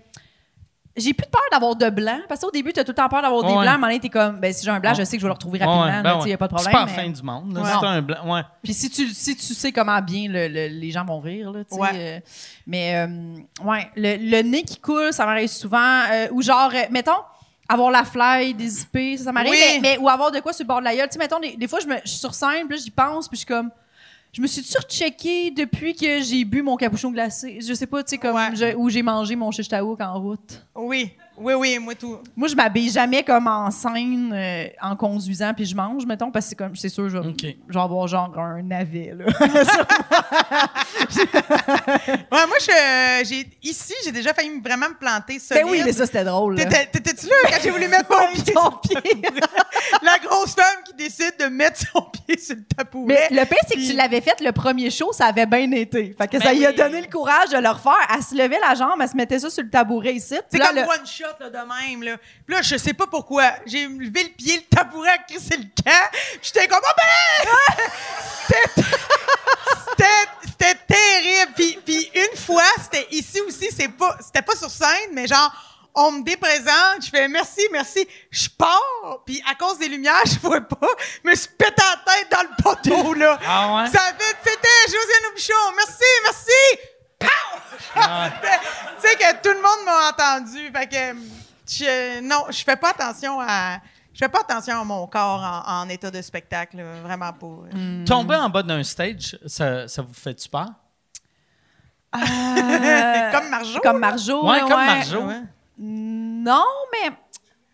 [0.99, 3.23] j'ai plus peur d'avoir de blanc, parce qu'au début, tu as tout le temps peur
[3.23, 4.95] d'avoir des blancs, mais à un moment donné, t'es comme, ben, si j'ai un blanc,
[4.95, 6.39] je sais que je vais le retrouver rapidement, Ouais, là, ben tu sais, y a
[6.39, 6.73] pas de problème.
[6.73, 7.55] C'est pas la mais- fin du monde.
[7.55, 7.63] là.
[7.63, 7.71] Ouais.
[7.81, 8.35] C'est un blanc.
[8.35, 8.43] Ouais.
[8.63, 11.61] Puis si tu, si tu sais comment bien le- le- les gens vont rire, là,
[11.95, 12.21] euh,
[12.67, 16.03] mais, euh, ouais, le, le nez qui coule, ça m'arrive souvent.
[16.13, 17.13] euh, ou genre, euh, mettons,
[17.69, 19.51] avoir la fly dézippée, ça, ça m'arrive.
[19.51, 19.59] Oui.
[19.75, 21.07] Mais, mais- ou avoir de quoi sur le bord de la gueule.
[21.09, 22.91] Tu sais, mettons, des, des fois, je, me, je suis sur scène, puis là, j'y
[22.91, 23.71] pense, puis je suis comme.
[24.33, 27.59] Je me suis surcheckée depuis que j'ai bu mon capuchon glacé.
[27.61, 28.37] Je sais pas, tu sais, comme.
[28.37, 28.55] Ouais.
[28.55, 30.65] je- où j'ai mangé mon chichtaouk en route.
[30.77, 31.13] Oui.
[31.41, 32.19] Oui, oui, moi tout.
[32.37, 36.47] Moi, je m'habille jamais comme en scène euh, en conduisant puis je mange, mettons, parce
[36.47, 39.25] que c'est comme, c'est sûr, je, vais- avoir genre un navet, là.
[42.31, 45.65] Ouais, moi, je, j'ai, ici, j'ai déjà failli vraiment me planter solide.
[45.65, 46.57] ben oui, mais ça, c'était drôle.
[46.57, 48.53] T'étais-tu là quand j'ai voulu mettre mon pied?
[48.55, 49.23] Ton pied.
[50.03, 53.29] La grosse femme qui décide de mettre son pied sur le tabouret.
[53.31, 56.15] Mais le pire, c'est que tu l'avais fait le premier show, ça avait bien été.
[56.19, 57.93] Fait que ça Ben lui a donné le courage de le refaire.
[58.15, 60.35] Elle se levait la jambe, elle se mettait ça sur le tabouret ici.
[60.51, 61.57] C'est comme le- one shot là, de
[61.89, 62.03] même.
[62.03, 62.17] Là.
[62.47, 63.51] Puis là, je sais pas pourquoi.
[63.67, 66.19] J'ai levé le pied, le tabouret a crissé le camp.
[66.43, 67.51] J'étais comme, oh ben!
[68.47, 68.89] C'était-
[69.91, 71.53] C'était c'était terrible.
[71.55, 75.53] Puis, puis une fois, c'était ici aussi, c'est pas, c'était pas sur scène, mais genre,
[75.95, 80.39] on me déprésente, je fais merci, merci, je pars, puis à cause des lumières, je
[80.41, 80.87] vois pas,
[81.25, 83.39] je me suis pété la tête dans le poteau, là.
[83.47, 83.91] Ah ouais?
[83.91, 86.81] Ça fait, c'était Josiane Aubuchon, merci, merci!
[87.19, 87.29] Pow!
[87.97, 88.31] Ah.
[89.01, 91.19] tu sais que tout le monde m'a entendu, fait que,
[91.69, 93.79] je, non, je fais pas attention à,
[94.13, 97.47] je fais pas attention à mon corps en, en état de spectacle, vraiment pas.
[98.07, 100.69] Tomber en bas d'un stage, ça, ça vous fait-tu peur?
[102.17, 102.21] Euh,
[103.33, 103.81] comme Marjo.
[103.81, 104.47] Comme Marjo.
[104.49, 104.87] Ouais, là, comme ouais.
[104.87, 105.21] Marjo.
[105.27, 105.43] Ouais.
[105.79, 107.11] Non, mais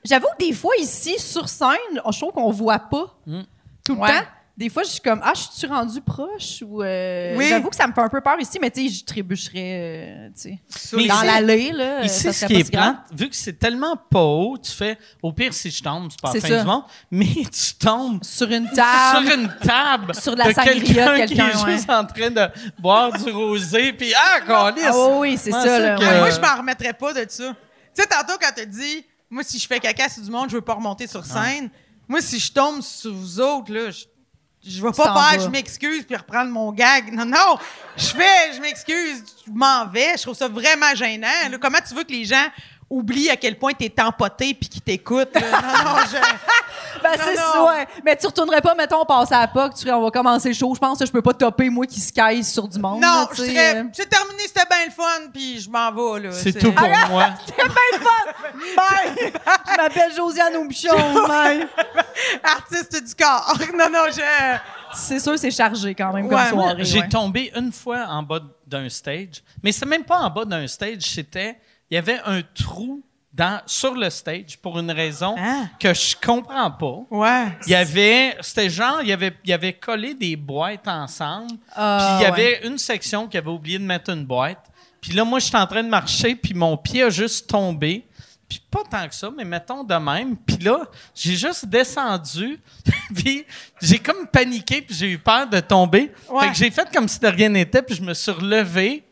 [0.04, 3.06] j'avoue que des fois, ici, sur scène, je trouve qu'on voit pas
[3.84, 4.08] tout le Ouais.
[4.08, 4.26] temps.
[4.56, 6.80] Des fois, je suis comme, ah, je suis rendu proche ou.
[6.80, 7.48] euh, Oui.
[7.48, 10.28] J'avoue que ça me fait un peu peur ici, mais tu sais, je trébucherais, euh,
[10.28, 10.96] tu sais.
[10.96, 12.04] Mais Dans l'allée, là.
[12.04, 15.32] Ici, ça ce qui est plate, vu que c'est tellement pas haut, tu fais au
[15.32, 16.60] pire si je tombe, c'est pas la C'est fin ça.
[16.60, 19.26] du monde, mais tu tombes Sur une table.
[19.26, 21.72] sur une table Sur de la de sangria de quelqu'un qui est ouais.
[21.72, 22.48] juste en train de
[22.78, 24.84] boire du rosé, puis ah, câlisse!
[24.86, 25.96] Ah oui, oui, c'est ça, là.
[25.96, 26.18] que- ouais.
[26.20, 27.56] Moi, je m'en remettrais pas de ça.
[27.92, 30.54] Tu sais, tantôt, quand t'as dit, moi, si je fais caca sur du monde, je
[30.54, 31.70] veux pas remonter sur scène.
[32.06, 34.04] Moi, si je tombe sur vous autres, là, je,
[34.66, 37.12] je vais pas faire, je m'excuse, puis reprendre mon gag.
[37.12, 37.58] Non, non,
[37.96, 40.16] je fais, je m'excuse, je m'en vais.
[40.16, 41.26] Je trouve ça vraiment gênant.
[41.50, 41.58] là.
[41.60, 42.46] Comment tu veux que les gens
[42.90, 45.34] oublient à quel point t'es empoté puis qu'ils t'écoutent?
[45.34, 45.40] là?
[45.40, 46.16] Non, non, je...
[47.02, 47.86] Ben, c'est ça, ouais.
[48.04, 50.72] Mais tu retournerais pas, mettons, passer à la POC, tu on va commencer le show.
[50.74, 53.02] Je pense que je peux pas topper, moi, qui sky sur du monde.
[53.02, 53.84] Non, je tu sais, dirais, euh.
[53.92, 56.32] c'est terminé, c'était bien le fun, puis je m'en vais, là.
[56.32, 57.26] C'est tout pour moi.
[57.46, 58.76] C'est bien le fun!
[58.76, 59.32] Bye!
[59.70, 61.66] Je m'appelle Josiane Aubuchon, bye!
[62.42, 63.54] Artiste du corps.
[63.76, 64.22] non, non, je...
[64.94, 66.84] C'est sûr, c'est chargé quand même Ouais, comme soirée.
[66.84, 67.08] J'ai ouais.
[67.08, 71.02] tombé une fois en bas d'un stage, mais c'est même pas en bas d'un stage,
[71.02, 71.58] c'était
[71.90, 73.02] il y avait un trou
[73.32, 75.64] dans sur le stage pour une raison Ah.
[75.80, 76.98] que je comprends pas.
[77.10, 77.46] Ouais.
[77.66, 81.50] Il y avait c'était genre il y avait il y avait collé des boîtes ensemble,
[81.74, 82.46] Ah, puis il y ouais.
[82.60, 84.64] avait une section qui avait oublié de mettre une boîte.
[85.00, 88.06] Puis là moi j'étais en train de marcher puis mon pied a juste tombé.
[88.48, 90.36] Puis pas tant que ça, mais mettons de même.
[90.36, 90.80] Puis là,
[91.14, 92.60] j'ai juste descendu,
[93.14, 93.44] puis
[93.80, 96.12] j'ai comme paniqué, puis j'ai eu peur de tomber.
[96.28, 96.44] Ouais.
[96.44, 99.02] Fait que j'ai fait comme si de rien n'était, puis je me suis relevé.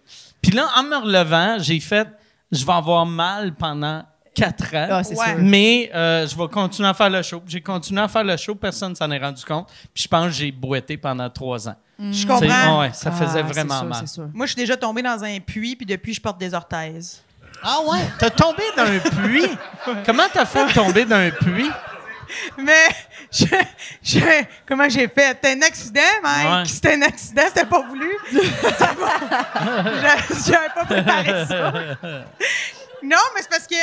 [0.42, 2.06] Puis là, en me relevant, j'ai fait,
[2.52, 4.02] je vais avoir mal pendant
[4.34, 4.86] quatre ans.
[4.90, 5.26] Ah, c'est Ouais.
[5.26, 5.38] sûr.
[5.40, 7.42] Mais euh, je vais continuer à faire le show.
[7.46, 9.68] J'ai continué à faire le show, personne s'en est rendu compte.
[9.92, 11.74] Puis je pense que j'ai boité pendant trois ans.
[11.98, 12.80] Je Tu sais, comprends.
[12.80, 13.98] ouais, ça faisait Ah, c'est vraiment sûr, mal.
[14.00, 14.28] c'est sûr.
[14.32, 17.22] Moi, je suis déjà tombée dans un puits, puis depuis, je porte des orthèses.
[17.62, 18.00] Ah ouais?
[18.18, 19.46] T'as tombé d'un puits?
[20.06, 21.70] Comment t'as fait de tomber d'un puits?
[22.58, 22.88] Mais,
[23.32, 23.44] je,
[24.02, 25.28] je- comment j'ai fait?
[25.42, 26.48] C'était un accident, Mike.
[26.50, 26.64] Ouais.
[26.66, 28.10] C'était un accident, c'était pas voulu.
[30.46, 31.72] J'avais pas préparé ça.
[33.02, 33.74] Non, mais c'est parce que.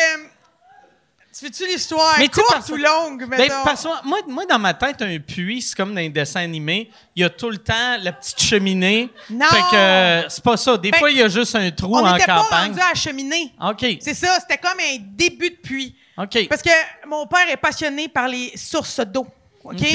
[1.32, 5.02] Tu fais-tu l'histoire courte parce- ou longue, Ben, parce que moi, moi, dans ma tête,
[5.04, 6.90] un puits, c'est comme dans les dessins animés.
[7.16, 9.10] Il y a tout le temps la petite cheminée.
[9.30, 9.46] Non!
[9.46, 10.76] Fait que euh, c'est pas ça.
[10.76, 12.70] Des Ben, fois, il y a juste un trou On en n'était pas campagne.
[12.70, 13.54] rendu à la cheminée.
[13.64, 13.86] OK.
[14.02, 15.96] C'est ça, c'était comme un début de puits.
[16.20, 16.48] OK.
[16.50, 16.70] Parce que
[17.08, 19.28] mon père est passionné par les sources d'eau.
[19.64, 19.76] OK?
[19.76, 19.86] OK.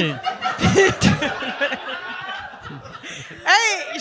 [3.47, 4.01] Hey!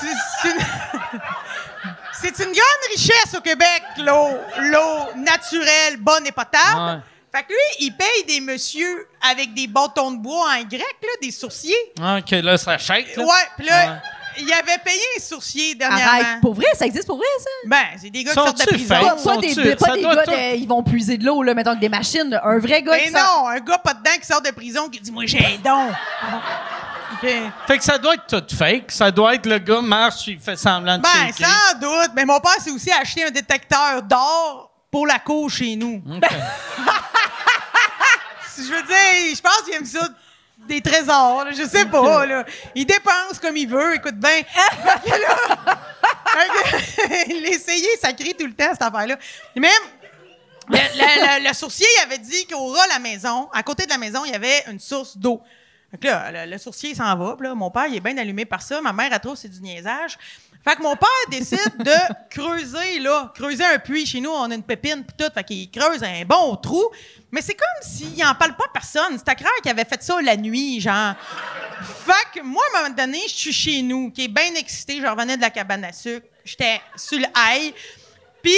[0.00, 0.58] C'est une...
[2.20, 4.38] C'est une grande richesse au Québec, l'eau.
[4.58, 6.96] L'eau naturelle, bonne et potable.
[6.96, 7.00] Ouais.
[7.32, 11.08] Fait que lui, il paye des messieurs avec des bâtons de bois en grec, là,
[11.20, 11.76] des sourciers.
[12.00, 12.98] OK, là, ça là.
[12.98, 13.98] Ouais, puis là, Ouais.
[14.38, 16.12] Il avait payé un sourcier dernièrement.
[16.12, 17.48] Arrête, pour vrai, ça existe pour vrai, ça?
[17.66, 18.94] Ben, c'est des gars qui sortent de prison.
[18.94, 19.02] fakes?
[19.24, 21.54] Pas, pas des, pas ça des gars, tout- de- ils vont puiser de l'eau, là,
[21.54, 22.38] mettons, avec des machines.
[22.42, 24.88] Un vrai gars Ben qui sort- non, un gars pas dedans qui sort de prison
[24.88, 25.88] qui dit Moi, j'ai un don.
[27.66, 28.90] Fait que ça doit être tout fake.
[28.90, 32.10] Ça doit être le gars marche, il fait semblant de Ben, sans doute.
[32.14, 36.02] Mais mon père s'est aussi acheté un détecteur d'or pour la cour chez nous.
[38.58, 40.08] Je veux dire, je pense qu'il aime ça
[40.66, 42.44] des trésors, là, je sais pas, là.
[42.74, 44.40] Il dépense comme il veut, écoute bien.
[47.28, 49.16] L'essayer, ça crie tout le temps, cette affaire-là.
[49.56, 49.70] Mais
[50.68, 53.98] le, le- le- le sourcier avait dit qu'au ras la maison, à côté de la
[53.98, 55.40] maison, il y avait une source d'eau.
[56.00, 57.36] Que là, le, sourcier s'en va.
[57.38, 58.80] Puis là, mon père, il est bien allumé par ça.
[58.82, 60.18] Ma mère, elle trouve que c'est du niaisage.
[60.66, 61.92] Fait que mon père décide de
[62.30, 64.04] creuser, là, creuser un puits.
[64.04, 65.32] Chez nous, on a une pépine puis tout.
[65.32, 66.84] Fait qu'il creuse un bon trou.
[67.30, 69.16] Mais c'est comme s'il en parle pas à personne.
[69.16, 71.14] C'était clair qu'il avait fait ça la nuit, genre.
[72.04, 75.00] Fait que moi, à un moment donné, je suis chez nous, qui est bien excité.
[75.00, 76.26] Je revenais de la cabane à sucre.
[76.44, 77.72] J'étais sur le high.
[78.42, 78.56] Puis,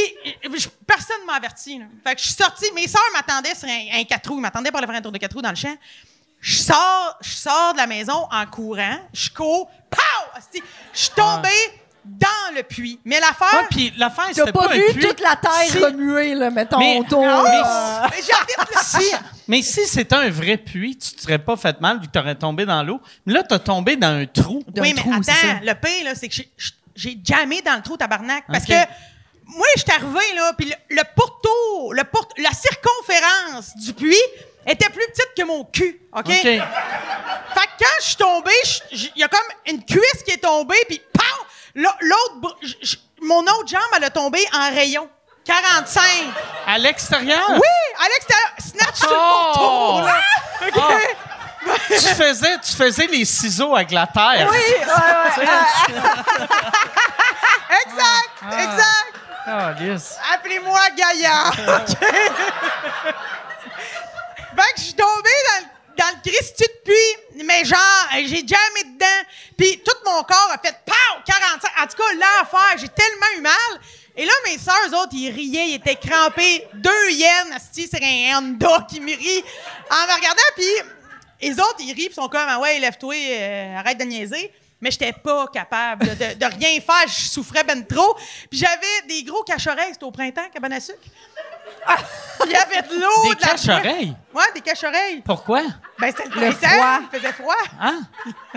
[0.86, 1.78] personne ne m'a averti.
[1.78, 1.86] là.
[2.04, 2.72] Fait que je suis sortie.
[2.74, 4.38] Mes sœurs m'attendaient sur un, un quatre roues.
[4.38, 5.76] Ils m'attendaient pour aller faire un tour de quatre roues dans le champ.
[6.40, 8.98] Je sors, je sors de la maison en courant.
[9.12, 9.70] Je cours.
[9.90, 10.40] Pow!
[10.92, 11.48] Je suis tombée
[12.08, 12.98] dans le puits.
[13.04, 13.60] Mais l'affaire.
[13.60, 15.06] Ouais, puis l'affaire, T'as c'était pas, pas, vu un puits.
[15.06, 17.24] toute la terre Si- remuer, là, mettons, Mais- autour.
[17.26, 18.80] Non, mais- euh, Mais j'habite là.
[18.82, 19.10] Si,
[19.46, 22.18] mais si c'était un vrai puits, tu te serais pas fait mal vu que tu
[22.18, 23.00] aurais tombé dans l'eau.
[23.26, 24.62] Mais là, tu as tombé dans un trou.
[24.76, 26.50] Oui, mais trou, attends, le pire, là, c'est que j'ai-
[26.96, 28.44] j'ai jamais dans le trou, tabarnak.
[28.48, 28.72] Parce que
[29.46, 34.14] moi, je suis arrivée, là, puis le, le pourtour, le pour- la circonférence du puits
[34.66, 36.26] était plus petite que mon cul, OK?
[36.26, 36.32] OK.
[36.42, 38.50] Fait que quand je suis tombée,
[38.92, 41.22] il y a comme une cuisse qui est tombée, puis pow!
[42.00, 42.56] L'autre,
[43.22, 45.08] mon autre jambe, elle a tombé en rayon.
[45.44, 46.02] 45.
[46.66, 47.48] À l'extérieur?
[47.50, 48.48] Oui, à l'extérieur.
[48.58, 50.00] Snatch sur le Oh!
[50.04, 50.20] là.
[50.66, 50.74] OK?
[50.76, 50.98] Ah.
[51.88, 54.48] tu, faisais, tu faisais les ciseaux avec la terre.
[54.50, 54.86] Oui, ouais,
[55.38, 55.44] ouais.
[57.86, 58.62] exact, Ah.
[58.62, 59.12] exact.
[59.46, 60.16] Ah, yes.
[60.34, 61.48] Appelez-moi Gaïa.
[61.48, 61.96] OK?
[64.56, 68.46] fait que je suis tombée dans, le- dans le Christy de puits, mais genre, j'ai
[68.46, 69.28] jamais dedans.
[69.56, 71.22] Puis tout mon corps a fait pow!
[71.26, 71.70] 45.
[71.82, 73.80] En tout cas, l'enfer, j'ai tellement eu mal.
[74.16, 76.66] Et là, mes sœurs, autres, ils riaient, ils étaient crampés.
[76.74, 79.44] Deux yens, c'est un Honda qui me rit
[79.90, 80.42] en me regardant.
[80.56, 84.52] Puis les autres, ils rient, puis sont comme, ah ouais, lève-toi, euh, arrête de niaiser.
[84.80, 87.08] Mais j'étais pas capable de, rien faire.
[87.08, 88.14] Je souffrais ben trop.
[88.48, 89.92] Puis j'avais des gros cache-oreilles.
[89.92, 90.98] C'était au printemps, cabane à sucre.
[91.86, 91.96] Ah,
[92.44, 94.16] Il y avait de l'eau, Des de la cache-oreilles?
[94.34, 95.22] Ouais, des cache-oreilles.
[95.24, 95.62] Pourquoi?
[95.98, 96.68] Ben, c'était le Le printemps.
[96.68, 96.98] froid.
[97.12, 97.54] Il faisait froid.
[97.80, 98.00] Hein?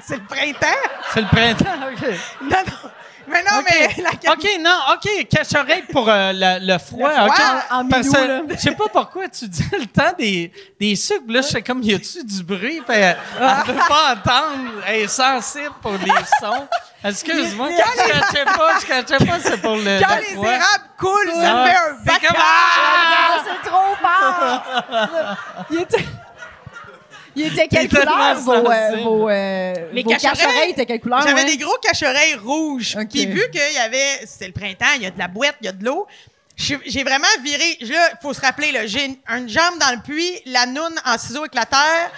[0.03, 0.67] C'est le printemps.
[1.13, 1.65] C'est le printemps?
[1.91, 2.07] OK.
[2.41, 2.89] Non, non.
[3.27, 3.65] Mais non, OK.
[3.69, 7.09] mais la OK, non, OK, cache-oreille pour euh, le, le froid.
[7.09, 7.41] Le froid, OK.
[7.71, 8.41] en Parce minou, que là.
[8.49, 11.23] Je sais pas pourquoi tu dis le temps des, des sucres.
[11.27, 12.81] Là, je sais comme, y a-tu du bruit?
[12.87, 14.57] Puis elle ne veut pas entendre.
[14.87, 16.11] Elle est sensible pour les
[16.41, 16.67] sons.
[17.03, 20.47] Excuse-moi, je cachais pas, je cachais pas, c'est pour le Quand le les froid.
[20.51, 21.65] érables coulent, ça Ah.
[21.65, 22.35] fait un C'est comme, vacarme.
[22.37, 23.27] ah!
[23.33, 25.65] Ah, c'est trop fort!
[25.71, 26.05] Il était...
[27.35, 30.37] Il était quelle couleur, vos, euh, vos, euh, Les vos cache-oreilles.
[30.37, 31.21] cache-oreilles étaient quelle couleur?
[31.21, 31.45] J'avais ouais?
[31.45, 32.97] des gros cache-oreilles rouges.
[32.99, 33.07] OK.
[33.09, 35.65] Puis vu qu'il y avait, c'est le printemps, il y a de la boîte, il
[35.65, 36.07] y a de l'eau.
[36.57, 37.77] J'ai vraiment viré.
[37.81, 40.99] Là, il faut se rappeler, là, j'ai une, une jambe dans le puits, la noune
[41.05, 42.11] en ciseaux avec la terre.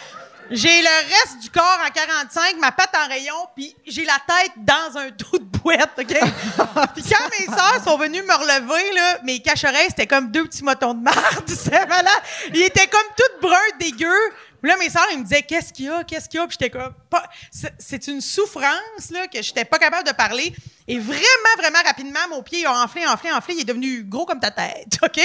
[0.51, 4.51] J'ai le reste du corps en 45, ma patte en rayon, puis j'ai la tête
[4.57, 6.05] dans un trou de boîte, OK?
[6.95, 10.63] puis quand mes sœurs sont venues me relever, là, mes cache-oreilles, c'était comme deux petits
[10.63, 11.43] motons de marde.
[11.47, 12.21] C'était malade.
[12.53, 14.33] Ils étaient comme toutes bruns, dégueux.
[14.63, 16.47] Puis là, mes sœurs, ils me disaient, qu'est-ce qu'il y a, qu'est-ce qu'il y a?
[16.47, 20.53] Puis j'étais comme, pas- c'est- une souffrance, là, que j'étais pas capable de parler.
[20.87, 23.55] Et vraiment, vraiment rapidement, mon pied a enflé, enflé, enflé.
[23.55, 25.19] Il est devenu gros comme ta tête, OK?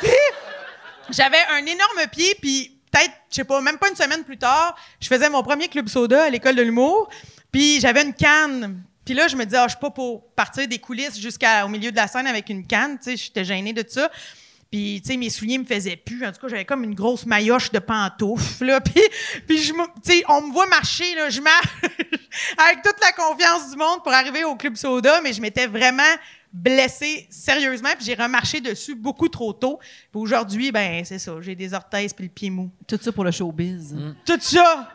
[0.00, 0.08] Puis,
[1.10, 4.74] j'avais un énorme pied, puis peut-être, je sais pas, même pas une semaine plus tard,
[5.00, 7.10] je faisais mon premier club soda à l'école de l'humour,
[7.50, 8.82] puis j'avais une canne.
[9.04, 11.90] Puis là, je me disais, ah, je suis pas pour partir des coulisses jusqu'au milieu
[11.90, 14.10] de la scène avec une canne, tu sais, j'étais gênée de ça.
[14.72, 16.24] Puis, tu sais, mes souliers me faisaient plus.
[16.26, 18.80] En tout cas, j'avais comme une grosse maillotche de pantoufles, là.
[18.84, 19.02] Puis,
[19.46, 21.28] puis je tu sais, on me voit marcher, là.
[21.28, 21.66] Je marche
[22.56, 26.02] avec toute la confiance du monde pour arriver au Club Soda, mais je m'étais vraiment
[26.54, 29.78] blessée sérieusement, puis j'ai remarché dessus beaucoup trop tôt.
[30.10, 32.70] Puis aujourd'hui, ben c'est ça, j'ai des orthèses puis le pied mou.
[32.86, 33.94] Tout ça pour le showbiz.
[34.24, 34.88] Tout ça!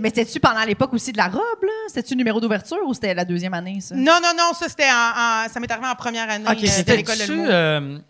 [0.00, 1.68] Mais c'était-tu pendant l'époque aussi de la robe, là?
[1.88, 3.94] C'était-tu le numéro d'ouverture ou c'était la deuxième année, ça?
[3.94, 6.60] Non, non, non, ça c'était en, en- ça m'est arrivé en première année Ok, euh,
[6.62, 8.00] de c'était l'école de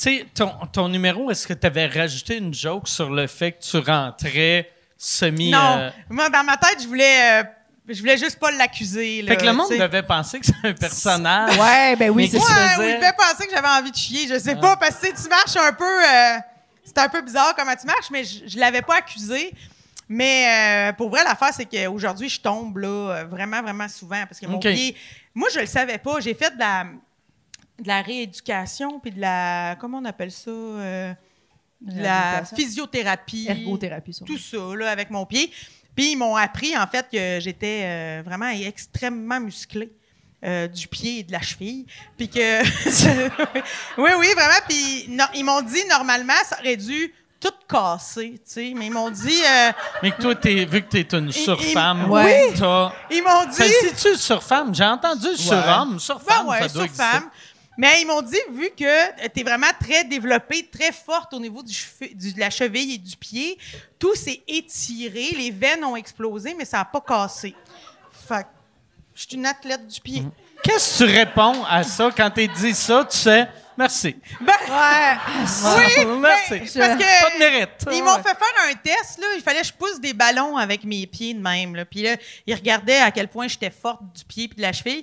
[0.00, 3.62] sais, ton, ton numéro, est-ce que tu avais rajouté une joke sur le fait que
[3.62, 5.50] tu rentrais semi.
[5.50, 7.44] non, euh, moi dans ma tête, je voulais, euh,
[7.88, 9.22] je voulais juste pas l'accuser.
[9.22, 9.80] là, fait que le monde tu sais.
[9.80, 11.56] devait penser que c'est un personnage.
[11.58, 12.54] Ouais, ben oui, Mais c'est ça.
[12.78, 15.06] Ouais, ou il devait penser que j'avais envie de chier, je sais pas, parce que
[15.06, 15.84] tu sais, tu marches un peu.
[15.84, 16.38] euh,
[16.84, 19.52] c'est un peu bizarre comment tu marches, mais je, je l'avais pas accusé.
[20.12, 24.24] Mais euh, pour vrai, l'affaire, c'est qu'aujourd'hui, je tombe là, euh, vraiment, vraiment souvent.
[24.26, 24.62] Parce que mon OK.
[24.62, 24.96] pied.
[25.32, 26.18] Moi, je le savais pas.
[26.18, 26.86] J'ai fait de la,
[27.80, 29.76] de la rééducation, puis de la.
[29.80, 30.50] Comment on appelle ça?
[30.50, 31.12] euh,
[31.80, 33.46] de la physiothérapie.
[33.48, 34.24] Ergothérapie, ça.
[34.26, 35.50] Tout ça, là, avec mon pied.
[35.96, 39.90] Puis ils m'ont appris, en fait, que j'étais euh, vraiment extrêmement musclée.
[40.44, 41.84] euh, du pied et de la cheville.
[42.16, 42.62] Puis que.
[43.98, 44.60] oui, oui, vraiment.
[44.68, 48.72] Puis non, ils m'ont dit, normalement, ça aurait dû tout casser, tu sais.
[48.76, 49.42] Mais ils m'ont dit.
[49.46, 52.52] euh, Mais que toi, t'es, vu que tu es une surfemme, Ouais.
[52.58, 53.70] t'as- ils m'ont Ça dit.
[53.72, 54.74] se dit-tu surfemme?
[54.74, 57.30] J'ai entendu surhomme, Ben surfemme, ouais, ça doit sur femme.
[57.78, 61.62] Mais ils m'ont dit, vu que tu es vraiment très développée, très forte au niveau
[61.62, 63.56] du cheve- du- de la cheville et du pied,
[63.98, 67.54] tout s'est étiré, les veines ont explosé, mais ça n'a pas cassé.
[68.28, 68.48] Fait que
[69.14, 70.22] je suis une athlète du pied.
[70.62, 72.10] Qu'est-ce que tu réponds à ça?
[72.14, 73.06] Quand tu dis ça?
[73.10, 73.48] Tu sais,
[73.78, 74.14] merci.
[74.42, 75.16] Ben, Ouais.
[76.04, 76.50] oui, merci.
[76.50, 77.70] ben, parce que Pas de mérite.
[77.92, 79.26] Ils m'ont fait faire un test, là.
[79.36, 81.86] Il fallait que je pousse des ballons avec mes pieds de même, là.
[81.86, 82.16] Puis là,
[82.46, 85.02] ils regardaient à quel point j'étais forte du pied puis de la cheville.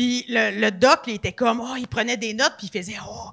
[0.00, 3.32] Puis le, doc, il était comme, oh, il prenait des notes, puis il faisait, oh,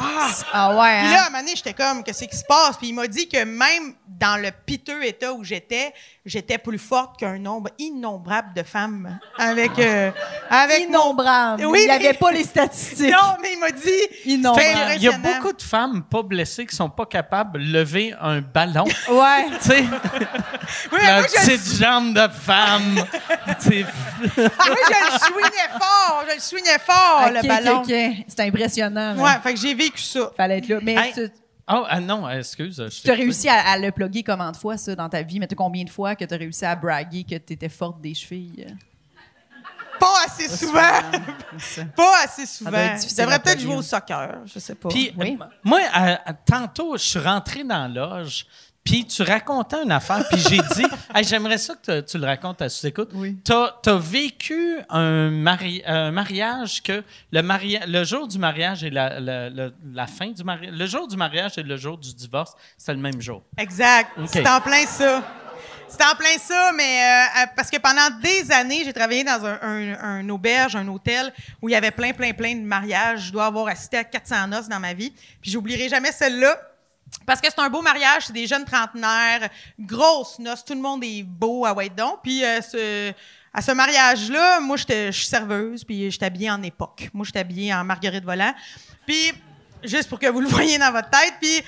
[0.00, 0.28] ah.
[0.52, 0.98] Ah ouais.
[1.00, 1.12] Puis hein?
[1.12, 2.76] là, à un moment donné, j'étais comme, qu'est-ce qui se passe?
[2.76, 5.92] Puis il m'a dit que même dans le piteux état où j'étais,
[6.24, 9.78] j'étais plus forte qu'un nombre innombrable de femmes avec.
[9.78, 10.10] euh,
[10.50, 11.64] avec mon- Innombrable.
[11.66, 13.10] Oui, il n'y avait mais- pas les statistiques.
[13.12, 14.32] Non, mais il m'a dit.
[14.32, 14.92] Innombrable.
[14.96, 18.40] Il y a beaucoup de femmes pas blessées qui sont pas capables de lever un
[18.40, 18.84] ballon.
[19.08, 19.46] Ouais.
[19.62, 19.84] tu sais,
[20.92, 22.96] Oui, la moi, je, petite jambe de femme.
[23.58, 26.24] Sais, moi, je le swingais fort.
[26.28, 27.80] Je le swingais fort, Ok, le ok, ballon.
[27.82, 28.24] ok.
[28.28, 29.14] C'est impressionnant.
[29.24, 30.30] Ouais, fait que j'ai vécu ça.
[30.36, 30.78] Fallait être là.
[30.82, 31.12] Mais Hey.
[31.12, 31.28] tu
[31.66, 32.82] Oh, ah non, excuse.
[33.02, 35.40] tu as réussi à, à le plugger comment de fois, ça, dans ta vie?
[35.40, 38.02] Mais tu combien de fois que tu as réussi à braguer que tu étais forte
[38.02, 38.66] des chevilles?
[39.98, 41.00] Pas assez souvent.
[41.96, 42.70] Pas assez souvent.
[42.72, 44.40] Je devrais peut-être jouer au soccer.
[44.44, 44.88] Je sais pas.
[44.90, 45.38] Puis, Oui.
[45.40, 48.46] euh, moi, euh, tantôt, je suis rentré dans la loge,
[48.84, 52.60] puis tu racontais une affaire, puis j'ai dit, Hey, j'aimerais ça que tu le racontes
[52.62, 53.10] à sous-écoute.
[53.14, 53.36] Oui.
[53.44, 57.02] Tu as, vécu un, mari- un mariage que
[57.32, 60.86] le, maria- le jour du mariage et la, la- la- la fin du mariage, le
[60.86, 63.42] jour du mariage et le jour du divorce, c'était le même jour.
[63.56, 64.10] Exact.
[64.26, 65.22] C'est en plein ça.
[65.88, 69.44] C'est en plein ça, mais euh, euh, parce que pendant des années, j'ai travaillé dans
[69.46, 71.32] un, un- un auberge, un hôtel
[71.62, 73.26] où il y avait plein, plein, plein de mariages.
[73.26, 75.12] Je dois avoir assisté à 400 noces dans ma vie.
[75.40, 76.58] Puis j'oublierai jamais celle-là.
[77.26, 81.02] Parce que c'est un beau mariage, c'est des jeunes trentenaires, grosses noces, tout le monde
[81.04, 83.12] est beau à White Puis euh,
[83.52, 87.08] à ce mariage-là, moi, je suis serveuse, puis j'étais habillée en époque.
[87.14, 88.52] Moi, j'étais habillée en Marguerite Volant.
[89.06, 89.32] Puis,
[89.82, 91.62] juste pour que vous le voyez dans votre tête, puis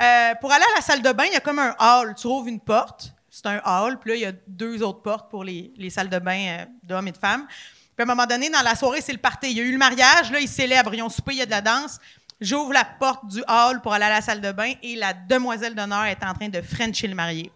[0.00, 2.14] euh, pour aller à la salle de bain, il y a comme un hall.
[2.14, 5.30] Tu ouvres une porte, c'est un hall, puis là, il y a deux autres portes
[5.30, 7.46] pour les, les salles de bain euh, d'hommes et de femmes.
[7.48, 9.50] Puis à un moment donné, dans la soirée, c'est le party.
[9.50, 11.46] Il y a eu le mariage, là, ils célèbrent, ils ont soupé, il y a
[11.46, 11.98] de la danse.
[12.42, 15.76] J'ouvre la porte du hall pour aller à la salle de bain et la demoiselle
[15.76, 17.52] d'honneur est en train de frencher le marié.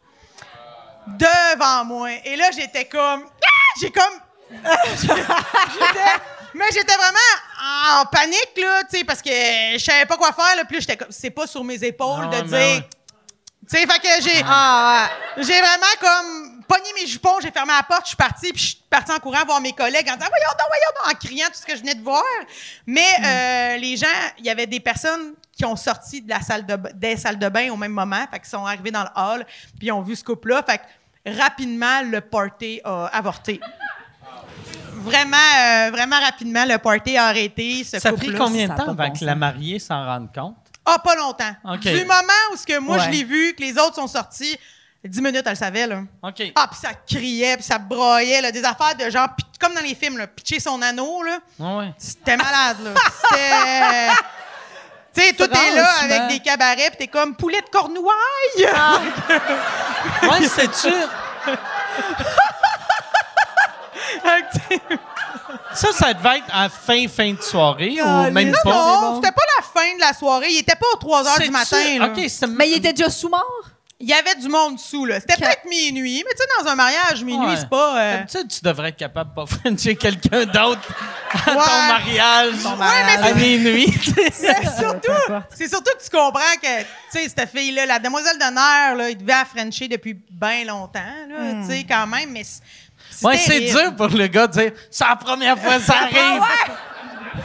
[1.09, 2.11] Devant moi.
[2.25, 3.25] Et là, j'étais comme...
[3.25, 3.81] Ah!
[3.81, 4.21] J'ai comme...
[6.55, 7.19] Mais j'étais vraiment
[8.01, 10.63] en panique, là, tu sais, parce que je savais pas quoi faire, là.
[10.63, 11.11] Là, j'étais comme...
[11.11, 12.57] C'est pas sur mes épaules de dire...
[12.57, 12.89] ouais.
[13.69, 14.43] Tu sais, fait que j'ai...
[14.47, 18.61] Ah, J'ai vraiment comme pogné mes jupons, j'ai fermé la porte, je suis partie, puis
[18.63, 21.19] je suis partie en courant voir mes collègues en disant voyons donc, voyons donc, en
[21.27, 22.23] criant tout ce que je venais de voir.
[22.87, 24.07] Mais euh, les gens,
[24.39, 27.49] il y avait des personnes qui ont sorti de la salle de des salles de
[27.49, 29.47] bain au même moment, fait qu'ils sont arrivés dans le hall,
[29.79, 33.61] puis ils ont vu ce couple-là, fait que rapidement le party a avorté.
[34.95, 37.85] Vraiment, euh, vraiment rapidement, le party a arrêté.
[37.85, 40.57] Ce Ça a pris combien de temps avant que la mariée s'en rende compte?
[40.85, 41.55] Ah, pas longtemps.
[41.81, 43.05] Du moment où ce que moi Ouais.
[43.05, 44.57] je l'ai vu, que les autres sont sortis,
[45.07, 46.03] 10 minutes, elle le savait, là.
[46.23, 46.53] OK.
[46.55, 49.29] Ah, puis ça criait, puis ça broyait, là, des affaires de genre,
[49.61, 51.39] comme dans les films, là, pitcher son anneau, là.
[51.61, 51.95] Ah ouais.
[51.99, 52.91] C'était malade, là.
[53.31, 54.13] C'était...
[55.17, 58.13] Tu sais, tout est là avec des cabarets, puis t'es comme poulet de Cornouailles.
[60.23, 60.93] Ouais, c'est-tu.
[65.75, 68.71] Ça, ça devait être à fin, fin de soirée ou même non, pas?
[68.73, 70.49] non, c'était pas la fin de la soirée.
[70.51, 72.07] Il était pas aux 3 heures du matin, là.
[72.09, 72.47] OK, c'est.
[72.47, 73.43] Mais il était déjà sous-mort?
[73.99, 75.21] Il y avait du monde dessous, là.
[75.21, 77.57] C'était peut-être minuit, mais tu sais, dans un mariage, minuit, Ouais.
[77.57, 77.99] c'est pas...
[77.99, 80.83] euh, D'habitude, tu devrais être capable de pas frencher quelqu'un d'autre
[81.33, 83.21] à ton mariage mariage.
[83.25, 83.99] à minuit.
[84.33, 85.13] C'est surtout,
[85.55, 89.17] c'est surtout que tu comprends que, tu sais, cette fille-là, la demoiselle d'honneur, là, il
[89.17, 91.01] devait la Frencher depuis bien longtemps,
[91.31, 92.61] là, tu sais, quand même, mais c-
[93.11, 93.71] c'est Ouais, c'est terrible.
[93.81, 96.43] dur pour le gars de dire c'est la première fois que ça arrive.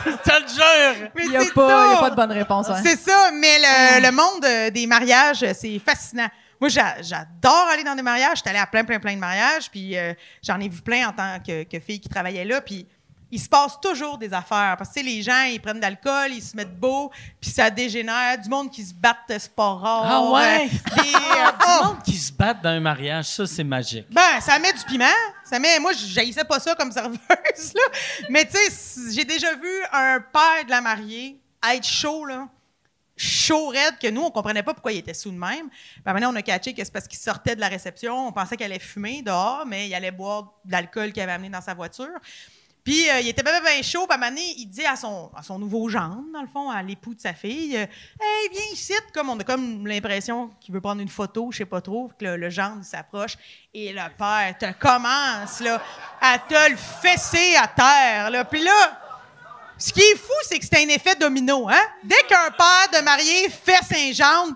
[0.05, 1.09] Je te le jure.
[1.15, 1.99] Mais Il n'y a, c'est pas- il y a ça.
[2.01, 2.69] pas de bonne réponse.
[2.69, 2.81] hein.
[2.83, 6.27] C'est ça, mais le, le monde euh, des mariages, euh, c'est fascinant.
[6.61, 8.37] Moi, j'a- j'adore aller dans des mariages.
[8.37, 10.13] J'étais allée à plein, plein, plein de mariages, puis euh,
[10.43, 12.87] j'en ai vu plein en tant que, que fille qui travaillait là, puis
[13.33, 14.75] il se passe toujours des affaires.
[14.77, 17.09] Parce que, tu sais, les gens, ils prennent de l'alcool, ils se mettent beau,
[17.39, 18.37] puis ça dégénère.
[18.37, 20.03] Du monde qui se battent, c'est pas rare.
[20.05, 20.65] Ah ouais?
[20.65, 21.85] Euh, des, euh, Du oh!
[21.85, 24.05] monde qui se bat dans un mariage, ça, c'est magique.
[24.11, 25.05] Ben, ça met du piment.
[25.45, 27.17] Ça met, moi, j'haïssais pas ça comme serveuse,
[27.73, 27.81] là.
[28.29, 31.39] Mais tu sais, j'ai déjà vu un père de la mariée
[31.73, 32.47] être chaud, là.
[33.21, 35.69] Chaud raide, que nous, on comprenait pas pourquoi il était sous de même.
[36.03, 38.27] Ben, maintenant, on a catché que c'est parce qu'il sortait de la réception.
[38.27, 41.49] On pensait qu'il allait fumer dehors, mais il allait boire de l'alcool qu'il avait amené
[41.49, 42.09] dans sa voiture.
[42.83, 44.07] Puis, euh, il était bien, bien chaud.
[44.07, 47.13] Puis, à il dit à son, à son nouveau gendre, dans le fond, à l'époux
[47.13, 47.85] de sa fille, euh,
[48.19, 48.93] Hey, viens ici.
[49.13, 52.11] Comme on a comme l'impression qu'il veut prendre une photo, je sais pas trop.
[52.19, 53.37] Que le, le gendre s'approche.
[53.71, 55.79] Et le père te commence, là,
[56.19, 58.45] à te le fesser à terre, là.
[58.45, 59.00] Puis là,
[59.83, 61.81] Ce qui est fou, c'est que c'est un effet domino, hein?
[62.03, 64.53] Dès qu'un père de marié fait Saint-Jean,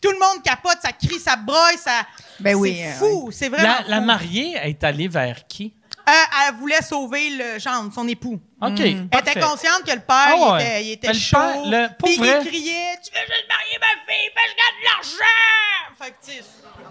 [0.00, 2.02] tout le monde capote, ça crie, ça broye, ça.
[2.38, 3.74] Ben oui, C'est euh, fou, c'est vraiment.
[3.88, 5.74] La, mariée est allée vers qui?
[6.08, 6.12] Euh,
[6.48, 8.40] elle voulait sauver le gendre, son époux.
[8.60, 8.80] OK.
[8.80, 9.30] Elle parfait.
[9.32, 11.36] était consciente que le père, Ah il était, il était Mais le chaud.
[11.38, 12.38] père, le- pour puis vrai?
[12.42, 14.84] il criait Tu veux juste marier ma fille, ben je gagne de
[15.18, 16.00] l'argent!
[16.00, 16.44] Fait que, tu sais,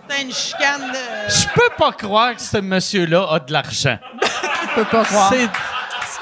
[0.07, 1.29] c'était une chicane de.
[1.33, 3.97] Je peux pas croire que ce monsieur-là a de l'argent.
[4.21, 5.33] Je peux pas croire.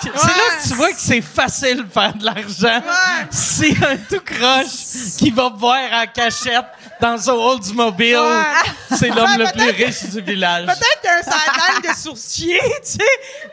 [0.02, 2.80] C'est c'est là que tu vois que c'est facile de faire de l'argent.
[2.80, 3.28] Ouais.
[3.32, 6.66] C'est un tout croche qui va boire en cachette
[7.02, 8.18] dans un Oldsmobile.
[8.18, 8.98] Ouais.
[8.98, 10.66] C'est l'homme Ouais, le plus peut-être- riche du village.
[10.66, 13.00] Peut-être qu'il y a un sideline de sourcier, tu sais.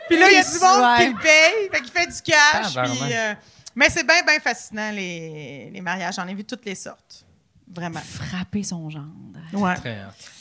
[0.09, 1.05] Puis là, il y a du monde Ouais.
[1.07, 2.73] qui le paye, fait qu'il fait du cash.
[2.73, 2.97] Tabarnak.
[2.99, 3.33] Puis, euh,
[3.75, 6.15] mais c'est bien, bien fascinant, les, les mariages.
[6.15, 7.25] J'en ai vu toutes les sortes.
[7.69, 7.99] Vraiment.
[8.01, 9.05] Frapper son gendre.
[9.53, 9.75] Ouais.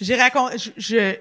[0.01, 1.17] J'ai raconté, je, je,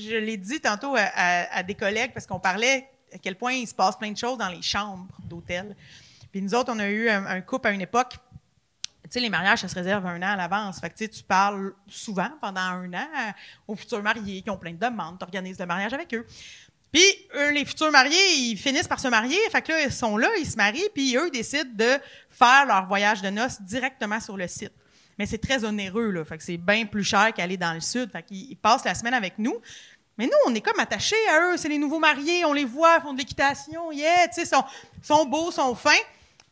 [0.00, 3.52] je l'ai dit tantôt à, à- à des collègues parce qu'on parlait à quel point
[3.52, 5.76] il se passe plein de choses dans les chambres d'hôtel.
[6.30, 8.16] Puis nous autres, on a eu un, couple à une époque.
[9.04, 10.80] Tu sais, les mariages, ça se réserve un an à l'avance.
[10.80, 13.06] Fait que tu parles souvent pendant un an
[13.66, 15.18] aux futurs mariés qui ont plein de demandes.
[15.18, 16.26] Tu organises le mariage avec eux.
[16.92, 17.02] Puis
[17.34, 19.38] eux, les futurs mariés, ils finissent par se marier.
[19.50, 21.98] Fait que là, ils sont là, ils se marient, puis eux, décident de
[22.30, 24.72] faire leur voyage de noces directement sur le site.
[25.18, 26.24] Mais c'est très onéreux, là.
[26.24, 28.10] Fait que c'est bien plus cher qu'aller dans le sud.
[28.10, 29.56] Fait qu'ils ils passent la semaine avec nous.
[30.18, 31.56] Mais nous, on est comme attachés à eux.
[31.56, 34.64] C'est les nouveaux mariés, on les voit, font de l'équitation, yeah, tu sais, sont,
[35.00, 35.90] sont beaux, sont fins.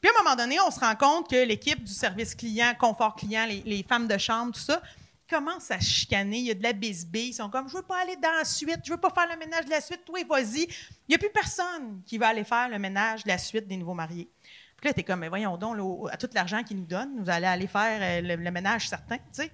[0.01, 3.17] Puis à un moment donné, on se rend compte que l'équipe du service client, confort
[3.17, 4.81] client, les, femmes de chambre, tout ça,
[5.29, 6.39] commencent à chicaner.
[6.39, 7.31] Il y a de la bisbille.
[7.31, 9.37] Ils sont comme, je veux pas aller dans la suite, je veux pas faire le
[9.37, 10.63] ménage de la suite, toi, vas-y.
[10.63, 10.69] Il
[11.09, 13.95] n'y a plus personne qui va aller faire le ménage de la suite des nouveaux
[13.95, 14.29] mariés.
[14.77, 15.77] Puis là, t'es comme, mais voyons donc,
[16.13, 19.23] à tout l'argent qu'ils nous donnent, nous allons aller faire euh, le ménage certain, tu
[19.33, 19.51] sais.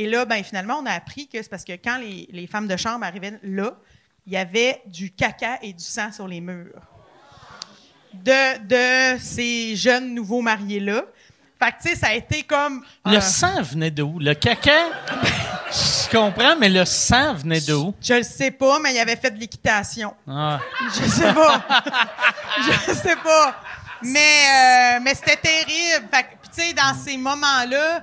[0.00, 2.66] Et là, ben, finalement, on a appris que c'est parce que quand les, les femmes
[2.66, 3.76] de chambre arrivaient là,
[4.26, 6.80] il y avait du caca et du sang sur les murs
[8.14, 11.02] de, de ces jeunes nouveaux mariés-là.
[11.62, 12.82] Fait que, tu sais, ça a été comme...
[13.04, 14.18] Le euh, sang venait de où?
[14.18, 14.86] Le caca?
[15.70, 17.94] Je comprends, mais le sang venait de où?
[18.00, 20.14] je le sais pas, mais il avait fait de l'équitation.
[20.26, 20.60] Ah.
[20.94, 21.62] Je sais pas.
[22.88, 23.54] je sais pas.
[24.02, 26.08] Mais, euh, mais c'était terrible.
[26.10, 28.02] Fait que, tu sais, dans ces moments-là,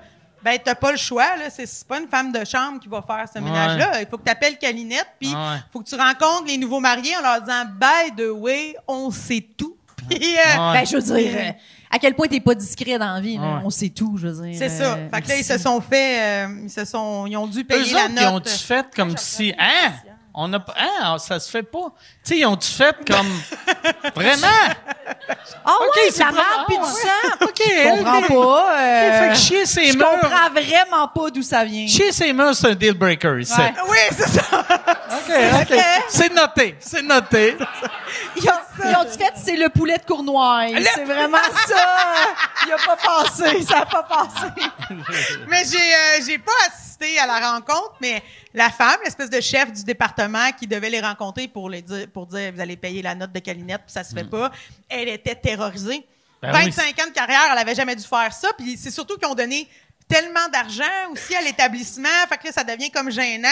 [0.52, 1.50] ben, t'as pas le choix, là.
[1.50, 4.02] C'est, pas une femme de chambre qui va faire ce ménage-là.
[4.02, 5.58] Il faut que tu appelles Calinette, puis il Ouais.
[5.74, 9.46] faut que tu rencontres les nouveaux mariés en leur disant, by the way, on sait
[9.58, 9.76] tout.
[10.10, 10.74] Puis, euh, Ouais.
[10.80, 11.52] Ben, je veux dire, euh,
[11.92, 13.56] à quel point t'es pas discret dans la vie, là.
[13.58, 13.62] Ouais.
[13.66, 14.56] On sait tout, je veux dire.
[14.58, 14.94] C'est ça.
[14.94, 17.60] euh, Fait que là, ils se sont fait, euh, ils se sont, ils ont dû
[17.62, 18.34] Eux payer la autres, ils note.
[18.48, 19.54] ont-tu fait comme si.
[19.60, 19.92] Hein?
[20.40, 20.76] On a pas.
[20.80, 21.18] Hein?
[21.18, 21.92] Ça se fait pas.
[22.24, 23.28] Tu sais, ils ont-tu fait comme.
[24.16, 24.48] Vraiment?
[25.66, 26.90] Ah Ok, ouais, de c'est la merde ah puis du ouais.
[26.90, 27.38] sang.
[27.42, 27.62] OK.
[27.66, 28.78] Je comprends pas.
[28.78, 30.08] euh, Fait que chier ses je murs.
[30.12, 31.88] comprends vraiment pas d'où ça vient.
[31.88, 33.60] Chier ses murs, c'est un deal breaker ici.
[33.60, 33.74] Ouais.
[33.90, 34.42] Oui, c'est ça.
[34.52, 35.34] OK,
[35.72, 35.80] OK.
[36.10, 36.76] C'est noté.
[36.80, 37.58] C'est noté.
[38.36, 38.54] Ils ont,
[38.84, 40.84] ils ont fait, c'est le poulet de Cournoye.
[40.94, 41.38] C'est vraiment
[41.68, 42.36] ça.
[42.66, 43.64] Il a pas passé.
[43.64, 44.48] Ça a pas passé.
[45.48, 48.24] Mais j'ai, euh, j'ai pas assisté à la rencontre, mais
[48.54, 52.26] la femme, l'espèce de chef du département qui devait les rencontrer pour les dire, pour
[52.26, 54.52] dire, vous allez payer la note de Calinette, puis ça se fait pas,
[54.90, 56.06] elle était terrorisée.
[56.42, 59.28] Ben 25 ans de carrière, elle avait jamais dû faire ça, puis c'est surtout qu'ils
[59.28, 59.68] ont donné
[60.08, 63.48] tellement d'argent aussi à l'établissement, fait que là, ça devient comme gênant.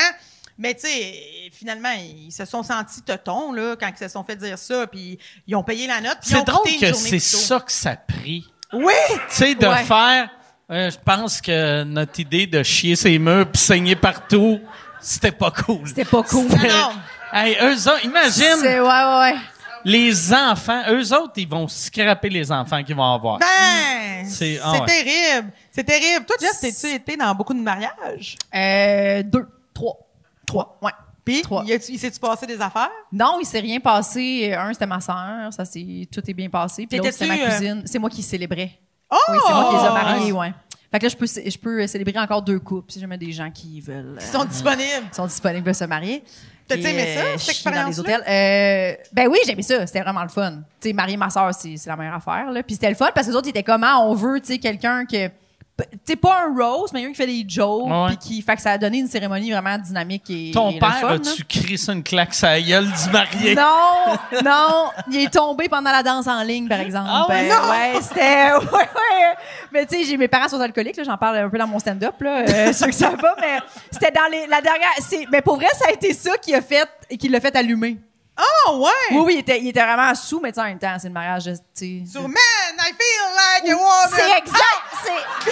[0.57, 1.13] Mais tu sais,
[1.51, 5.19] finalement, ils se sont sentis tetons, là, quand ils se sont fait dire ça, puis
[5.47, 7.91] ils ont payé la note, puis ils ont C'est drôle que c'est ça que ça
[7.91, 8.45] a pris.
[8.71, 8.93] Oui!
[9.29, 9.83] Tu sais, de Ouais.
[9.83, 10.29] faire.
[10.71, 14.59] euh, je pense que notre idée de chier ses murs puis saigner partout,
[15.01, 15.87] c'était pas cool.
[15.87, 16.47] C'était pas cool.
[16.47, 16.91] Non.
[17.33, 19.35] Hey, eux autres, imagine C'est, ouais, ouais, ouais.
[19.83, 20.83] les enfants.
[20.89, 23.39] Eux autres, ils vont scraper les enfants qu'ils vont avoir.
[23.39, 24.85] Ben, C'est- c'est ouais.
[24.85, 25.51] terrible.
[25.71, 26.25] C'est terrible.
[26.25, 28.37] Toi, Jess, t'es-tu été dans beaucoup de mariages?
[28.55, 29.97] Euh, deux, trois.
[30.45, 30.91] Trois, ouais.
[31.23, 31.63] Puis, Trois.
[31.65, 32.91] il s'est-tu passé des affaires?
[33.11, 34.53] Non, il s'est rien passé.
[34.53, 35.51] Un, c'était ma sœur.
[35.51, 36.85] Ça, c'est, tout est bien passé.
[36.85, 37.83] Puis l'autre, c'était ma euh, cousine.
[37.85, 38.71] C'est moi qui célébrais.
[39.11, 39.15] Oh!
[39.29, 40.53] Oui, c'est moi qui les ai mariés, ouais.
[40.91, 43.49] Fait que là, je peux, je peux célébrer encore deux couples si jamais des gens
[43.49, 44.17] qui veulent.
[44.19, 45.07] Ils euh, sont disponibles.
[45.11, 46.23] sont disponibles pour se marier.
[46.67, 48.01] T'as-tu aimé ça, euh, cette chier dans les expérience-là?
[48.01, 48.23] hôtels.
[48.27, 49.85] Euh, ben oui, j'ai aimé ça.
[49.85, 50.63] C'était vraiment le fun.
[50.79, 52.51] Tu sais, marier ma soeur, c'est c'est la meilleure affaire.
[52.51, 52.63] Là.
[52.63, 54.09] Puis c'était le fun parce que les autres, ils étaient comment?
[54.09, 55.29] On veut, tu sais, quelqu'un que...
[55.77, 57.89] Tu sais, pas un rose, mais un qui fait des jokes.
[58.07, 58.41] Puis qui...
[58.41, 61.43] Fait que ça a donné une cérémonie vraiment dynamique et Ton et père, fun, as-tu
[61.43, 63.55] crié ça une claque la gueule du marié?
[63.55, 67.09] Non, non, il est tombé pendant la danse en ligne, par exemple.
[67.11, 67.49] Ah ouais?
[67.49, 69.35] Ben, ouais, c'était, ouais, ouais.
[69.73, 71.79] Mais tu sais, j'ai mes parents sont alcooliques, là, j'en parle un peu dans mon
[71.79, 73.57] stand-up, là, euh, ceux que ça va, mais
[73.91, 76.61] c'était dans les, la dernière, c'est, mais pour vrai, ça a été ça qui a
[76.61, 76.87] fait,
[77.19, 77.97] qui l'a fait allumer.
[78.37, 79.15] Oh, ouais!
[79.17, 81.07] Oui, oui, il était, il était vraiment sous, mais tu sais, en même temps, c'est
[81.07, 82.03] le mariage, de- tu sais.
[82.05, 82.35] Sur Man,
[82.79, 84.09] I feel like a woman.
[84.13, 85.51] C'est exact, c'est,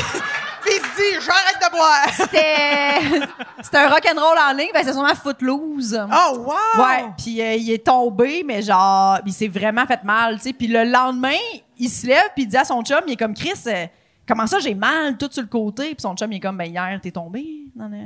[0.62, 2.10] Puis il se dit, j'arrête de boire.
[2.12, 3.28] c'était,
[3.64, 5.98] c'était un rock'n'roll en ligne, ben c'est sûrement Footloose.
[6.12, 6.84] Oh, wow!
[6.84, 10.54] Ouais, puis euh, il est tombé, mais genre, il s'est vraiment fait mal, tu sais.
[10.54, 11.38] Puis le lendemain,
[11.78, 13.86] il se lève, puis il dit à son chum, il est comme, Chris, euh,
[14.28, 15.96] comment ça, j'ai mal tout sur le côté?
[15.96, 17.46] Puis son chum, il est comme, ben hier, t'es tombé
[17.76, 17.98] dans le,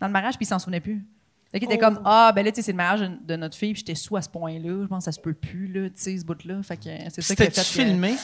[0.00, 1.02] dans le mariage, puis il s'en souvenait plus.
[1.52, 3.74] Fait qu'il était comme, ah, ben là, tu sais, c'est le mariage de, notre fille,
[3.74, 4.82] puis j'étais sous à ce point-là.
[4.82, 6.62] Je pense que ça se peut plus, là, tu sais, ce bout-là.
[6.62, 7.84] Fait que euh, c'est ça qui a C'était fait.
[7.84, 8.14] filmé?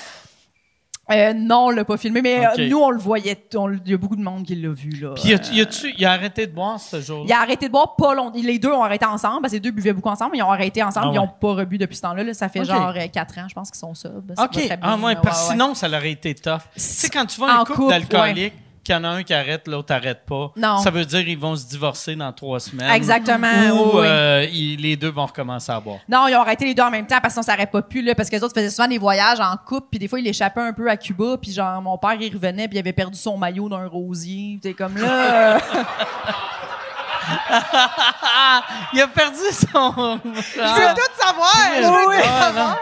[1.10, 3.42] Euh, non, on l'a pas filmé, mais euh, nous, on le voyait.
[3.54, 5.14] Il y a beaucoup de monde qui l'a vu, là.
[5.14, 7.38] Puis, y a- y a-tu- il a arrêté de boire ce il jour-là?
[7.38, 8.38] a arrêté de boire pas longtemps.
[8.38, 10.50] Les deux ont arrêté ensemble, parce que les deux buvaient beaucoup ensemble, mais ils ont
[10.52, 11.06] arrêté ensemble.
[11.08, 11.24] Ah Ils ouais.
[11.24, 12.24] ont pas rebu depuis ce temps-là.
[12.24, 12.34] là.
[12.34, 14.10] Ça fait genre 4 ans, je pense qu'ils sont ça.
[14.36, 14.58] Ça OK.
[14.82, 15.52] Ah, ouais, parce que Ouais, ouais.
[15.52, 16.60] sinon, ça aurait été tough.
[16.74, 18.52] Tu sais, quand tu vois un couple couple, d'alcooliques,
[18.88, 20.78] qu'il y en a un qui arrête, l'autre arrête pas, Non.
[20.78, 22.90] ça veut dire qu'ils vont se divorcer dans trois semaines.
[22.90, 23.46] Exactement.
[23.72, 25.98] Ou oui, euh, ils- les deux vont recommencer à boire.
[26.08, 28.14] Non, ils ont arrêté les deux en même temps parce qu'on s'arrête pas plus là,
[28.14, 30.62] parce que les autres faisaient souvent des voyages en couple, puis des fois il échappait
[30.62, 33.36] un peu à Cuba, puis genre mon père il revenait puis il avait perdu son
[33.36, 35.56] maillot d'un rosier, t'es comme là.
[35.56, 35.58] euh,
[38.94, 40.18] il a perdu son.
[40.24, 41.52] Je veux tout savoir.
[41.76, 42.16] Je veux Oui.
[42.16, 42.78] tout savoir.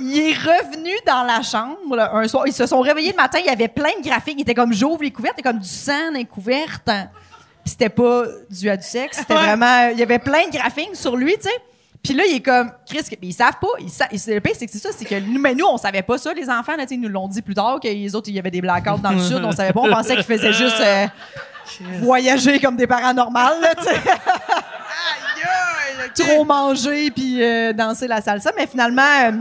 [0.00, 3.38] Il est revenu dans la chambre là, un soir, ils se sont réveillés le matin,
[3.40, 5.54] il y avait plein de graphiques, il était comme j'ouvre les couvertes, il y avait
[5.54, 6.90] comme du sang dans les couvertes.
[7.64, 9.40] C'était pas dû à du sexe, c'était Ouais.
[9.42, 11.50] vraiment il y avait plein de graphiques sur lui, tu sais.
[12.02, 13.66] Puis là, il est comme, Chris, ils savent pas.
[13.80, 16.02] Ils sa- le pire, c'est que c'est ça, c'est que nous, mais nous, on savait
[16.02, 18.36] pas ça, les enfants, là, ils nous l'ont dit plus tard, que les autres, il
[18.36, 20.78] y avait des blackouts dans le sud, on savait pas, on pensait qu'ils faisaient juste
[20.80, 21.06] euh,
[22.02, 24.00] voyager comme des parents là, tu sais.
[26.24, 29.02] Trop manger puis euh, danser la salsa, mais finalement.
[29.02, 29.32] euh,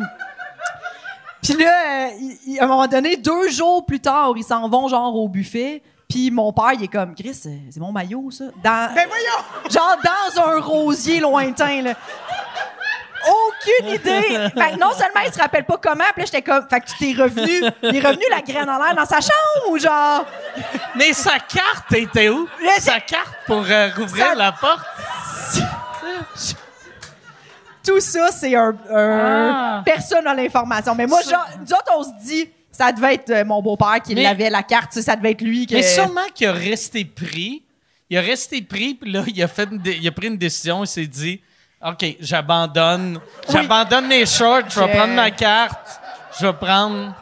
[1.54, 4.68] puis là, euh, il- il- à un moment donné, deux jours plus tard, ils s'en
[4.70, 5.82] vont genre au buffet.
[6.10, 8.46] Puis mon père, il est comme, Chris, euh, c'est mon maillot, ça.
[8.64, 9.70] Dans, Ben voyons.
[9.72, 11.94] genre dans un rosier lointain, là.
[13.28, 14.22] Aucune idée.
[14.22, 16.86] Fait que non seulement il se rappelle pas comment, puis là, j'étais comme, fait que
[16.86, 20.26] tu t'es revenu, il est revenu la graine en l'air dans sa chambre ou genre?
[20.96, 22.48] Mais sa carte était où?
[22.80, 24.86] Sa carte pour euh, rouvrir la porte?
[27.86, 28.76] Tout ça, c'est un.
[28.91, 29.82] un- Ah.
[29.86, 30.95] Personne n'a l'information.
[30.95, 34.16] Mais moi, genre, nous autres, on se dit, ça devait être euh, mon beau-père qui
[34.16, 35.68] Mais- l'avait, la carte, tu sais, ça devait être lui.
[35.68, 35.76] Que...
[35.76, 37.64] Mais sûrement qu'il a resté pris.
[38.10, 40.38] Il a resté pris, puis là, il a, fait une dé- il a pris une
[40.38, 40.84] décision.
[40.84, 41.41] Il s'est dit
[41.86, 43.20] OK, j'abandonne.
[43.49, 44.70] J'abandonne mes shorts.
[44.70, 45.99] Je vais Je- prendre ma carte.
[46.40, 47.14] Je vais prendre.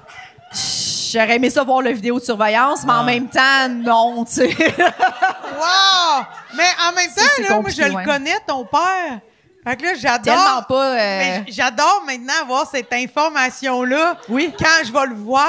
[1.11, 4.49] J'aurais aimé ça voir la vidéo de surveillance, mais en même temps, non, tu sais.
[5.55, 6.23] Wow!
[6.55, 8.03] Mais en même temps, c'est là, moi, compliqué, je le ouais.
[8.03, 9.19] connais, ton père.
[9.65, 10.21] Fait que là, j'adore.
[10.23, 10.99] Tellement pas.
[10.99, 14.17] euh, j'adore maintenant avoir cette information-là.
[14.29, 14.53] Oui.
[14.57, 15.47] Quand je vais le voir.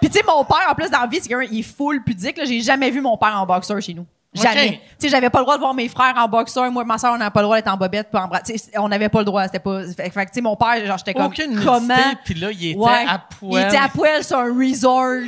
[0.00, 2.36] Puis, tu sais, mon père, en plus, dans la vie, c'est est full pudique.
[2.38, 2.44] là.
[2.44, 4.06] J'ai jamais vu mon père en boxeur chez nous.
[4.34, 4.80] Jamais.
[5.00, 6.70] Tu sais, j'avais pas le droit de voir mes frères en boxeur.
[6.70, 8.40] Moi, ma soeur, on n'avait pas le droit d'être en bobette puis en bras.
[8.40, 9.44] Tu sais, on n'avait pas le droit.
[9.44, 9.82] C'était pas.
[9.84, 11.26] Fait, fait que, tu sais, mon père, genre, j'étais comme.
[11.26, 11.94] Aucune comment?
[12.24, 13.06] Puis là, il était Ouais.
[13.08, 13.66] à Il poil.
[13.66, 15.22] était à poil sur un resort.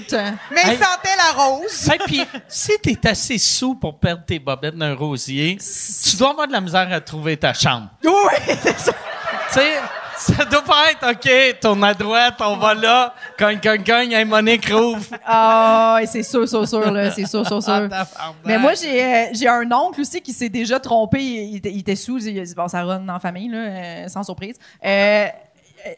[0.50, 0.72] Mais Hey.
[0.72, 1.88] il sentait la rose.
[1.90, 6.46] Hey, puis, si t'es assez sous pour perdre tes bobettes d'un rosier, tu dois avoir
[6.46, 7.88] de la misère à trouver ta chambre.
[8.04, 8.92] Oui, c'est ça.
[8.92, 9.72] Tu sais,
[10.20, 14.24] ça doit pas être OK, tourne à droite, on va là, cogne, cogne, cogne, hey,
[14.24, 15.02] Monique rouvre.
[15.24, 17.10] Ah, ouais, c'est sûr, sûr, sûr, là.
[17.10, 17.88] C'est sûr, sûr, Ah, sûr.
[17.88, 18.34] tabarnak.
[18.44, 21.20] Mais moi, j'ai euh, j'ai un oncle aussi qui s'est déjà trompé.
[21.22, 22.18] Il, était- il était sous.
[22.26, 24.56] Il, bon, ça run en famille, là, euh, sans surprise.
[24.84, 25.26] Euh,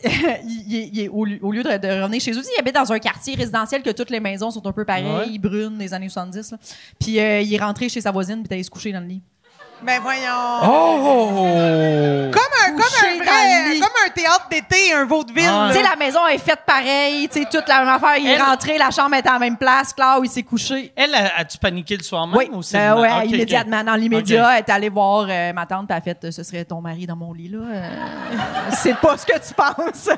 [0.05, 0.11] il,
[0.73, 3.35] il- il est- au, lieu- de, de revenir chez eux, il habite dans un quartier
[3.35, 5.39] résidentiel que toutes les maisons sont un peu pareilles, Ouais.
[5.39, 6.53] brunes, des années 70.
[6.53, 6.59] là.
[7.01, 9.01] Puis euh, il est rentré chez sa voisine, puis il est allé se coucher dans
[9.01, 9.23] le lit.
[9.85, 10.61] Ben voyons.
[10.65, 12.29] Oh!
[12.33, 15.49] Comme un, comme un vrai, comme théâtre d'été, un vaudeville.
[15.49, 18.17] Ah, Tu sais, la maison est faite pareil, tu sais, toute la même affaire.
[18.19, 20.43] Il est Elle- rentré, la chambre était à la même place, Claire, où il s'est
[20.45, 20.93] couché.
[20.95, 22.37] Elle, a- as-tu paniqué le soir même?
[22.37, 23.31] Oui, ou euh, ouais, ok.
[23.31, 23.83] immédiatement.
[23.85, 26.65] Dans l'immédiat, elle est allée voir euh, ma tante, puis elle a fait Ce serait
[26.65, 27.59] ton mari dans mon lit, là.
[27.59, 27.89] Euh,
[28.77, 30.09] c'est pas ce que tu penses.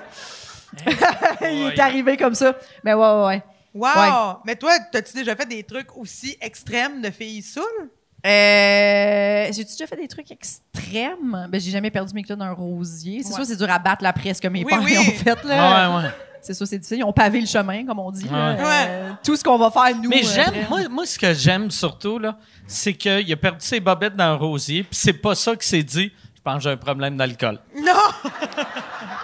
[1.43, 2.53] Il est arrivé comme ça.
[2.83, 3.43] Mais ouais, ouais, ouais.
[3.75, 3.89] Wow!
[3.89, 4.35] Ouais.
[4.45, 7.89] Mais toi, t'as-tu déjà fait des trucs aussi extrêmes de filles saoules?
[8.25, 11.47] Euh, J'ai-tu déjà fait des trucs extrêmes?
[11.51, 13.21] Ben, j'ai jamais perdu mes clés d'un rosier.
[13.23, 13.35] C'est Ouais.
[13.37, 14.97] sûr, c'est dur à battre la presse que mes Oui, parents oui.
[14.99, 15.57] ont fait, là.
[15.59, 16.11] Ah, ouais, ouais.
[16.41, 16.99] C'est sûr, c'est difficile.
[16.99, 18.29] Ils ont pavé le chemin, comme on dit.
[18.29, 18.55] là.
[18.55, 18.63] Ouais.
[18.89, 20.09] Euh, tout ce qu'on va faire, nous.
[20.11, 22.37] Mais euh, j'aime, moi, moi, ce que j'aime surtout, là,
[22.67, 25.83] c'est qu'il a perdu ses bobettes dans le rosier, puis c'est pas ça qu'il s'est
[25.83, 26.13] dit.
[26.37, 27.59] Je pense que j'ai un problème d'alcool.
[27.77, 27.93] Non!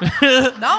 [0.03, 0.09] Non,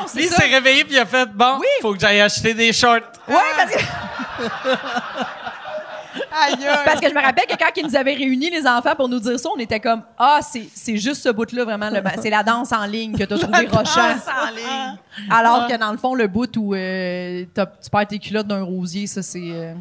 [0.02, 0.38] Lui, c'est il ça.
[0.38, 1.68] s'est réveillé, puis il a fait Bon, Oui.
[1.80, 3.02] faut que j'aille acheter des shorts.
[3.28, 3.80] Ouais, parce que.
[6.86, 9.20] Parce que je me rappelle que quand ils nous avaient réunis, les enfants, pour nous
[9.20, 11.90] dire ça, on était comme Ah, c'est c'est juste ce bout-là, vraiment.
[11.90, 13.84] le- C'est la danse en ligne que t'as trouvé rochant.
[14.14, 14.98] Danse en ligne.
[15.30, 18.64] Alors que dans le fond, le bout où euh, t'as- tu perds tes culottes d'un
[18.64, 19.40] rosier, ça, c'est.
[19.52, 19.74] euh,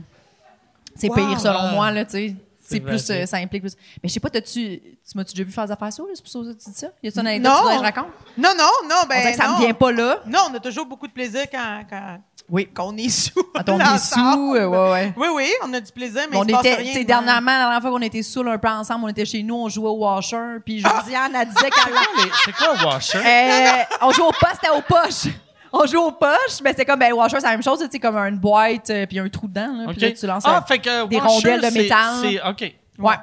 [0.96, 1.14] c'est Wow.
[1.14, 2.34] pire, selon moi, là, tu sais.
[2.62, 3.10] C'est plus.
[3.10, 3.74] euh, ça implique plus.
[4.00, 4.52] Mais je sais pas, t'as-tu.
[4.80, 6.08] Tu m'as-tu déjà vu faire des affaires ça, là?
[6.14, 6.86] C'est pour ça que tu dis ça?
[7.02, 7.68] Y a-tu une anecdote Non.
[7.68, 8.04] que je raconte?
[8.38, 9.16] Non, non, non, ben.
[9.16, 9.54] on dirait que ça non.
[9.58, 10.18] me vient pas là.
[10.26, 12.20] Non, on a toujours beaucoup de plaisir quand, quand,
[12.50, 12.68] Oui.
[12.74, 13.42] qu'on est sous.
[13.54, 14.34] Quand on est ensemble.
[14.34, 15.12] sous, euh, ouais, ouais.
[15.16, 17.04] Oui, oui, on a du plaisir, mais on il se passe était, rien.
[17.04, 19.68] dernièrement, la dernière fois qu'on était sous un peu ensemble, on était chez nous, on
[19.68, 23.18] jouait au washer, puis Josiane, elle disait qu'elle C'est quoi, Washer?
[23.18, 25.32] Euh, on jouait au poste, c'était aux poches.
[25.72, 28.16] on joue aux poches, mais c'est comme, ben, Washer, c'est la même chose, c'est comme
[28.16, 29.92] une boîte, euh, puis un trou dedans, là, OK.
[29.92, 32.14] puis là, tu lances ah, un- fait que des Washer, rondelles de métal.
[32.22, 32.74] c'est- OK.
[32.98, 33.14] Ouais.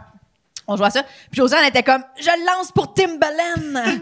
[0.69, 1.03] On jouait à ça.
[1.03, 3.99] Puis Josiane était comme, je le lance pour Timbaland.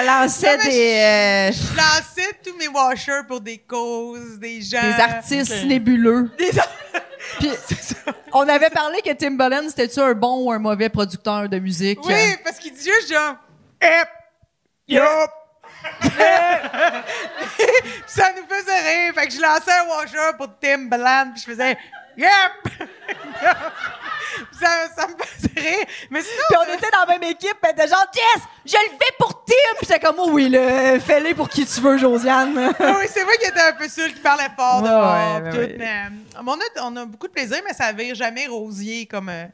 [0.00, 4.60] Elle lançait Non, mais des, euh, Je lançais tous mes washers pour des causes, des
[4.60, 4.82] gens.
[4.82, 6.30] des artistes nébuleux.
[6.38, 6.50] Des-
[7.40, 7.50] Puis
[8.32, 11.98] on avait parlé que Timbaland, c'était-tu un bon ou un mauvais producteur de musique?
[12.04, 13.34] Oui, parce qu'il dit juste genre.
[13.80, 14.08] Hep!
[14.88, 15.30] Yup!
[18.06, 19.14] ça nous faisait rire.
[19.14, 21.76] Fait que je lançais un washer pour Timbaland, puis je faisais
[22.16, 22.28] Yep!
[24.58, 25.14] ça, ça me
[26.10, 26.42] Mais sinon.
[26.48, 29.12] Puis on était dans la même équipe, pis elle était genre, Jess, je le fais
[29.18, 29.54] pour Tim!
[29.82, 32.72] J'étais comme, oh oui, le, fais-le pour qui tu veux, Josiane.
[32.80, 35.58] Ah oui, c'est vrai qu'il était un peu seul, qui parlait fort Ouais, dehors, ouais,
[35.58, 39.06] ouais, mais euh, on, a, on a beaucoup de plaisir, mais ça vire jamais rosier
[39.06, 39.46] comme, euh,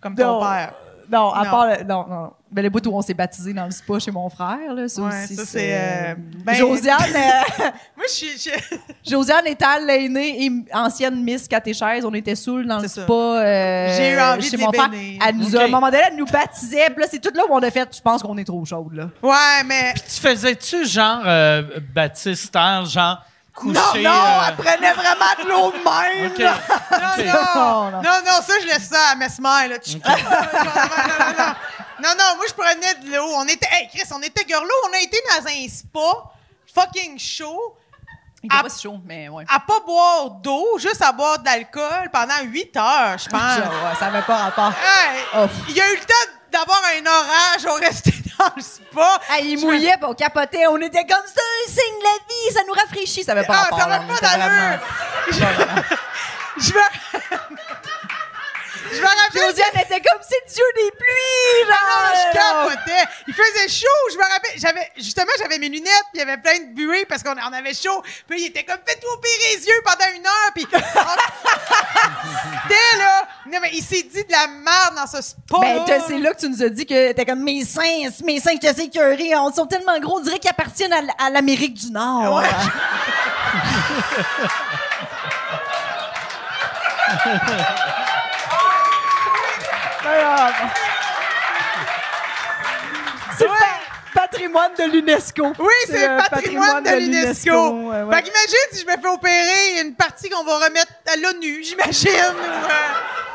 [0.00, 0.72] comme ton père.
[1.10, 1.50] Non, à Non.
[1.50, 2.30] part le, non, non.
[2.50, 5.02] Ben, le bout où on s'est baptisé dans le spa chez mon frère, là, ça
[5.02, 5.34] Ouais, aussi.
[5.34, 6.14] ça, c'est, euh,
[6.44, 7.64] ben- Josiane, euh,
[7.96, 8.38] Moi, je suis.
[8.38, 8.76] je-
[9.10, 14.12] Josiane étant l'aînée et ancienne Miss Catéchèse, on était saoul dans le spa euh, J'ai
[14.12, 14.90] eu envie chez de mon frère.
[15.26, 16.86] Elle nous à un moment donné, elle nous baptisait.
[16.90, 18.94] Puis là, c'est tout là où on a fait, je pense qu'on est trop chaude,
[18.94, 19.08] là.
[19.22, 19.92] Ouais, mais.
[19.94, 21.62] Tu faisais-tu genre euh,
[21.92, 23.20] Baptiste Terre, genre
[23.54, 23.72] couché...
[23.72, 26.32] non, non, euh, elle prenait vraiment de l'eau de même.
[28.02, 29.76] Non, Non, ça, je laisse ça à Mesmer, là.
[32.02, 33.30] Non, non, moi, je prenais de l'eau.
[33.36, 34.68] On était, hey, Chris, on était girlo.
[34.90, 36.32] On a été dans un spa
[36.74, 37.76] fucking chaud
[38.42, 38.62] Il Ah.
[38.62, 39.44] pas si chaud, mais ouais.
[39.48, 43.56] à pas boire d'eau, juste à boire de l'alcool pendant 8 heures, je pense.
[43.58, 44.72] ouais, ça avait pas rapport.
[44.72, 48.10] Hey, il y a eu le temps d'avoir un orage, on restait
[48.56, 49.18] le spa.
[49.30, 50.66] Hey, il Je me- mouillait, puis on capotait.
[50.68, 53.24] On était comme ça, un signe la vie, ça nous rafraîchit.
[53.24, 53.80] Ça avait pas Ah, rapport.
[53.80, 54.80] ça là, pas d'allure.
[56.56, 56.80] Je me...
[58.92, 59.42] je me rappelle...
[59.42, 61.76] Josiane était comme c'est Dieu des pluies, genre.
[61.84, 63.04] Ah, je capotais.
[63.28, 64.10] Il faisait chaud.
[64.12, 64.52] Je me rappelle.
[64.56, 67.52] J'avais, justement, j'avais mes lunettes, puis il y avait plein de buées parce qu'on on
[67.52, 68.02] avait chaud.
[68.28, 70.52] Puis il était comme, fais-toi opérer les yeux pendant une heure.
[70.54, 70.66] Puis,
[72.62, 73.28] c'était là.
[73.46, 75.58] Non, mais il s'est dit de la merde dans ce spa.
[75.60, 78.56] Ben, c'est là que tu nous as dit que t'es comme mes seins, mes seins,
[78.62, 82.36] je sais écœurés, ils sont tellement gros, on dirait qu'ils appartiennent à l'Amérique du Nord.
[82.36, 82.44] Ouais.
[93.36, 95.52] C'est le pa- patrimoine de l'UNESCO.
[95.58, 97.50] Oui, c'est le patrimoine de l'UNESCO.
[97.90, 98.14] Ouais, ouais.
[98.16, 102.08] Fait qu'imagine si je me fais opérer une partie qu'on va remettre à l'ONU, j'imagine.
[102.10, 102.32] euh,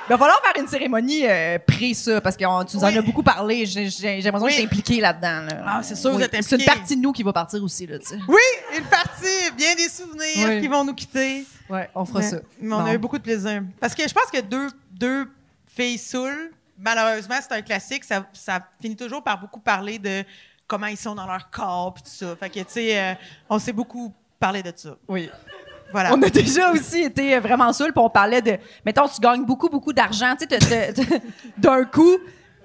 [0.07, 2.87] Il va falloir faire une cérémonie euh, pré ça, parce que on- tu nous en
[2.87, 2.97] Oui.
[2.97, 3.65] as beaucoup parlé.
[3.65, 4.51] J'ai l'impression Oui.
[4.53, 5.41] que t'es impliqué là-dedans.
[5.47, 5.63] là.
[5.67, 6.65] Ah, c'est sûr, vous êtes C'est une impliqué.
[6.65, 8.19] partie de nous qui va partir aussi, là, tu sais.
[8.27, 8.41] Oui,
[8.77, 10.61] une partie, bien des souvenirs Oui.
[10.61, 11.45] qui vont nous quitter.
[11.69, 12.37] Ouais, on fera Mais- ça.
[12.61, 12.85] Mais on Bon.
[12.85, 13.61] a eu beaucoup de plaisir.
[13.79, 15.27] Parce que je pense que deux, deux
[15.75, 18.03] filles saoules, malheureusement, c'est un classique.
[18.03, 20.23] Ça, ça finit toujours par beaucoup parler de
[20.67, 22.35] comment ils sont dans leur corps et tout ça.
[22.35, 23.13] Fait que, tu sais, euh,
[23.49, 24.95] on s'est beaucoup parlé de ça.
[25.07, 25.29] Oui.
[25.91, 26.13] Voilà.
[26.13, 28.57] On a déjà aussi été euh, vraiment saouls, puis on parlait de.
[28.85, 30.93] Mettons, tu gagnes beaucoup, beaucoup d'argent, tu sais,
[31.57, 32.17] d'un coup.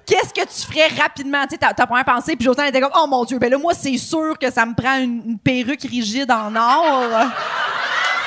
[0.06, 1.44] Qu'est-ce que tu ferais rapidement?
[1.44, 3.56] Tu sais, ta, ta première pensée, puis Jotan était comme, oh mon Dieu, ben là,
[3.56, 7.30] moi, c'est sûr que ça me prend une, une perruque rigide en or.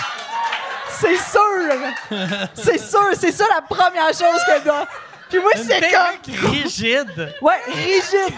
[1.01, 2.49] c'est sûr!
[2.55, 4.87] C'est sûr, c'est ça la première chose que doit.
[5.29, 6.51] Puis moi, j'étais comme.
[6.53, 7.33] rigide.
[7.41, 8.35] Ouais, rigide.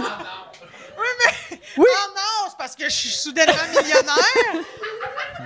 [0.99, 1.59] Oui, mais.
[1.77, 1.87] Oui.
[2.01, 4.65] Ah non, c'est parce que je suis soudainement millionnaire.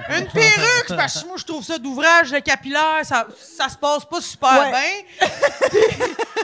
[0.19, 3.27] Une perruque, parce que moi, je trouve ça d'ouvrage de capillaire, ça,
[3.57, 5.05] ça se passe pas super Ouais.
[5.19, 5.29] bien.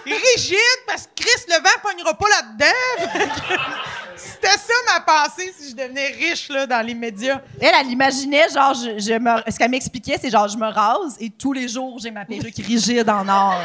[0.05, 3.25] Rigide, parce que Chris, le vent pognera pas là-dedans.
[4.17, 7.41] C'était ça ma pensée si je devenais riche là, dans les médias.
[7.61, 11.17] Elle, elle imaginait, genre, je, je me, ce qu'elle m'expliquait, c'est genre, je me rase
[11.21, 13.61] et tous les jours, j'ai ma perruque rigide en or.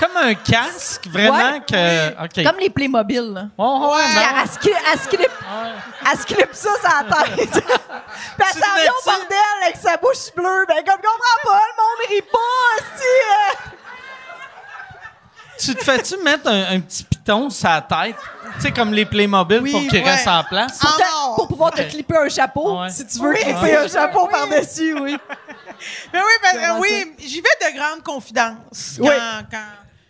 [0.00, 2.42] Comme un casque, vraiment Ouais, que...
[2.42, 3.20] Comme les Playmobil.
[3.34, 3.42] là.
[3.58, 4.42] Oh, ouais, Elle, non.
[4.42, 7.50] elle, se clip- ça sur la tête.
[7.50, 7.62] Puis
[8.38, 10.64] elle s'en vient au bordel avec sa bouche bleue.
[10.66, 13.70] Ben, comme, comprends pas, le monde rit pas, euh.
[15.58, 18.16] Tu te fais-tu mettre un, un petit piton sur la tête?
[18.56, 20.10] Tu sais, comme les Playmobil Oui, pour qu'il ouais.
[20.10, 20.78] reste en place?
[20.78, 21.34] Pour te- or.
[21.36, 22.88] Pour pouvoir te clipper un chapeau, Ouais.
[22.88, 23.40] si tu veux Oui.
[23.42, 24.30] clipper un chapeau Oui.
[24.32, 25.18] par-dessus, oui.
[26.14, 29.14] Mais oui, ben, euh, oui, j'y vais de grande confidence quand, Oui.
[29.50, 29.58] quand,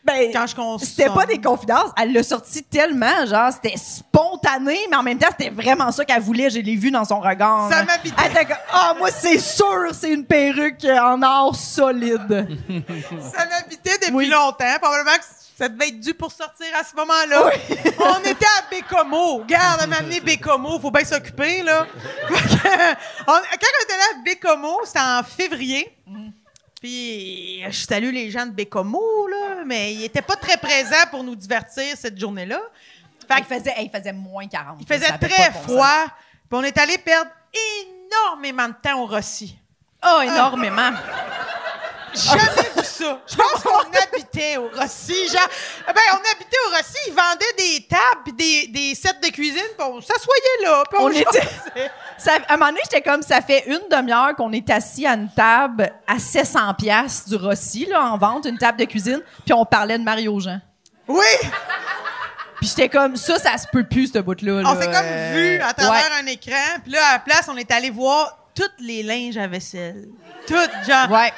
[0.02, 0.89] Ben, quand je consomme.
[0.89, 5.28] C'était pas des confidences, elle l'a sorti tellement, genre, c'était spontané, mais en même temps,
[5.31, 6.48] c'était vraiment ça qu'elle voulait.
[6.48, 7.70] Je l'ai vu dans son regard.
[7.70, 8.16] Ça m'habitait.
[8.24, 12.48] Elle était comme, ah, moi, c'est sûr, c'est une perruque en or solide.
[13.35, 14.27] Ça m'habitait depuis Oui.
[14.28, 14.78] longtemps.
[14.81, 15.24] Probablement que
[15.59, 17.51] ça devait être dû pour sortir à ce moment-là.
[18.01, 19.39] On était à Bécomo.
[19.39, 20.81] Regarde, elle m'a amené Bécomo.
[20.81, 21.86] Faut bien s'occuper, là.
[22.31, 23.39] Quand on
[23.85, 25.94] était là à Bécomo, c'était en février.
[26.81, 31.23] Puis, je salue les gens de Bécomo, là, mais ils étaient pas très présents pour
[31.23, 32.61] nous divertir cette journée-là.
[33.36, 34.78] Il faisait, il faisait moins 40.
[34.81, 36.07] il faisait très froid.
[36.51, 37.31] on est allé perdre
[38.11, 39.57] énormément de temps au Rossi.
[40.05, 40.90] Oh, énormément.
[42.15, 42.69] Jamais vu
[43.01, 43.20] ça.
[43.27, 45.28] Je pense qu'on habitait au Rossi.
[45.28, 45.48] Genre,
[45.86, 49.86] ben, on habitait au Rossi, ils vendaient des tables des, des sets de cuisine, puis
[49.89, 51.48] on s'assoyait là, puis on, On était-.
[52.18, 55.14] Ça- à un moment donné, j'étais comme, ça fait une demi-heure qu'on est assis à
[55.14, 59.55] une table à 700 pièces du Rossi, là, en vente, une table de cuisine, puis
[59.55, 60.60] on parlait de Mario Jean.
[61.09, 61.24] Oui!
[62.59, 64.62] Puis j'étais comme, ça, ça se peut plus, ce bout-là.
[64.66, 66.22] On s'est comme Euh, vu à travers ouais.
[66.22, 69.47] un écran, puis là, à la place, on est allé voir toutes les linges à
[69.47, 70.09] vaisselle.
[70.47, 71.32] Toutes, genre, Ouais.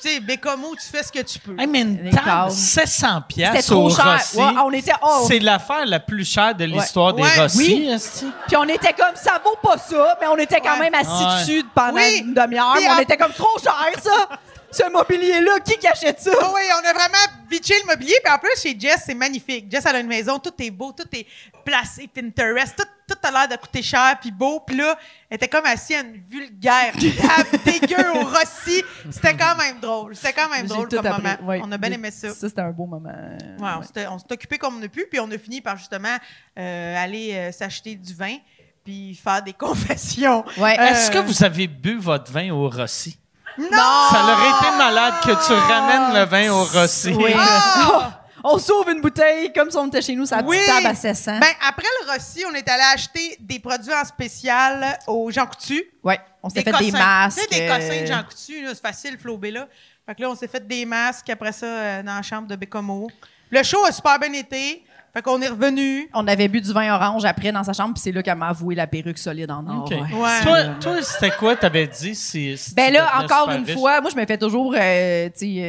[0.00, 1.54] Tu sais, Bécomo, tu fais ce que tu peux.
[1.58, 2.50] Hey, mais une table, câbles.
[2.50, 4.12] 700 C'était pièces trop au cher.
[4.18, 4.36] Rossi.
[4.38, 7.22] Ouais, on était, oh, C'est l'affaire la plus chère de l'histoire Ouais.
[7.34, 7.58] des Rossi.
[7.58, 8.30] Oui.
[8.46, 10.90] Puis on était comme, ça vaut pas ça, mais on était quand Ouais.
[10.90, 11.40] même assis Ouais.
[11.40, 12.18] dessus pendant Oui.
[12.24, 12.76] une demi-heure.
[12.96, 14.28] On était comme, trop cher, ça!
[14.70, 16.30] Ce mobilier-là, qui qui achète ça?
[16.42, 18.14] Oh oui, on a vraiment bitché le mobilier.
[18.22, 19.70] Puis en plus, chez Jess, c'est magnifique.
[19.70, 21.26] Jess, elle a une maison, tout est beau, tout est
[21.64, 22.84] placé, Pinterest, tout,
[23.14, 24.60] tout a l'air de coûter cher, puis beau.
[24.60, 24.98] Puis là,
[25.30, 28.82] elle était comme assise à une vulgaire table dégueu au Rossi.
[29.10, 30.14] C'était quand même drôle.
[30.14, 31.22] C'était quand même drôle comme appris.
[31.22, 31.48] moment.
[31.48, 31.60] Ouais.
[31.64, 32.28] On a bien aimé ça.
[32.34, 33.08] Ça, c'était un beau moment.
[33.10, 33.70] Ouais,
[34.10, 36.16] on s'est occupé comme on a pu, puis on a fini par justement
[36.58, 38.36] euh, aller euh, s'acheter du vin,
[38.84, 40.44] puis faire des confessions.
[40.58, 40.78] Ouais.
[40.78, 43.18] Euh, Est-ce que vous avez bu votre vin au Rossi?
[43.58, 43.68] Non!
[44.10, 47.12] Ça aurait été malade que tu ramènes le vin au Rossi.
[47.12, 47.32] Oui.
[47.36, 48.14] Ah!
[48.44, 50.56] on s'ouvre une bouteille comme si on était chez nous, sa Oui.
[50.58, 51.38] petite table à 700.
[51.40, 55.82] Ben, après le Rossi, on est allé acheter des produits en spécial au Jean Coutu.
[56.04, 56.84] ouais, on s'est fait cossins.
[56.84, 57.38] des masques.
[57.48, 59.66] Tu sais, des euh, cossins de Jean Coutu, c'est facile, flobé là.
[60.06, 62.56] Fait que là, on s'est fait des masques après ça euh, dans la chambre de
[62.56, 63.08] Bécomo.
[63.50, 64.84] Le show a super bien été.
[65.18, 66.08] Fait qu'on est revenu.
[66.14, 68.50] On avait bu du vin orange après dans sa chambre, puis c'est là qu'elle m'a
[68.50, 69.84] avoué la perruque solide en or.
[69.84, 69.90] OK.
[69.90, 70.00] ouais.
[70.00, 70.42] Ouais.
[70.44, 72.14] Toi, toi, c'était quoi t'avais dit?
[72.14, 73.74] Si, si Ben là, encore une riche?
[73.76, 75.60] fois, moi, je me fais toujours, euh, tu sais,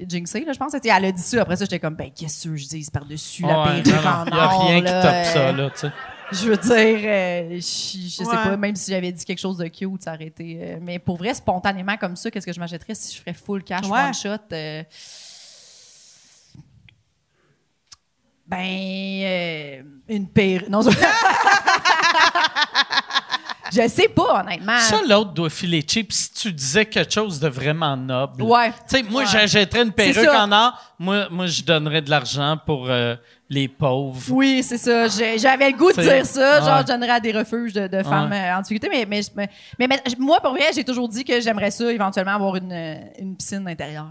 [0.00, 0.72] euh, jinxer, là, je pense.
[0.74, 1.42] Elle a dit ça.
[1.42, 4.24] Après ça, j'étais comme, ben, qu'est-ce que je dis par-dessus la Ouais, perruque non, en
[4.24, 5.92] non, y a or, rien qui là, top euh, ça, là, tu sais.
[6.30, 9.66] Je veux dire, euh, je, je sais pas, même si j'avais dit quelque chose de
[9.66, 10.58] cute, ça aurait été.
[10.62, 13.62] euh, mais pour vrai, spontanément comme ça, qu'est-ce que je m'achèterais si je ferais full
[13.62, 14.04] cash Ouais.
[14.06, 14.36] one shot?
[14.52, 14.82] euh,
[18.52, 20.68] ben, euh, une perruque.
[20.68, 20.82] Non,
[23.72, 23.88] je...
[23.88, 24.78] sais pas, honnêtement.
[24.78, 28.42] Ça, l'autre doit filer cheap si tu disais quelque chose de vraiment noble.
[28.42, 28.70] Ouais.
[28.88, 29.28] Tu sais, moi, Ouais.
[29.30, 30.72] j'achèterais une perruque en or.
[30.98, 33.14] Moi, moi je donnerais de l'argent pour euh,
[33.48, 34.20] les pauvres.
[34.30, 35.08] Oui, c'est ça.
[35.08, 36.60] J'avais le goût de dire ça.
[36.60, 38.50] Genre, je donnerais à des refuges de, de femmes Ouais.
[38.50, 38.88] euh, en difficulté.
[38.90, 39.48] Mais, mais,
[39.78, 39.88] mais,
[40.18, 44.10] moi, pour vrai, j'ai toujours dit que j'aimerais ça, éventuellement, avoir une, une piscine intérieure.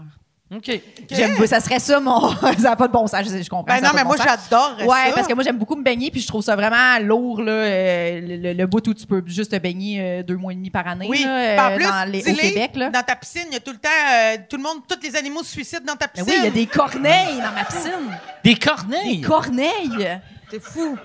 [0.54, 0.80] OK.
[1.10, 2.30] J'aime, ça serait ça, mon.
[2.40, 3.74] ça n'a pas de bon sens, je, je comprends.
[3.74, 5.12] Ben non, mais moi, j'adore Ouais, ça.
[5.14, 8.20] parce que moi, j'aime beaucoup me baigner, puis je trouve ça vraiment lourd, là, euh,
[8.20, 10.68] le, le- le bout où tu peux juste te baigner euh, deux mois et demi
[10.70, 11.24] par année, Oui.
[11.24, 12.70] là, euh, en plus, dans les- au Québec.
[12.74, 12.90] Là.
[12.90, 15.16] dans ta piscine, il y a tout le temps, euh, tout le monde, tous les
[15.16, 16.32] animaux se suicident dans ta Ben piscine.
[16.32, 18.18] oui, il y a des corneilles dans ma piscine.
[18.44, 19.16] Des corneilles?
[19.18, 20.20] Des corneilles.
[20.50, 20.96] C'est fou.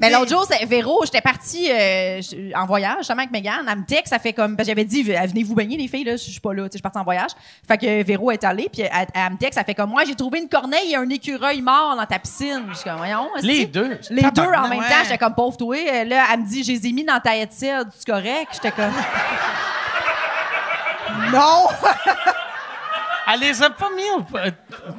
[0.00, 2.20] Mais l'autre jour, c'est Véro, j'étais partie euh,
[2.54, 3.66] en voyage, justement avec Megan.
[3.68, 4.56] Elle me texte, ça fait comme.
[4.56, 6.70] parce que J'avais dit, venez-vous baigner, les filles, là, je suis pas là, tu sais,
[6.72, 7.30] je suis partie en voyage.
[7.66, 10.14] Fait que Véro est allée, puis elle, elle me texte, ça fait comme moi, j'ai
[10.14, 12.64] trouvé une corneille et un écureuil mort dans ta piscine.
[12.70, 13.28] Je suis comme, voyons.
[13.42, 13.98] Les deux.
[14.10, 14.88] Les deux en même ouais.
[14.88, 15.76] temps, j'étais comme pauvre toi.
[15.76, 18.48] Euh, Là, elle me dit, je les ai mis dans ta headset, tu correct?
[18.52, 18.92] J'étais comme.
[21.32, 21.66] non!
[23.32, 24.36] Elle les a pas mis au.
[24.38, 24.50] euh,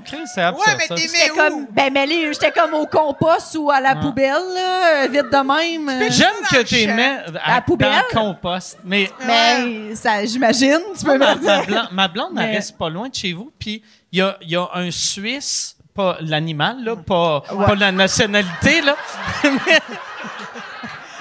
[0.05, 1.35] Chris, c'est absurde, Ouais, mais t'es Mais où?
[1.35, 5.37] comme, ben, mais les- j'étais comme au compost ou à la poubelle, là, vite de
[5.37, 5.89] même.
[5.89, 6.07] euh.
[6.09, 7.89] J'aime que tu mets À la poubelle?
[8.13, 8.79] dans le compost.
[8.83, 11.65] Mais Mais ça, j'imagine, tu peux ma, me ma dire.
[11.67, 13.51] blonde, ma blonde, elle Mais- reste pas loin de chez vous.
[13.57, 13.81] Puis
[14.11, 18.81] il y a, il y a un Suisse, pas l'animal, là, pas, pas la nationalité,
[18.81, 18.95] là.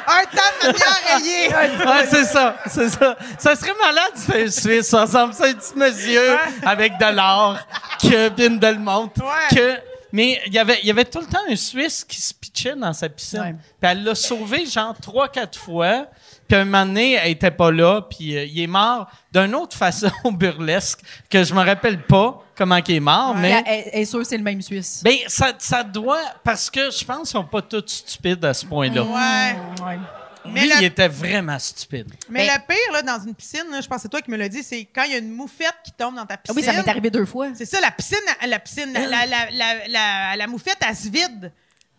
[0.06, 1.86] Un tas de manière.
[1.86, 3.16] Ouais, c'est ça, c'est ça.
[3.38, 4.88] Ça serait malade si un Suisse.
[4.88, 7.58] Ça ressemble à un petit monsieur avec de l'or
[8.00, 9.22] que montre.
[9.22, 9.56] Ouais.
[9.56, 9.80] Que,
[10.12, 12.74] mais il y avait, il y avait tout le temps un Suisse qui se pitchait
[12.76, 13.58] dans sa piscine.
[13.80, 16.06] Puis elle l'a sauvé genre trois, quatre fois.
[16.48, 18.02] Puis un moment donné, elle était pas là.
[18.02, 22.76] Puis euh, il est mort d'une autre façon burlesque que je me rappelle pas comment
[22.76, 23.32] il est mort.
[23.36, 25.00] Elle, Mais elle- elle est sûre que c'est le même Suisse.
[25.04, 26.20] ben, ça, ça doit...
[26.44, 29.02] Parce que je pense qu'ils sont pas tous stupides à ce point-là.
[29.02, 29.84] Ouais.
[29.84, 29.98] Ouais.
[30.48, 32.06] Mais Lui, la- il était vraiment stupide.
[32.30, 34.30] Mais Ben- le pire, là, dans une piscine, là, je pense que c'est toi qui
[34.30, 36.36] me l'as dit, c'est quand il y a une moufette qui tombe dans ta Ah
[36.36, 36.56] piscine.
[36.56, 37.48] oui, ça m'est arrivé deux fois.
[37.54, 41.08] C'est ça, la piscine, la piscine, la, la, la, la, la- la moufette, elle se
[41.08, 41.52] vide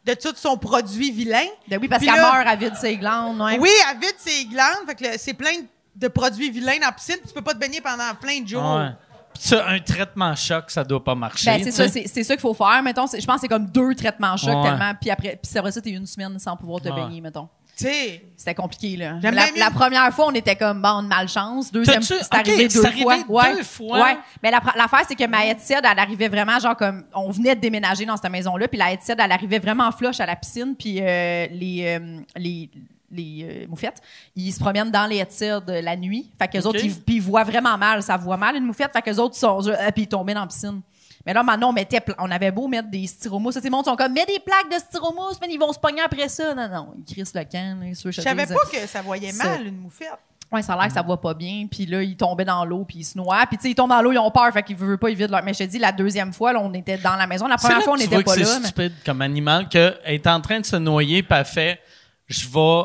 [0.05, 1.43] de tout son produit vilain.
[1.67, 3.41] Ben oui, parce qu'elle meurt à vide ses glandes.
[3.41, 3.57] Ouais.
[3.59, 5.51] Oui, elle vide ses glandes, fait que c'est plein
[5.97, 8.47] de produits vilains dans la piscine, puis tu peux pas te baigner pendant plein de
[8.47, 8.77] jours.
[8.77, 8.91] Ouais.
[9.39, 11.45] Ça, un traitement choc, ça doit pas marcher.
[11.51, 13.05] Ben, c'est ça, c'est c'est ça qu'il faut faire, mettons.
[13.07, 14.64] Je pense que c'est comme deux traitements chocs Ouais.
[14.69, 16.95] tellement, puis après, puis c'est vrai ça, t'es une semaine sans pouvoir te Ouais.
[16.95, 17.47] baigner, mettons.
[17.80, 19.19] C'était compliqué, là.
[19.55, 21.72] La, première fois, on était comme, bon, une malchance.
[21.72, 22.88] Deuxième, c'est arrivé deux fois.
[22.89, 23.55] arrivé ouais.
[23.57, 24.01] deux fois?
[24.01, 24.18] Ouais.
[24.41, 27.61] Mais la- l'affaire, c'est que ma headset, elle arrivait vraiment, genre, comme, on venait de
[27.61, 30.97] déménager dans cette maison-là, puis la headset, elle arrivait vraiment flush à la piscine, puis
[31.01, 32.72] euh, les, euh, les,
[33.11, 34.01] les euh, moufettes,
[34.35, 36.29] ils se promènent dans les tirs de la nuit.
[36.39, 36.65] Fait que Ok.
[36.65, 38.03] autres, ils, puis ils voient vraiment mal.
[38.03, 38.91] Ça voit mal, une moufette.
[38.93, 40.81] Fait que les autres, sont, euh, puis ils tombaient dans la piscine.
[41.25, 43.55] Mais là, maintenant, on, mettait, on avait beau mettre des styromousse.
[43.55, 46.01] Ça, c'est monde sont comme, mets des plaques de styromousse, mais ils vont se pogner
[46.01, 46.53] après ça.
[46.55, 47.79] Non, non, ils crissent le camp.
[47.81, 50.07] Là, Je savais pas que ça voyait Ça- mal, une moufette.
[50.49, 51.67] Ouais, ça a l'air que ça va pas bien.
[51.69, 53.45] Puis là, ils tombaient dans l'eau, puis ils se noient.
[53.47, 55.17] Puis tu sais, ils tombent dans l'eau, ils ont peur, fait qu'ils veulent pas, ils
[55.17, 55.43] vident leur.
[55.43, 57.47] Mais je te dis, la deuxième fois, là, on était dans la maison.
[57.47, 58.45] La première là fois, on n'était pas que là.
[58.45, 61.79] c'est mais- stupide comme animal qu'elle est en train de se noyer puis elle fait
[62.27, 62.84] je vais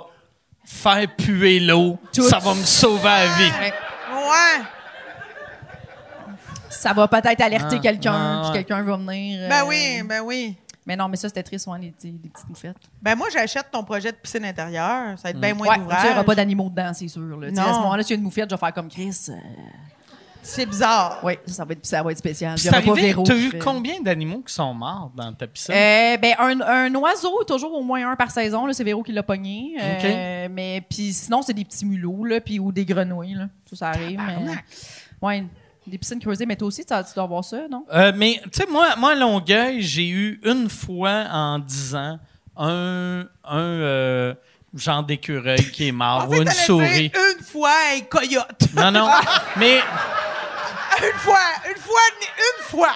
[0.65, 3.51] faire puer l'eau, ça va me sauver la vie.
[3.61, 3.73] Ouais.
[4.15, 4.65] Ouais.
[6.71, 9.49] Ça va peut-être alerter Ah, quelqu'un, ah, puis quelqu'un va venir.
[9.49, 10.57] Ben euh, oui, ben oui.
[10.85, 12.77] Mais non, mais ça, c'était triste, ouais, les, petits- les petites moufettes.
[13.01, 15.17] Ben moi, j'achète ton projet de piscine intérieure.
[15.17, 17.21] Ça va être bien moins Ouais, il n'y aura pas d'animaux dedans, c'est sûr.
[17.39, 17.51] Là.
[17.53, 17.63] Non.
[17.63, 19.17] À ce moment-là, s'il y a une moufette, je vais faire comme Chris.
[19.29, 19.33] euh,
[20.43, 21.21] C'est bizarre.
[21.23, 22.57] Oui, ça va être, ça va être spécial.
[22.71, 25.73] Pas arrivé, Véro t'as fait- combien d'animaux qui sont morts dans ta piscine?
[25.75, 28.67] Euh, ben, un, un oiseau, toujours au moins un par saison.
[28.67, 29.77] là, C'est Véro qui l'a pogné.
[29.81, 33.35] Euh, Mais puis sinon, c'est des petits mulots là, puis, ou des grenouilles.
[33.35, 33.49] Là.
[33.71, 34.21] Ça, ça arrive.
[34.27, 34.53] Mais,
[35.23, 35.45] ouais,
[35.87, 36.47] des piscines creusées.
[36.47, 37.85] Mais toi aussi, tu dois voir ça, non?
[37.93, 42.19] Euh, mais, tu sais, moi, moi, à Longueuil, j'ai eu une fois en 10 ans
[42.57, 44.35] un, un euh,
[44.75, 47.11] genre d'écureuil qui est mort ou une souris.
[47.11, 48.69] dire une fois un coyote.
[48.75, 49.09] Non, non.
[49.57, 51.39] mais une fois,
[51.69, 52.93] une fois, une fois.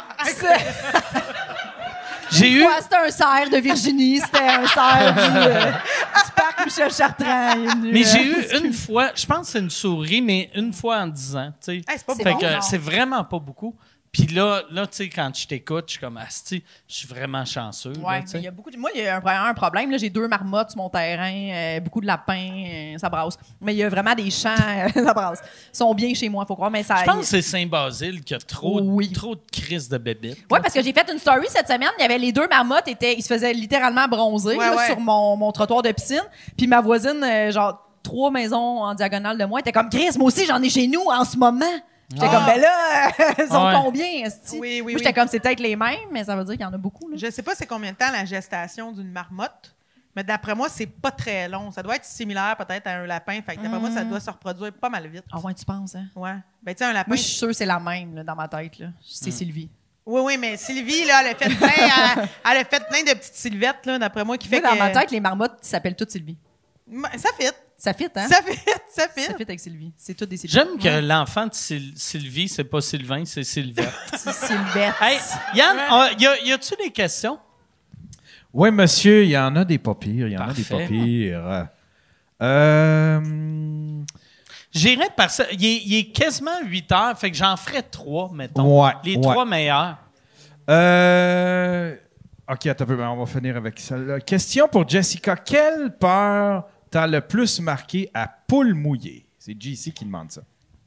[2.31, 2.63] j'ai eu.
[2.65, 4.21] Ouais, c'était un cerf de Virginie.
[4.21, 7.57] C'était un cerf du, euh, du parc Michel Chartrand.
[7.83, 10.99] Mais euh, j'ai eu une fois, je pense que c'est une souris, mais une fois
[10.99, 11.53] en 10 ans.
[11.61, 11.73] tu sais.
[11.77, 12.61] Hey, c'est pas C'est Fait bon, que non.
[12.61, 13.75] c'est vraiment pas beaucoup.
[14.25, 17.45] Puis là, là tu sais, quand je t'écoute, je suis comme, Asti, je suis vraiment
[17.45, 17.93] chanceux.
[17.93, 18.35] là, Ouais, sais.
[18.39, 18.77] mais il y a beaucoup de...
[18.79, 19.91] Moi, il y a un, un problème.
[19.91, 19.99] là.
[19.99, 23.39] J'ai deux marmottes sur mon terrain, euh, beaucoup de lapins, euh, ça brasse.
[23.61, 25.41] Mais il y a vraiment des champs, euh, ça brasse.
[25.73, 26.97] Ils sont bien chez moi, faut croire, mais ça...
[27.01, 29.13] Je pense que c'est Saint-Basile qui a trop, Oui.
[29.13, 30.39] trop de crises de bébites.
[30.51, 31.91] Ouais, parce que j'ai fait une story cette semaine.
[31.99, 34.87] Il y avait les deux marmottes, étaient, ils se faisaient littéralement bronzer Ouais, là, ouais.
[34.87, 36.23] sur mon, mon trottoir de piscine.
[36.57, 40.29] Puis ma voisine, euh, genre trois maisons en diagonale de moi, était comme Chris, moi
[40.29, 41.65] aussi j'en ai chez nous en ce moment.
[42.11, 42.35] J'étais Ah.
[42.37, 43.73] comme ben là, ils sont Ouais.
[43.83, 44.59] combien esti?
[44.59, 44.99] Oui, oui, Moi oui.
[44.99, 47.09] j'étais comme c'est peut-être les mêmes, mais ça veut dire qu'il y en a beaucoup.
[47.09, 47.17] Là.
[47.19, 49.75] Je sais pas c'est combien de temps la gestation d'une marmotte,
[50.15, 51.71] mais d'après moi, c'est pas très long.
[51.73, 53.41] Ça doit être similaire peut-être à un lapin.
[53.45, 55.25] Fait que d'après moi, ça doit se reproduire pas mal vite.
[55.33, 56.07] Ah ouais, tu penses hein?
[56.15, 56.37] Ouais.
[56.63, 57.09] Ben tu sais, un lapin.
[57.09, 58.87] Moi je suis sûre que c'est la même là, dans ma tête là.
[59.05, 59.69] C'est Sylvie.
[60.09, 63.11] Oui, oui, mais Sylvie, là, elle a fait plein, elle, elle a fait plein de
[63.19, 64.81] petites sylvettes, là, d'après moi, qui fait Moi, dans que.
[64.81, 66.39] ma tête, les marmottes s'appellent toutes Sylvie.
[67.17, 67.49] Ça fit.
[67.79, 68.27] Ça fit hein?
[68.29, 68.59] Ça fit,
[68.89, 69.23] ça fit.
[69.25, 69.93] Ça fit avec Sylvie.
[69.99, 70.55] C'est toutes des Sylvie.
[70.55, 73.93] J'aime que l'enfant de Syl- Sylvie, c'est pas Sylvain, c'est Sylvette.
[74.17, 74.95] C'est Sylvette.
[75.01, 75.19] hey,
[75.55, 75.77] Yann,
[76.19, 77.39] y a- y a-tu des questions?
[78.53, 80.27] Oui, monsieur, il y en a des pas pires.
[80.27, 80.85] Il y en a des Parfait.
[80.85, 81.67] pas pires.
[82.43, 83.21] Euh,
[84.73, 85.45] J'irai par ça.
[85.53, 88.83] Il est, il est quasiment 8 heures, fait que j'en ferai trois, mettons.
[88.85, 89.23] Ouais, Les ouais.
[89.23, 89.99] trois meilleurs.
[90.71, 91.95] euh,
[92.51, 94.21] OK, attends un peu, ben, on va finir avec celle-là.
[94.21, 95.37] Question pour Jessica.
[95.37, 99.27] Quelle peur t'as le plus marqué à poule mouillée?
[99.39, 100.43] C'est JC qui demande ça.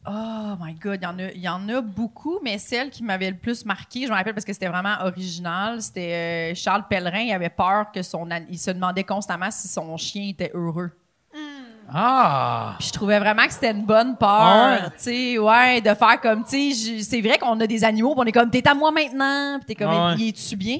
[0.07, 4.05] Oh my God, il y, en a, beaucoup, mais celle qui m'avait le plus marqué,
[4.05, 7.19] je me rappelle parce que c'était vraiment original, c'était euh, Charles Pellerin.
[7.19, 8.27] Il avait peur que son...
[8.49, 10.91] Il se demandait constamment si son chien était heureux.
[11.93, 12.75] Ah!
[12.79, 16.19] Puis je trouvais vraiment que c'était une bonne peur, Ah tu sais, ouais, de faire
[16.21, 18.73] comme, tu sais, c'est vrai qu'on a des animaux, puis on est comme, t'es à
[18.73, 20.15] moi maintenant, puis t'es comme, Ah ouais.
[20.19, 20.77] il est-tu bien?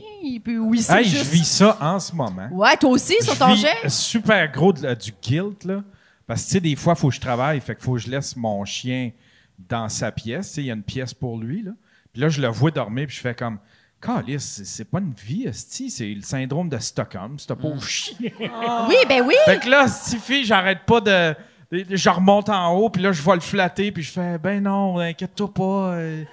[0.48, 1.26] Oui, c'est Hey, juste...
[1.26, 2.48] je vis ça en ce moment.
[2.52, 3.90] Ouais, toi aussi, sur ton jet?
[3.90, 5.82] super gros de du guilt, là.
[6.28, 7.60] Parce que, tu sais, des fois, il faut que je travaille.
[7.60, 9.12] Fait qu'il faut que je laisse mon chien
[9.58, 10.50] dans sa pièce.
[10.50, 11.72] Tu sais, il y a une pièce pour lui, là.
[12.14, 13.58] Puis là, je le vois dormir, puis je fais comme...
[14.02, 18.32] Calice, c'est- c'est pas une vie, esti, c'est le syndrome de Stockholm, ce pauvre chien.
[18.40, 19.36] Oui, ben oui!
[19.46, 21.36] fait que là, Stiffy, j'arrête pas de,
[21.72, 24.98] Je remonte en haut, puis là, je vais le flatter, puis je fais Ben non,
[25.00, 25.64] inquiète-toi pas.
[25.94, 26.24] euh,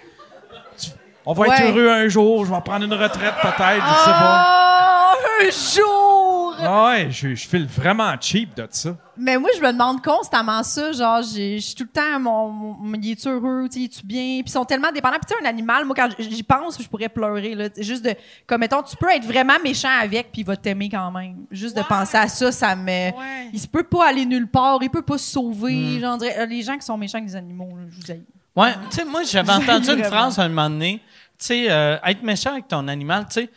[0.78, 0.90] tu-
[1.26, 1.54] on va Ouais.
[1.54, 5.12] être heureux un jour, je vais prendre une retraite peut-être, je sais pas.
[5.12, 6.35] Oh, un jour!
[6.68, 8.96] Ah ouais, je, je file vraiment cheap de ça.
[9.18, 10.92] Mais moi, je me demande constamment ça.
[10.92, 14.40] Genre, j'ai- je suis tout le temps, mon, mon, il est heureux, es-tu bien?
[14.40, 15.16] Puis ils sont tellement dépendants.
[15.16, 17.54] Puis tu sais, un animal, moi, quand j'y pense, je pourrais pleurer.
[17.54, 17.68] Là.
[17.74, 18.14] C'est Juste de,
[18.46, 21.46] comme mettons, tu peux être vraiment méchant avec, puis il va t'aimer quand même.
[21.50, 22.86] Juste de penser à ça, ça me.
[22.86, 23.50] Ouais.
[23.52, 25.42] Il se peut pas aller nulle part, il peut pas se Hmm.
[25.42, 26.00] sauver.
[26.00, 28.24] Genre, dirait- euh, les gens qui sont méchants avec des animaux, là, je vous aime.
[28.54, 31.00] Ouais, tu sais, moi, j'avais entendu une phrase à un moment donné.
[31.38, 33.50] Tu sais, euh, être méchant avec ton animal, tu sais,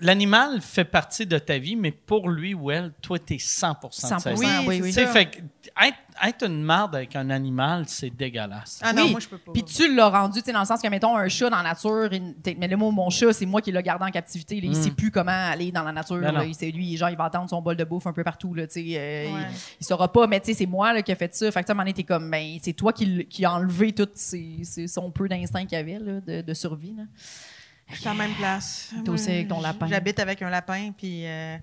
[0.00, 3.92] l'animal fait partie de ta vie, mais pour lui ou elle, toi, t'es 100% de
[3.92, 4.36] sa 100 vie.
[4.40, 4.88] Oui, oui, oui.
[4.88, 5.12] Tu sais, ça.
[5.12, 5.38] fait que
[5.86, 8.80] être, être une marde avec un animal, c'est dégueulasse.
[8.82, 9.10] Ah non, Oui.
[9.12, 9.52] moi, je peux pas.
[9.52, 11.62] Puis tu l'as rendu, tu sais, dans le sens que, mettons, un chat dans la
[11.62, 12.08] nature,
[12.58, 14.56] mais le mot mon chat, c'est moi qui l'ai gardé en captivité.
[14.60, 14.66] là.
[14.66, 16.18] Il sait plus comment aller dans la nature.
[16.20, 16.44] Ben là.
[16.44, 18.66] Il sait, lui, genre, il va attendre son bol de bouffe un peu partout, là,
[18.66, 18.98] tu sais.
[18.98, 19.40] euh, Ouais.
[19.50, 21.50] il, il saura pas, mais tu sais, c'est moi là, qui a fait ça.
[21.50, 24.88] Fait que, tu t'es comme, ben, c'est toi qui, qui a enlevé tout ses- ses-
[24.88, 27.04] son peu d'instinct qu'il avait, là, de, de survie, là.
[27.92, 28.90] Je suis la même place.
[29.04, 29.86] T'es aussi avec ton lapin.
[29.88, 31.26] J'habite avec un lapin, puis.
[31.26, 31.56] euh,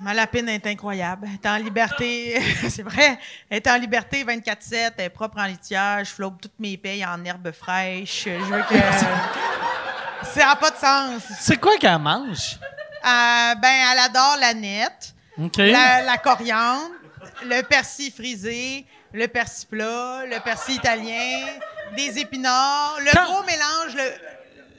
[0.00, 1.26] Ma lapine est incroyable.
[1.26, 3.18] Elle est en liberté, c'est vrai.
[3.48, 6.00] Elle est en liberté 24-7, elle est propre en litière.
[6.04, 8.24] Je flotte toutes mes payes en herbes fraîches.
[8.26, 8.74] Je veux que.
[10.34, 11.22] Ça n'a pas de sens.
[11.40, 12.58] C'est quoi qu'elle mange?
[13.04, 15.14] Euh, ben, elle adore la nette,
[15.56, 16.90] la, la coriandre,
[17.44, 21.46] le persil frisé, le persil plat, le persil italien,
[21.96, 24.12] des épinards, le Quand- gros mélange, le,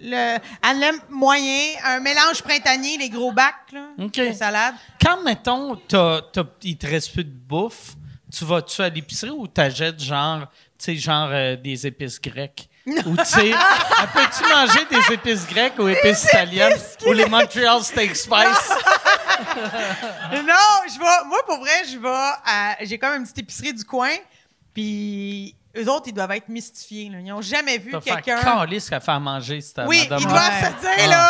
[0.01, 4.13] le, aime moyen, un mélange printanier, les gros bacs, là, OK.
[4.17, 4.75] de salade.
[5.03, 7.93] Quand, mettons, t'as, t'as, il te reste plus de bouffe,
[8.35, 10.41] tu vas-tu à l'épicerie ou t'achètes genre,
[10.77, 12.69] tu sais, genre euh, des épices grecques?
[13.05, 13.51] Ou tu sais,
[14.13, 16.79] peux-tu manger des épices grecques ou épices italiennes?
[17.05, 18.71] Ou les Montreal Steak Spice?
[20.31, 21.25] Non, je vais.
[21.27, 22.07] Moi, pour vrai, je vais.
[22.45, 24.11] à- J'ai comme une petite épicerie du coin.
[24.73, 27.09] Puis eux autres, ils doivent être mystifiés.
[27.09, 27.19] là.
[27.19, 28.41] Ils n'ont jamais vu quelqu'un.
[28.41, 30.19] calice qu'elle fait à manger, cette Oui, madame.
[30.21, 30.71] ils doivent Ouais.
[30.81, 31.29] se dire, là,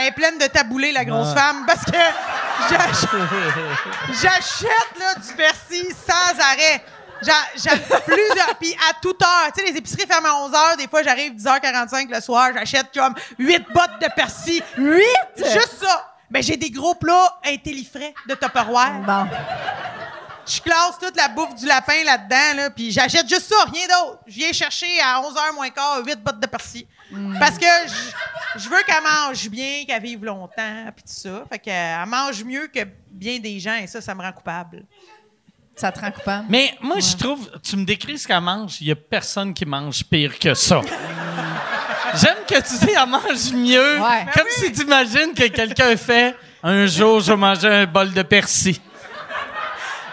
[0.00, 1.92] elle est pleine de taboulés, la grosse femme, parce que
[2.70, 3.10] j'ach-
[4.22, 6.82] j'achète, là, du persil sans arrêt.
[7.22, 8.54] J'a- J'aime plusieurs.
[8.58, 9.52] Puis à toute heure.
[9.54, 10.76] Tu sais, les épiceries ferment à 11 h.
[10.78, 12.48] Des fois, j'arrive 10h45 le soir.
[12.54, 14.62] J'achète comme 8 bottes de persil.
[14.78, 15.02] 8?
[15.36, 16.06] Juste ça.
[16.30, 19.00] Ben, j'ai des gros plats intellifrais de Tupperware.
[19.04, 19.26] Bon.
[20.46, 24.18] Je classe toute la bouffe du lapin là-dedans, là, puis j'achète juste ça, rien d'autre.
[24.26, 26.86] Je viens chercher à 11h moins quart 8 bottes de persil.
[27.38, 27.66] Parce que
[28.56, 31.42] je- veux qu'elle mange bien, qu'elle vive longtemps, puis tout ça.
[31.50, 32.80] Fait qu'elle mange mieux que
[33.10, 34.84] bien des gens, et ça, ça me rend coupable.
[35.76, 36.46] Ça te rend coupable?
[36.48, 39.64] Mais moi, je trouve, tu me décris ce qu'elle mange, il y a personne qui
[39.66, 40.80] mange pire que ça.
[42.14, 44.00] J'aime que tu dis, elle mange mieux.
[44.00, 44.26] Ouais.
[44.34, 48.22] Comme si tu imagines que quelqu'un fait un jour, je vais manger un bol de
[48.22, 48.80] persil.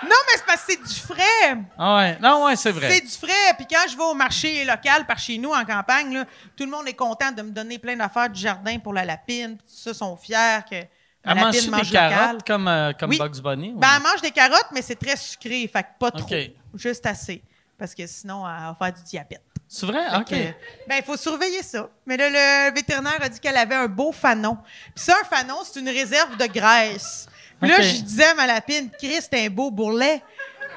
[0.07, 1.57] Non, mais c'est parce que c'est du frais.
[1.77, 3.01] Ah ouais, non, ouais, c'est C'est vrai.
[3.01, 3.53] du frais.
[3.57, 6.25] Puis quand je vais au marché local par chez nous en campagne, là,
[6.55, 9.57] tout le monde est content de me donner plein d'affaires du jardin pour la lapine.
[9.57, 12.37] Puis tout ça, sont fiers que Elle mange lapine des mange carottes local.
[12.47, 13.17] comme, euh, comme Oui.
[13.17, 13.73] Bugs Bunny?
[13.75, 15.69] ou Ben, elle mange des carottes, mais c'est très sucré.
[15.71, 16.27] Fait que pas trop.
[16.75, 17.41] Juste assez.
[17.77, 19.41] Parce que sinon, elle va faire du diabète.
[19.69, 20.09] C'est vrai?
[20.09, 20.25] Fait OK.
[20.29, 21.89] que, ben, il faut surveiller ça.
[22.05, 24.57] Mais là, le vétérinaire a dit qu'elle avait un beau fanon.
[24.95, 27.27] Puis ça, un fanon, c'est une réserve de graisse.
[27.61, 30.21] Puis là, je disais à ma lapine, Chris, c'est un beau bourrelet.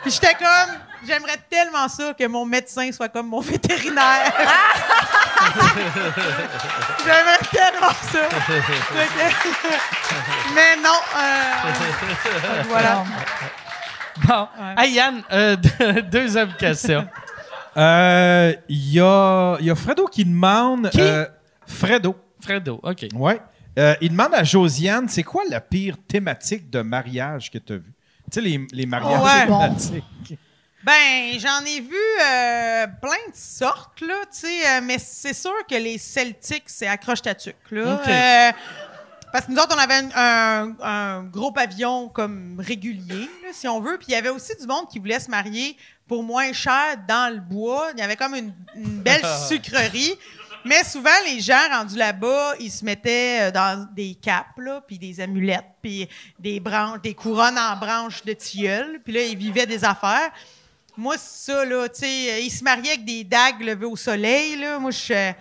[0.03, 0.77] Puis j'étais comme,
[1.07, 4.33] j'aimerais tellement ça que mon médecin soit comme mon vétérinaire.
[7.05, 8.29] j'aimerais tellement ça.
[10.55, 10.99] Mais non.
[11.17, 13.05] euh, voilà.
[14.27, 14.49] Bon.
[14.77, 17.07] Hey, Yann, euh, deux- deuxième question.
[17.77, 20.91] Euh, Il y, a, y a Fredo qui demande.
[20.91, 21.01] Qui?
[21.01, 21.25] euh,
[21.69, 22.17] Fredo.
[22.43, 23.07] Fredo, OK.
[23.15, 23.41] Ouais.
[23.79, 27.77] Euh, il demande à Josiane, c'est quoi la pire thématique de mariage que tu as
[27.77, 27.93] vue?
[28.31, 29.45] Tu sais, les, les mariages Ouais.
[29.47, 30.39] thématiques.
[30.83, 35.53] Ben, j'en ai vu euh, plein de sortes, là, tu sais, euh, mais c'est sûr
[35.69, 37.95] que les Celtics, c'est accroche ta tuque, là.
[37.97, 38.09] OK.
[38.09, 38.53] Euh,
[39.33, 43.69] parce que nous autres, on avait un, un- un gros pavillon comme régulier, là, si
[43.69, 43.97] on veut.
[43.99, 45.77] Puis il y avait aussi du monde qui voulait se marier
[46.09, 47.91] pour moins cher dans le bois.
[47.95, 50.15] Il y avait comme une, une belle sucrerie.
[50.65, 54.99] Mais souvent, les gens rendus là-bas, ils se mettaient euh, dans des capes, là, puis
[54.99, 56.07] des amulettes, puis
[56.39, 59.01] des branches, des couronnes en branches de tilleul.
[59.03, 60.31] Puis là, ils vivaient des affaires.
[60.97, 64.57] Moi, ça, là, tu sais, euh, ils se mariaient avec des dagues levées au soleil,
[64.57, 64.79] là.
[64.79, 65.33] Moi, je-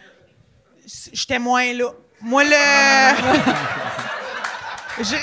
[1.11, 1.91] j'étais moins là.
[2.21, 2.49] Moi, le...
[5.03, 5.15] je...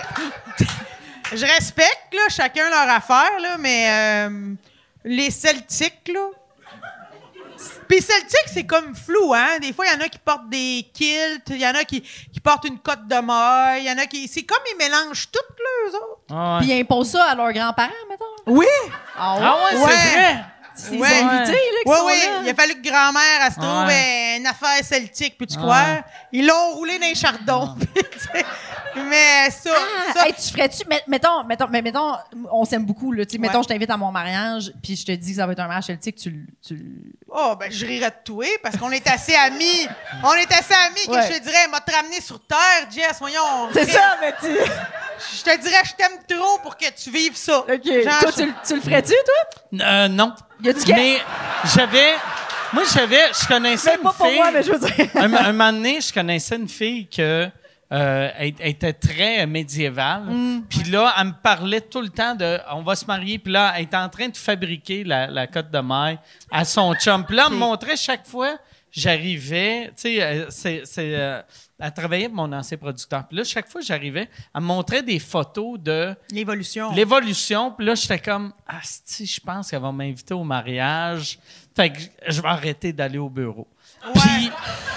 [1.46, 4.54] respecte, là, chacun leur affaire, là, mais euh,
[5.04, 6.20] les Celtiques, là...
[7.88, 9.58] Puis Celtiques, c'est comme flou, hein?
[9.60, 12.00] Des fois, il y en a qui portent des kilts, il y en a qui,
[12.02, 14.26] qui portent une cotte de maille, il y en a qui...
[14.28, 16.20] C'est comme ils mélangent toutes, là, eux autres.
[16.30, 16.76] Ah Puis ouais.
[16.78, 18.24] ils imposent ça à leurs grands-parents, mettons.
[18.46, 18.66] Oui!
[19.18, 19.90] Ah Ah ouais, Ouais.
[19.92, 20.44] c'est vrai.
[20.76, 21.06] C'est Ouais.
[21.08, 22.12] invités, là, qui Oui, sont oui.
[22.24, 22.40] là.
[22.44, 24.36] Il a fallu que grand-mère, elle se trouve Ouais.
[24.38, 25.62] une affaire celtique, puis tu Ouais.
[25.62, 25.84] crois?
[26.32, 27.74] Ils l'ont roulé dans les chardons.
[28.18, 28.44] Sais,
[28.96, 32.12] mais ça, Ah, ça hey, tu ferais-tu, met- mettons, mettons, mais mettons,
[32.50, 33.24] on s'aime beaucoup, là.
[33.26, 33.46] Tu sais, Ouais.
[33.46, 35.66] mettons, je t'invite à mon mariage, puis je te dis que ça va être un
[35.66, 39.34] mariage celtique, tu, le- tu, oh, ben, je rirais de toi, parce qu'on est assez
[39.34, 39.86] amis.
[40.24, 41.20] On est assez amis Ouais.
[41.28, 43.68] que je te dirais, m'a te ramener sur Terre, Jess, voyons.
[43.74, 44.46] C'est ça, mais tu.
[44.48, 47.60] Je te dirais, je t'aime trop pour que tu vives ça.
[47.60, 47.68] OK.
[47.84, 49.86] Genre, toi, je- tu, le- tu le ferais-tu, toi?
[49.86, 50.34] Euh, non.
[50.62, 51.16] Y a-tu quel- Mais
[51.74, 52.14] j'avais.
[52.72, 53.20] Moi, j'avais.
[53.40, 55.06] Je connaissais Mais une pas pour moi, mais je veux dire.
[55.14, 57.48] un, un moment donné, je connaissais une fille que.
[57.92, 60.22] euh, elle, elle était très médiévale.
[60.24, 60.62] Mm.
[60.68, 63.38] Puis là, elle me parlait tout le temps de on va se marier.
[63.38, 66.18] Puis là, elle était en train de fabriquer la, la cote de maille
[66.50, 67.24] à son chum.
[67.24, 68.56] Puis là, elle me montrait chaque fois,
[68.92, 71.42] j'arrivais, tu sais, euh, c'est, euh,
[71.78, 73.26] elle travaillait pour mon ancien producteur.
[73.28, 76.92] Puis là, chaque fois que j'arrivais, elle me montrait des photos de L'évolution.
[76.92, 77.72] l'évolution.
[77.72, 81.38] Puis là, j'étais comme, ah, si, je pense qu'elle va m'inviter au mariage.
[81.74, 81.98] Fait que
[82.28, 83.66] je vais arrêter d'aller au bureau.
[84.14, 84.50] Puis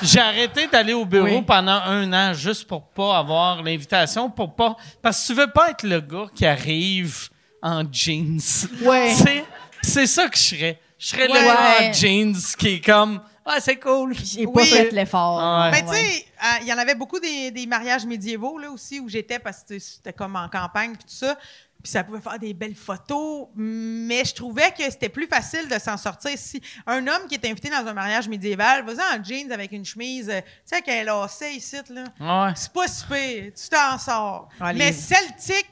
[0.03, 1.41] j'ai arrêté d'aller au bureau Oui.
[1.41, 4.77] pendant un an juste pour pas avoir l'invitation, pour pas.
[5.01, 7.29] Parce que tu veux pas être le gars qui arrive
[7.61, 8.39] en jeans.
[8.81, 9.13] Ouais.
[9.17, 9.43] Tu sais,
[9.81, 10.79] c'est ça que je serais.
[10.97, 11.45] Je serais le Ouais.
[11.45, 13.21] gars en jeans qui est comme.
[13.51, 14.13] Ah, c'est cool.
[14.15, 14.67] J'ai pas Oui.
[14.67, 15.39] fait l'effort.
[15.41, 15.71] Ah ouais.
[15.71, 18.99] Mais tu sais, euh, il y en avait beaucoup des, des mariages médiévaux là aussi
[18.99, 21.35] où j'étais parce que c'était comme en campagne puis tout ça.
[21.81, 25.79] Puis ça pouvait faire des belles photos, mais je trouvais que c'était plus facile de
[25.79, 29.49] s'en sortir si un homme qui est invité dans un mariage médiéval, vas-y en jeans
[29.53, 32.03] avec une chemise, euh, tu sais avec un lacet ici là.
[32.47, 32.51] Ouais.
[32.57, 34.49] C'est pas si pire, tu t'en sors.
[34.75, 35.69] Mais celtique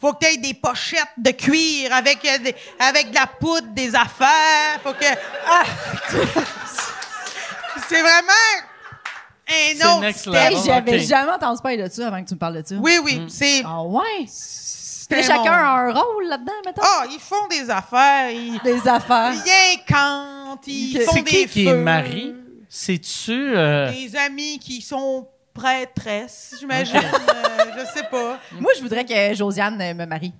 [0.00, 3.68] faut que tu aies des pochettes de cuir avec, euh, des- avec de la poudre,
[3.72, 4.80] des affaires.
[4.82, 5.04] Faut que.
[5.46, 5.62] Ah!
[7.88, 8.32] c'est vraiment
[9.48, 10.52] un autre step.
[10.64, 12.74] j'avais jamais entendu parler de ça avant que tu me parles de ça.
[12.76, 13.62] Oui, oui, c'est.
[13.64, 14.26] Ah ouais?
[15.10, 16.82] Puis chacun a un rôle là-dedans, mettons.
[16.84, 19.32] Ah, ils font des affaires, ils, Des affaires.
[19.34, 21.76] ils incantent, ils font C'est des qui qui est feux.
[21.82, 22.34] marié?
[22.68, 23.32] C'est-tu.
[23.56, 26.96] euh, Des amis qui sont prêtresses, j'imagine.
[26.96, 28.38] Euh, je sais pas.
[28.52, 30.32] Moi, je voudrais que Josiane me marie.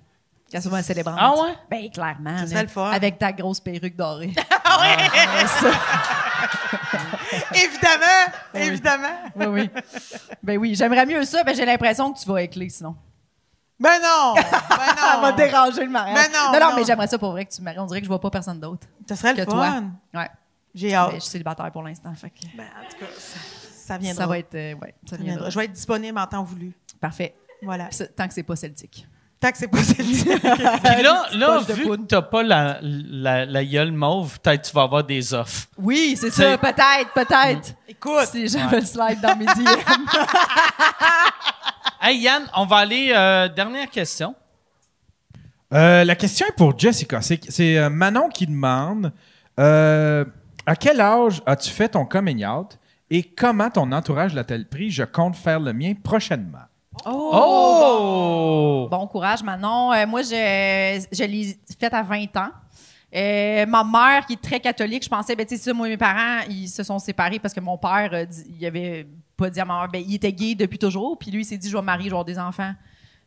[0.49, 1.17] Qu'elle soit célébrante.
[1.19, 1.55] Ah ouais?
[1.69, 2.37] Ben, clairement.
[2.39, 2.47] Ce là.
[2.47, 2.91] serait le fun.
[2.91, 4.33] Avec ta grosse perruque dorée.
[4.73, 4.95] Ah ouais!
[5.13, 5.67] Ah, ça.
[7.53, 9.15] évidemment, évidemment.
[9.35, 9.69] Oui, oui.
[10.41, 11.43] Ben oui, j'aimerais mieux ça.
[11.43, 12.95] Ben, j'ai l'impression que tu vas écler sinon.
[13.77, 14.33] Ben non!
[14.35, 14.43] Ben
[14.97, 15.21] Ça non!
[15.23, 16.15] va déranger le mariage.
[16.15, 16.75] Mais non, non, non, non.
[16.77, 17.79] mais j'aimerais ça pour vrai que tu me maries.
[17.79, 19.65] On dirait que je vois pas personne d'autre Ça serait que le toi.
[19.71, 19.83] fun.
[20.13, 20.29] Ouais.
[20.73, 21.15] J'ai hâte.
[21.15, 22.13] je suis célibataire pour l'instant.
[22.15, 23.11] Fait que Ben, en tout cas,
[23.81, 24.23] ça, viendra.
[24.23, 24.55] ça va être.
[24.55, 25.33] euh, ouais, ça Ça viendra.
[25.33, 25.49] viendra.
[25.49, 26.71] Je vais être disponible en temps voulu.
[26.99, 27.35] Parfait.
[27.63, 27.89] Voilà.
[28.15, 29.07] Tant que c'est pas celtique.
[29.39, 30.25] Tant que c'est pas celtique.
[30.39, 34.83] Puis là, là vu que t'as pas la, la, la gueule mauve, peut-être tu vas
[34.83, 35.65] avoir des offres.
[35.79, 36.57] Oui, c'est ça.
[36.59, 37.73] Peut-être, peut-être.
[37.87, 39.51] Écoute, Si j'avais le slide dans mes DM.
[42.03, 43.11] Hey Yann, on va aller.
[43.15, 44.35] euh, dernière question.
[45.73, 47.21] Euh, la question est pour Jessica.
[47.21, 49.13] C'est, c'est, Manon qui demande
[49.59, 50.25] euh,
[50.65, 52.77] À quel âge as-tu fait ton coming out?
[53.13, 54.89] Et comment ton entourage l'a-t-elle pris?
[54.89, 56.63] Je compte faire le mien prochainement.
[57.05, 58.87] Oh!
[58.89, 59.91] Bon courage, Manon.
[59.91, 62.51] Euh, moi, je, je l'ai faite à 20 ans.
[63.13, 65.97] Euh, ma mère, qui est très catholique, je pensais, ben, tu sais, ça, moi, mes
[65.97, 68.25] parents, ils se sont séparés parce que mon père, euh,
[68.57, 69.05] il avait
[69.35, 71.19] pas dit à ma mère, ben, il était gay depuis toujours.
[71.19, 72.73] Puis lui, il s'est dit, je vais me marier, je vais avoir des enfants.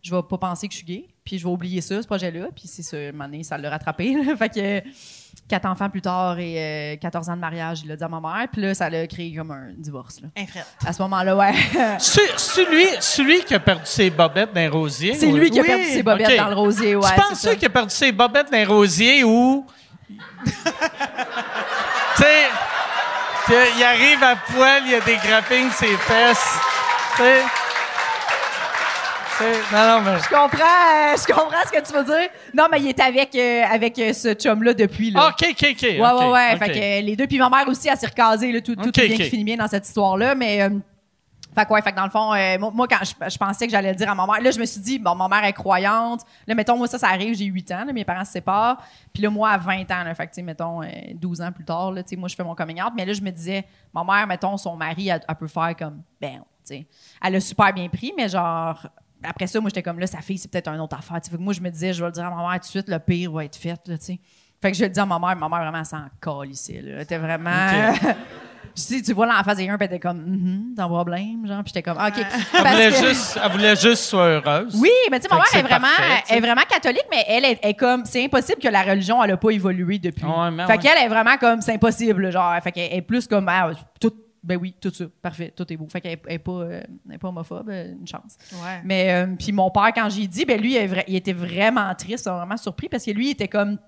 [0.01, 1.09] Je vais pas penser que je suis gay.
[1.24, 2.48] Puis je vais oublier ça, ce projet-là.
[2.56, 4.16] Puis c'est ça, un moment donné, ça l'a rattrapé.
[4.39, 4.81] fait que euh,
[5.49, 8.21] quatre enfants plus tard et euh, 14 ans de mariage, il l'a dit à ma
[8.21, 8.47] mère.
[8.51, 10.21] Puis là, ça l'a créé comme un divorce.
[10.23, 10.29] Là.
[10.37, 10.65] un frère.
[10.87, 11.53] À ce moment-là, ouais.
[11.99, 15.15] C'est c'est lui, celui qui a perdu ses bobettes dans les rosiers?
[15.15, 15.69] c'est ou- lui qui a Oui.
[15.69, 16.97] perdu ses bobettes dans le rosier.
[16.97, 17.55] Ouais, tu c'est penses ça.
[17.57, 19.66] qu'il a perdu ses bobettes dans les rosiers ou.
[20.45, 20.51] tu
[22.16, 22.47] sais,
[23.47, 26.59] qu'il arrive à poil, il y a des grappings ses fesses.
[27.16, 27.43] Tu sais.
[29.39, 30.19] Tu sais, Non, non, mais.
[30.19, 32.28] Je comprends, je comprends ce que tu veux dire.
[32.55, 35.11] Non, mais il est avec, euh, avec euh, ce chum-là depuis.
[35.11, 35.28] Là.
[35.28, 35.82] OK, OK, OK.
[35.82, 36.56] ouais, ouais, ouais.
[36.56, 38.52] Fait que euh, les deux, puis ma mère aussi, elle s'est recasée.
[38.52, 39.23] Là, tout tout est bien ok.
[39.23, 40.35] qui finit bien dans cette histoire-là.
[40.35, 40.70] Mais, euh,
[41.55, 43.66] fait que, ouais, fait que dans le fond, euh, moi, moi, quand je, je pensais
[43.66, 45.44] que j'allais le dire à ma mère, là, je me suis dit, bon, ma mère
[45.44, 46.23] est croyante.
[46.48, 48.78] Là, mettons, moi, ça, ça arrive, j'ai 8 ans, là, mes parents se séparent.
[49.12, 51.52] Puis là, moi, à 20 ans, là, fait que, tu sais, mettons, euh, 12 ans
[51.52, 52.93] plus tard, là, tu sais, moi, je fais mon coming out.
[52.97, 56.02] Mais là, je me disais, ma mère, mettons, son mari, elle, elle peut faire comme,
[56.20, 56.86] ben, tu sais.
[57.23, 58.85] Elle a super bien pris, mais genre,
[59.24, 61.18] après ça, moi, j'étais comme là, sa fille, c'est peut-être une autre affaire.
[61.22, 62.64] Fait que moi, je me disais, je vais le dire à ma mère tout de
[62.64, 63.96] suite, le pire va être fait, là.
[63.98, 66.92] Fait que je le dis à ma mère, ma mère vraiment s'en calissait, là.
[66.96, 67.92] Elle était vraiment.
[68.74, 71.46] Dis, tu vois l'en face des un, puis elle était comme, Mhm, t'as un problème,
[71.46, 72.14] genre, puis j'étais comme, Ah, OK.
[72.18, 74.74] Elle Parce voulait, que- juste, elle voulait juste soit heureuse.
[74.80, 77.59] oui, mais tu sais, ma mère est vraiment, parfait, est vraiment catholique, mais elle est,
[77.62, 80.24] est comme, c'est impossible que la religion, elle a pas évolué depuis.
[80.24, 80.78] Ouais, fait ouais.
[80.78, 83.70] qu'elle est vraiment comme, c'est impossible, genre, fait qu'elle est plus comme, ah,
[84.01, 84.12] tout,
[84.45, 85.87] ben oui, tout ça, parfait, tout est beau.
[85.89, 86.83] Fait qu'elle est- elle est pas, euh,
[87.21, 88.37] pas homophobe, euh, une chance.
[88.53, 88.81] Ouais.
[88.85, 91.33] Mais euh, puis mon père, quand j'ai dit, ben lui, il, est vra- il était
[91.33, 93.79] vraiment triste, vraiment surpris parce que lui, il était comme.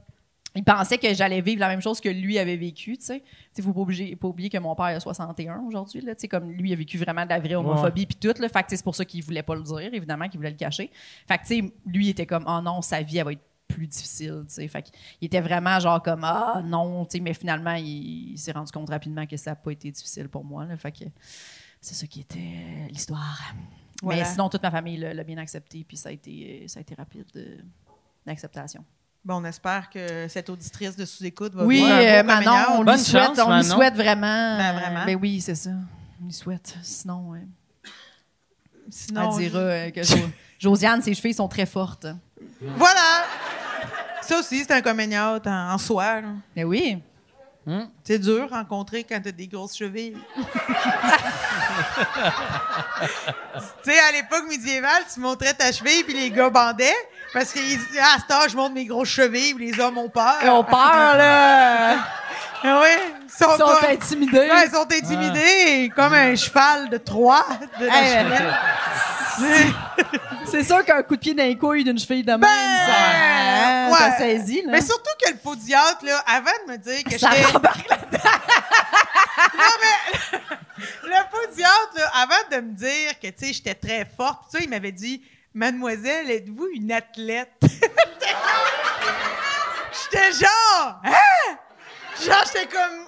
[0.58, 3.22] Il pensait que j'allais vivre la même chose que lui avait vécu, tu sais.
[3.58, 3.80] Il faut pas,
[4.28, 7.24] oublier que mon père a 61 aujourd'hui, là, tu sais, comme lui a vécu vraiment
[7.24, 8.48] de la vraie homophobie puis tout, là.
[8.48, 10.90] Fait que c'est pour ça qu'il voulait pas le dire, évidemment, qu'il voulait le cacher.
[11.28, 13.42] Fait que, tu sais, lui, il était comme, oh non, sa vie, elle va être
[13.68, 14.68] plus difficile, tu sais.
[14.68, 18.52] Fait qu'il était vraiment genre comme, ah non, tu sais, mais finalement, il, il s'est
[18.52, 20.76] rendu compte rapidement que ça n'a pas été difficile pour moi, là.
[20.76, 21.04] Fait que
[21.80, 23.40] c'est ça qui était euh, l'histoire.
[24.02, 24.22] Voilà.
[24.22, 26.94] Mais sinon, toute ma famille l'a bien accepté, puis ça a été, ça a été
[26.94, 27.56] rapide euh,
[28.26, 28.84] d'acceptation.
[29.24, 32.78] Bon, on espère que cette auditrice de sous-écoute va Oui, euh, beau coming Manon, on
[32.78, 34.56] lui Bonne souhaite, chance, on lui souhaite vraiment.
[34.56, 35.04] Ben, euh, vraiment.
[35.04, 35.70] Ben oui, c'est ça.
[36.22, 36.76] On lui souhaite.
[36.82, 37.46] Sinon, ouais.
[38.88, 40.30] Sinon, elle dira euh, que Jo-
[40.60, 42.06] Josiane, ses chevilles sont très fortes.
[42.60, 43.24] Voilà!
[44.22, 46.20] Ça aussi, c'est un coming out en, en soi.
[46.20, 46.28] là.
[46.54, 46.98] Mais oui.
[48.04, 50.16] C'est dur rencontrer quand t'as des grosses chevilles.
[53.82, 56.94] tu sais, à l'époque médiévale, tu montrais ta cheville puis les gars bandaient
[57.32, 59.98] parce qu'ils disaient Ah, à cet âge, je montre mes grosses chevilles puis les hommes
[59.98, 60.36] ont peur.
[60.42, 61.96] Ils ont peur, là.
[62.68, 62.82] Ah
[63.28, 64.38] sont, Ils sont comme- intimidés.
[64.38, 67.44] Ouais, ils sont intimidés, comme un cheval de Troie.
[67.78, 69.72] De la Hey.
[70.48, 73.98] C'est sûr qu'un coup de pied dans les couilles d'une cheville de même, ça, ouais.
[73.98, 74.62] ça saisit.
[74.62, 74.72] Là.
[74.72, 77.44] Mais surtout que le podiatre, là, avant de me dire que ça j'étais...
[77.46, 78.18] rembarque là-dedans.
[81.04, 84.58] Le podiatre, là, avant de me dire que, tu sais, j'étais très forte, pis ça,
[84.62, 85.22] il m'avait dit,
[85.54, 87.50] Mademoiselle, êtes-vous une athlète?
[87.62, 87.86] j'étais
[90.32, 91.56] genre, hein?
[92.22, 93.06] Genre, j'étais comme,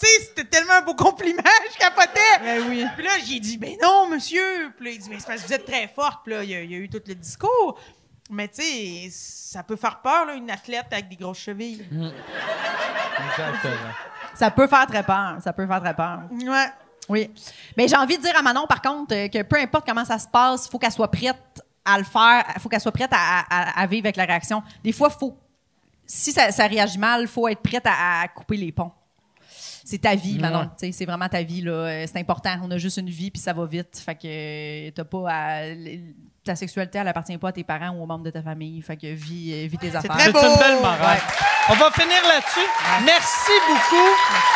[0.00, 1.42] tu sais, c'était tellement un beau compliment,
[1.72, 2.38] je capotais.
[2.42, 2.84] Ben oui.
[2.96, 4.72] Puis là, j'ai dit, ben non, monsieur.
[4.76, 6.20] Puis là, il dit, mais c'est parce que vous êtes très forte.
[6.24, 7.78] Puis là, il y, a, il y a eu tout le discours.
[8.30, 11.84] Mais tu sais, ça peut faire peur, là, une athlète avec des grosses chevilles.
[14.34, 15.36] Ça peut faire très peur.
[15.42, 16.20] Ça peut faire très peur.
[16.30, 16.66] Ouais.
[17.08, 17.30] Oui.
[17.76, 20.18] Mais j'ai envie de dire à Manon, par contre, euh, que peu importe comment ça
[20.18, 21.36] se passe, il faut qu'elle soit prête
[21.84, 22.44] à le faire.
[22.54, 24.62] Il faut qu'elle soit prête à, à- à vivre avec la réaction.
[24.84, 25.36] Des fois, faut,
[26.06, 28.92] si ça, ça réagit mal, il faut être prête à, à couper les ponts.
[29.90, 30.68] C'est ta vie, Manon.
[30.76, 31.62] C'est vraiment ta vie.
[31.62, 31.72] là.
[31.72, 32.50] Euh, C'est important.
[32.62, 34.02] On a juste une vie, puis ça va vite.
[34.04, 35.62] Fait que euh, t'as pas à-
[36.44, 38.82] ta sexualité, elle appartient pas à tes parents ou aux membres de ta famille.
[38.82, 40.10] Fait que vis, euh, vis tes affaires.
[40.10, 40.40] très C'est beau.
[40.40, 41.18] une belle morale.
[41.70, 42.68] On va finir là-dessus.
[43.04, 44.10] Merci beaucoup.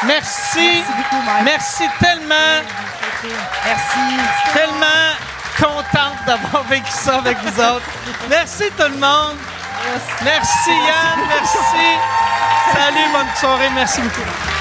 [0.06, 0.58] Merci.
[0.58, 1.44] Merci beaucoup, Mike.
[1.44, 2.58] Merci tellement.
[3.64, 3.98] Merci.
[4.52, 5.16] Tellement
[5.58, 7.88] contente d'avoir vécu ça avec vous autres.
[8.28, 9.36] Merci tout le monde.
[10.24, 11.18] Merci Yann.
[11.26, 11.88] Merci.
[12.74, 13.70] Salut, bonne soirée.
[13.74, 14.51] Merci beaucoup.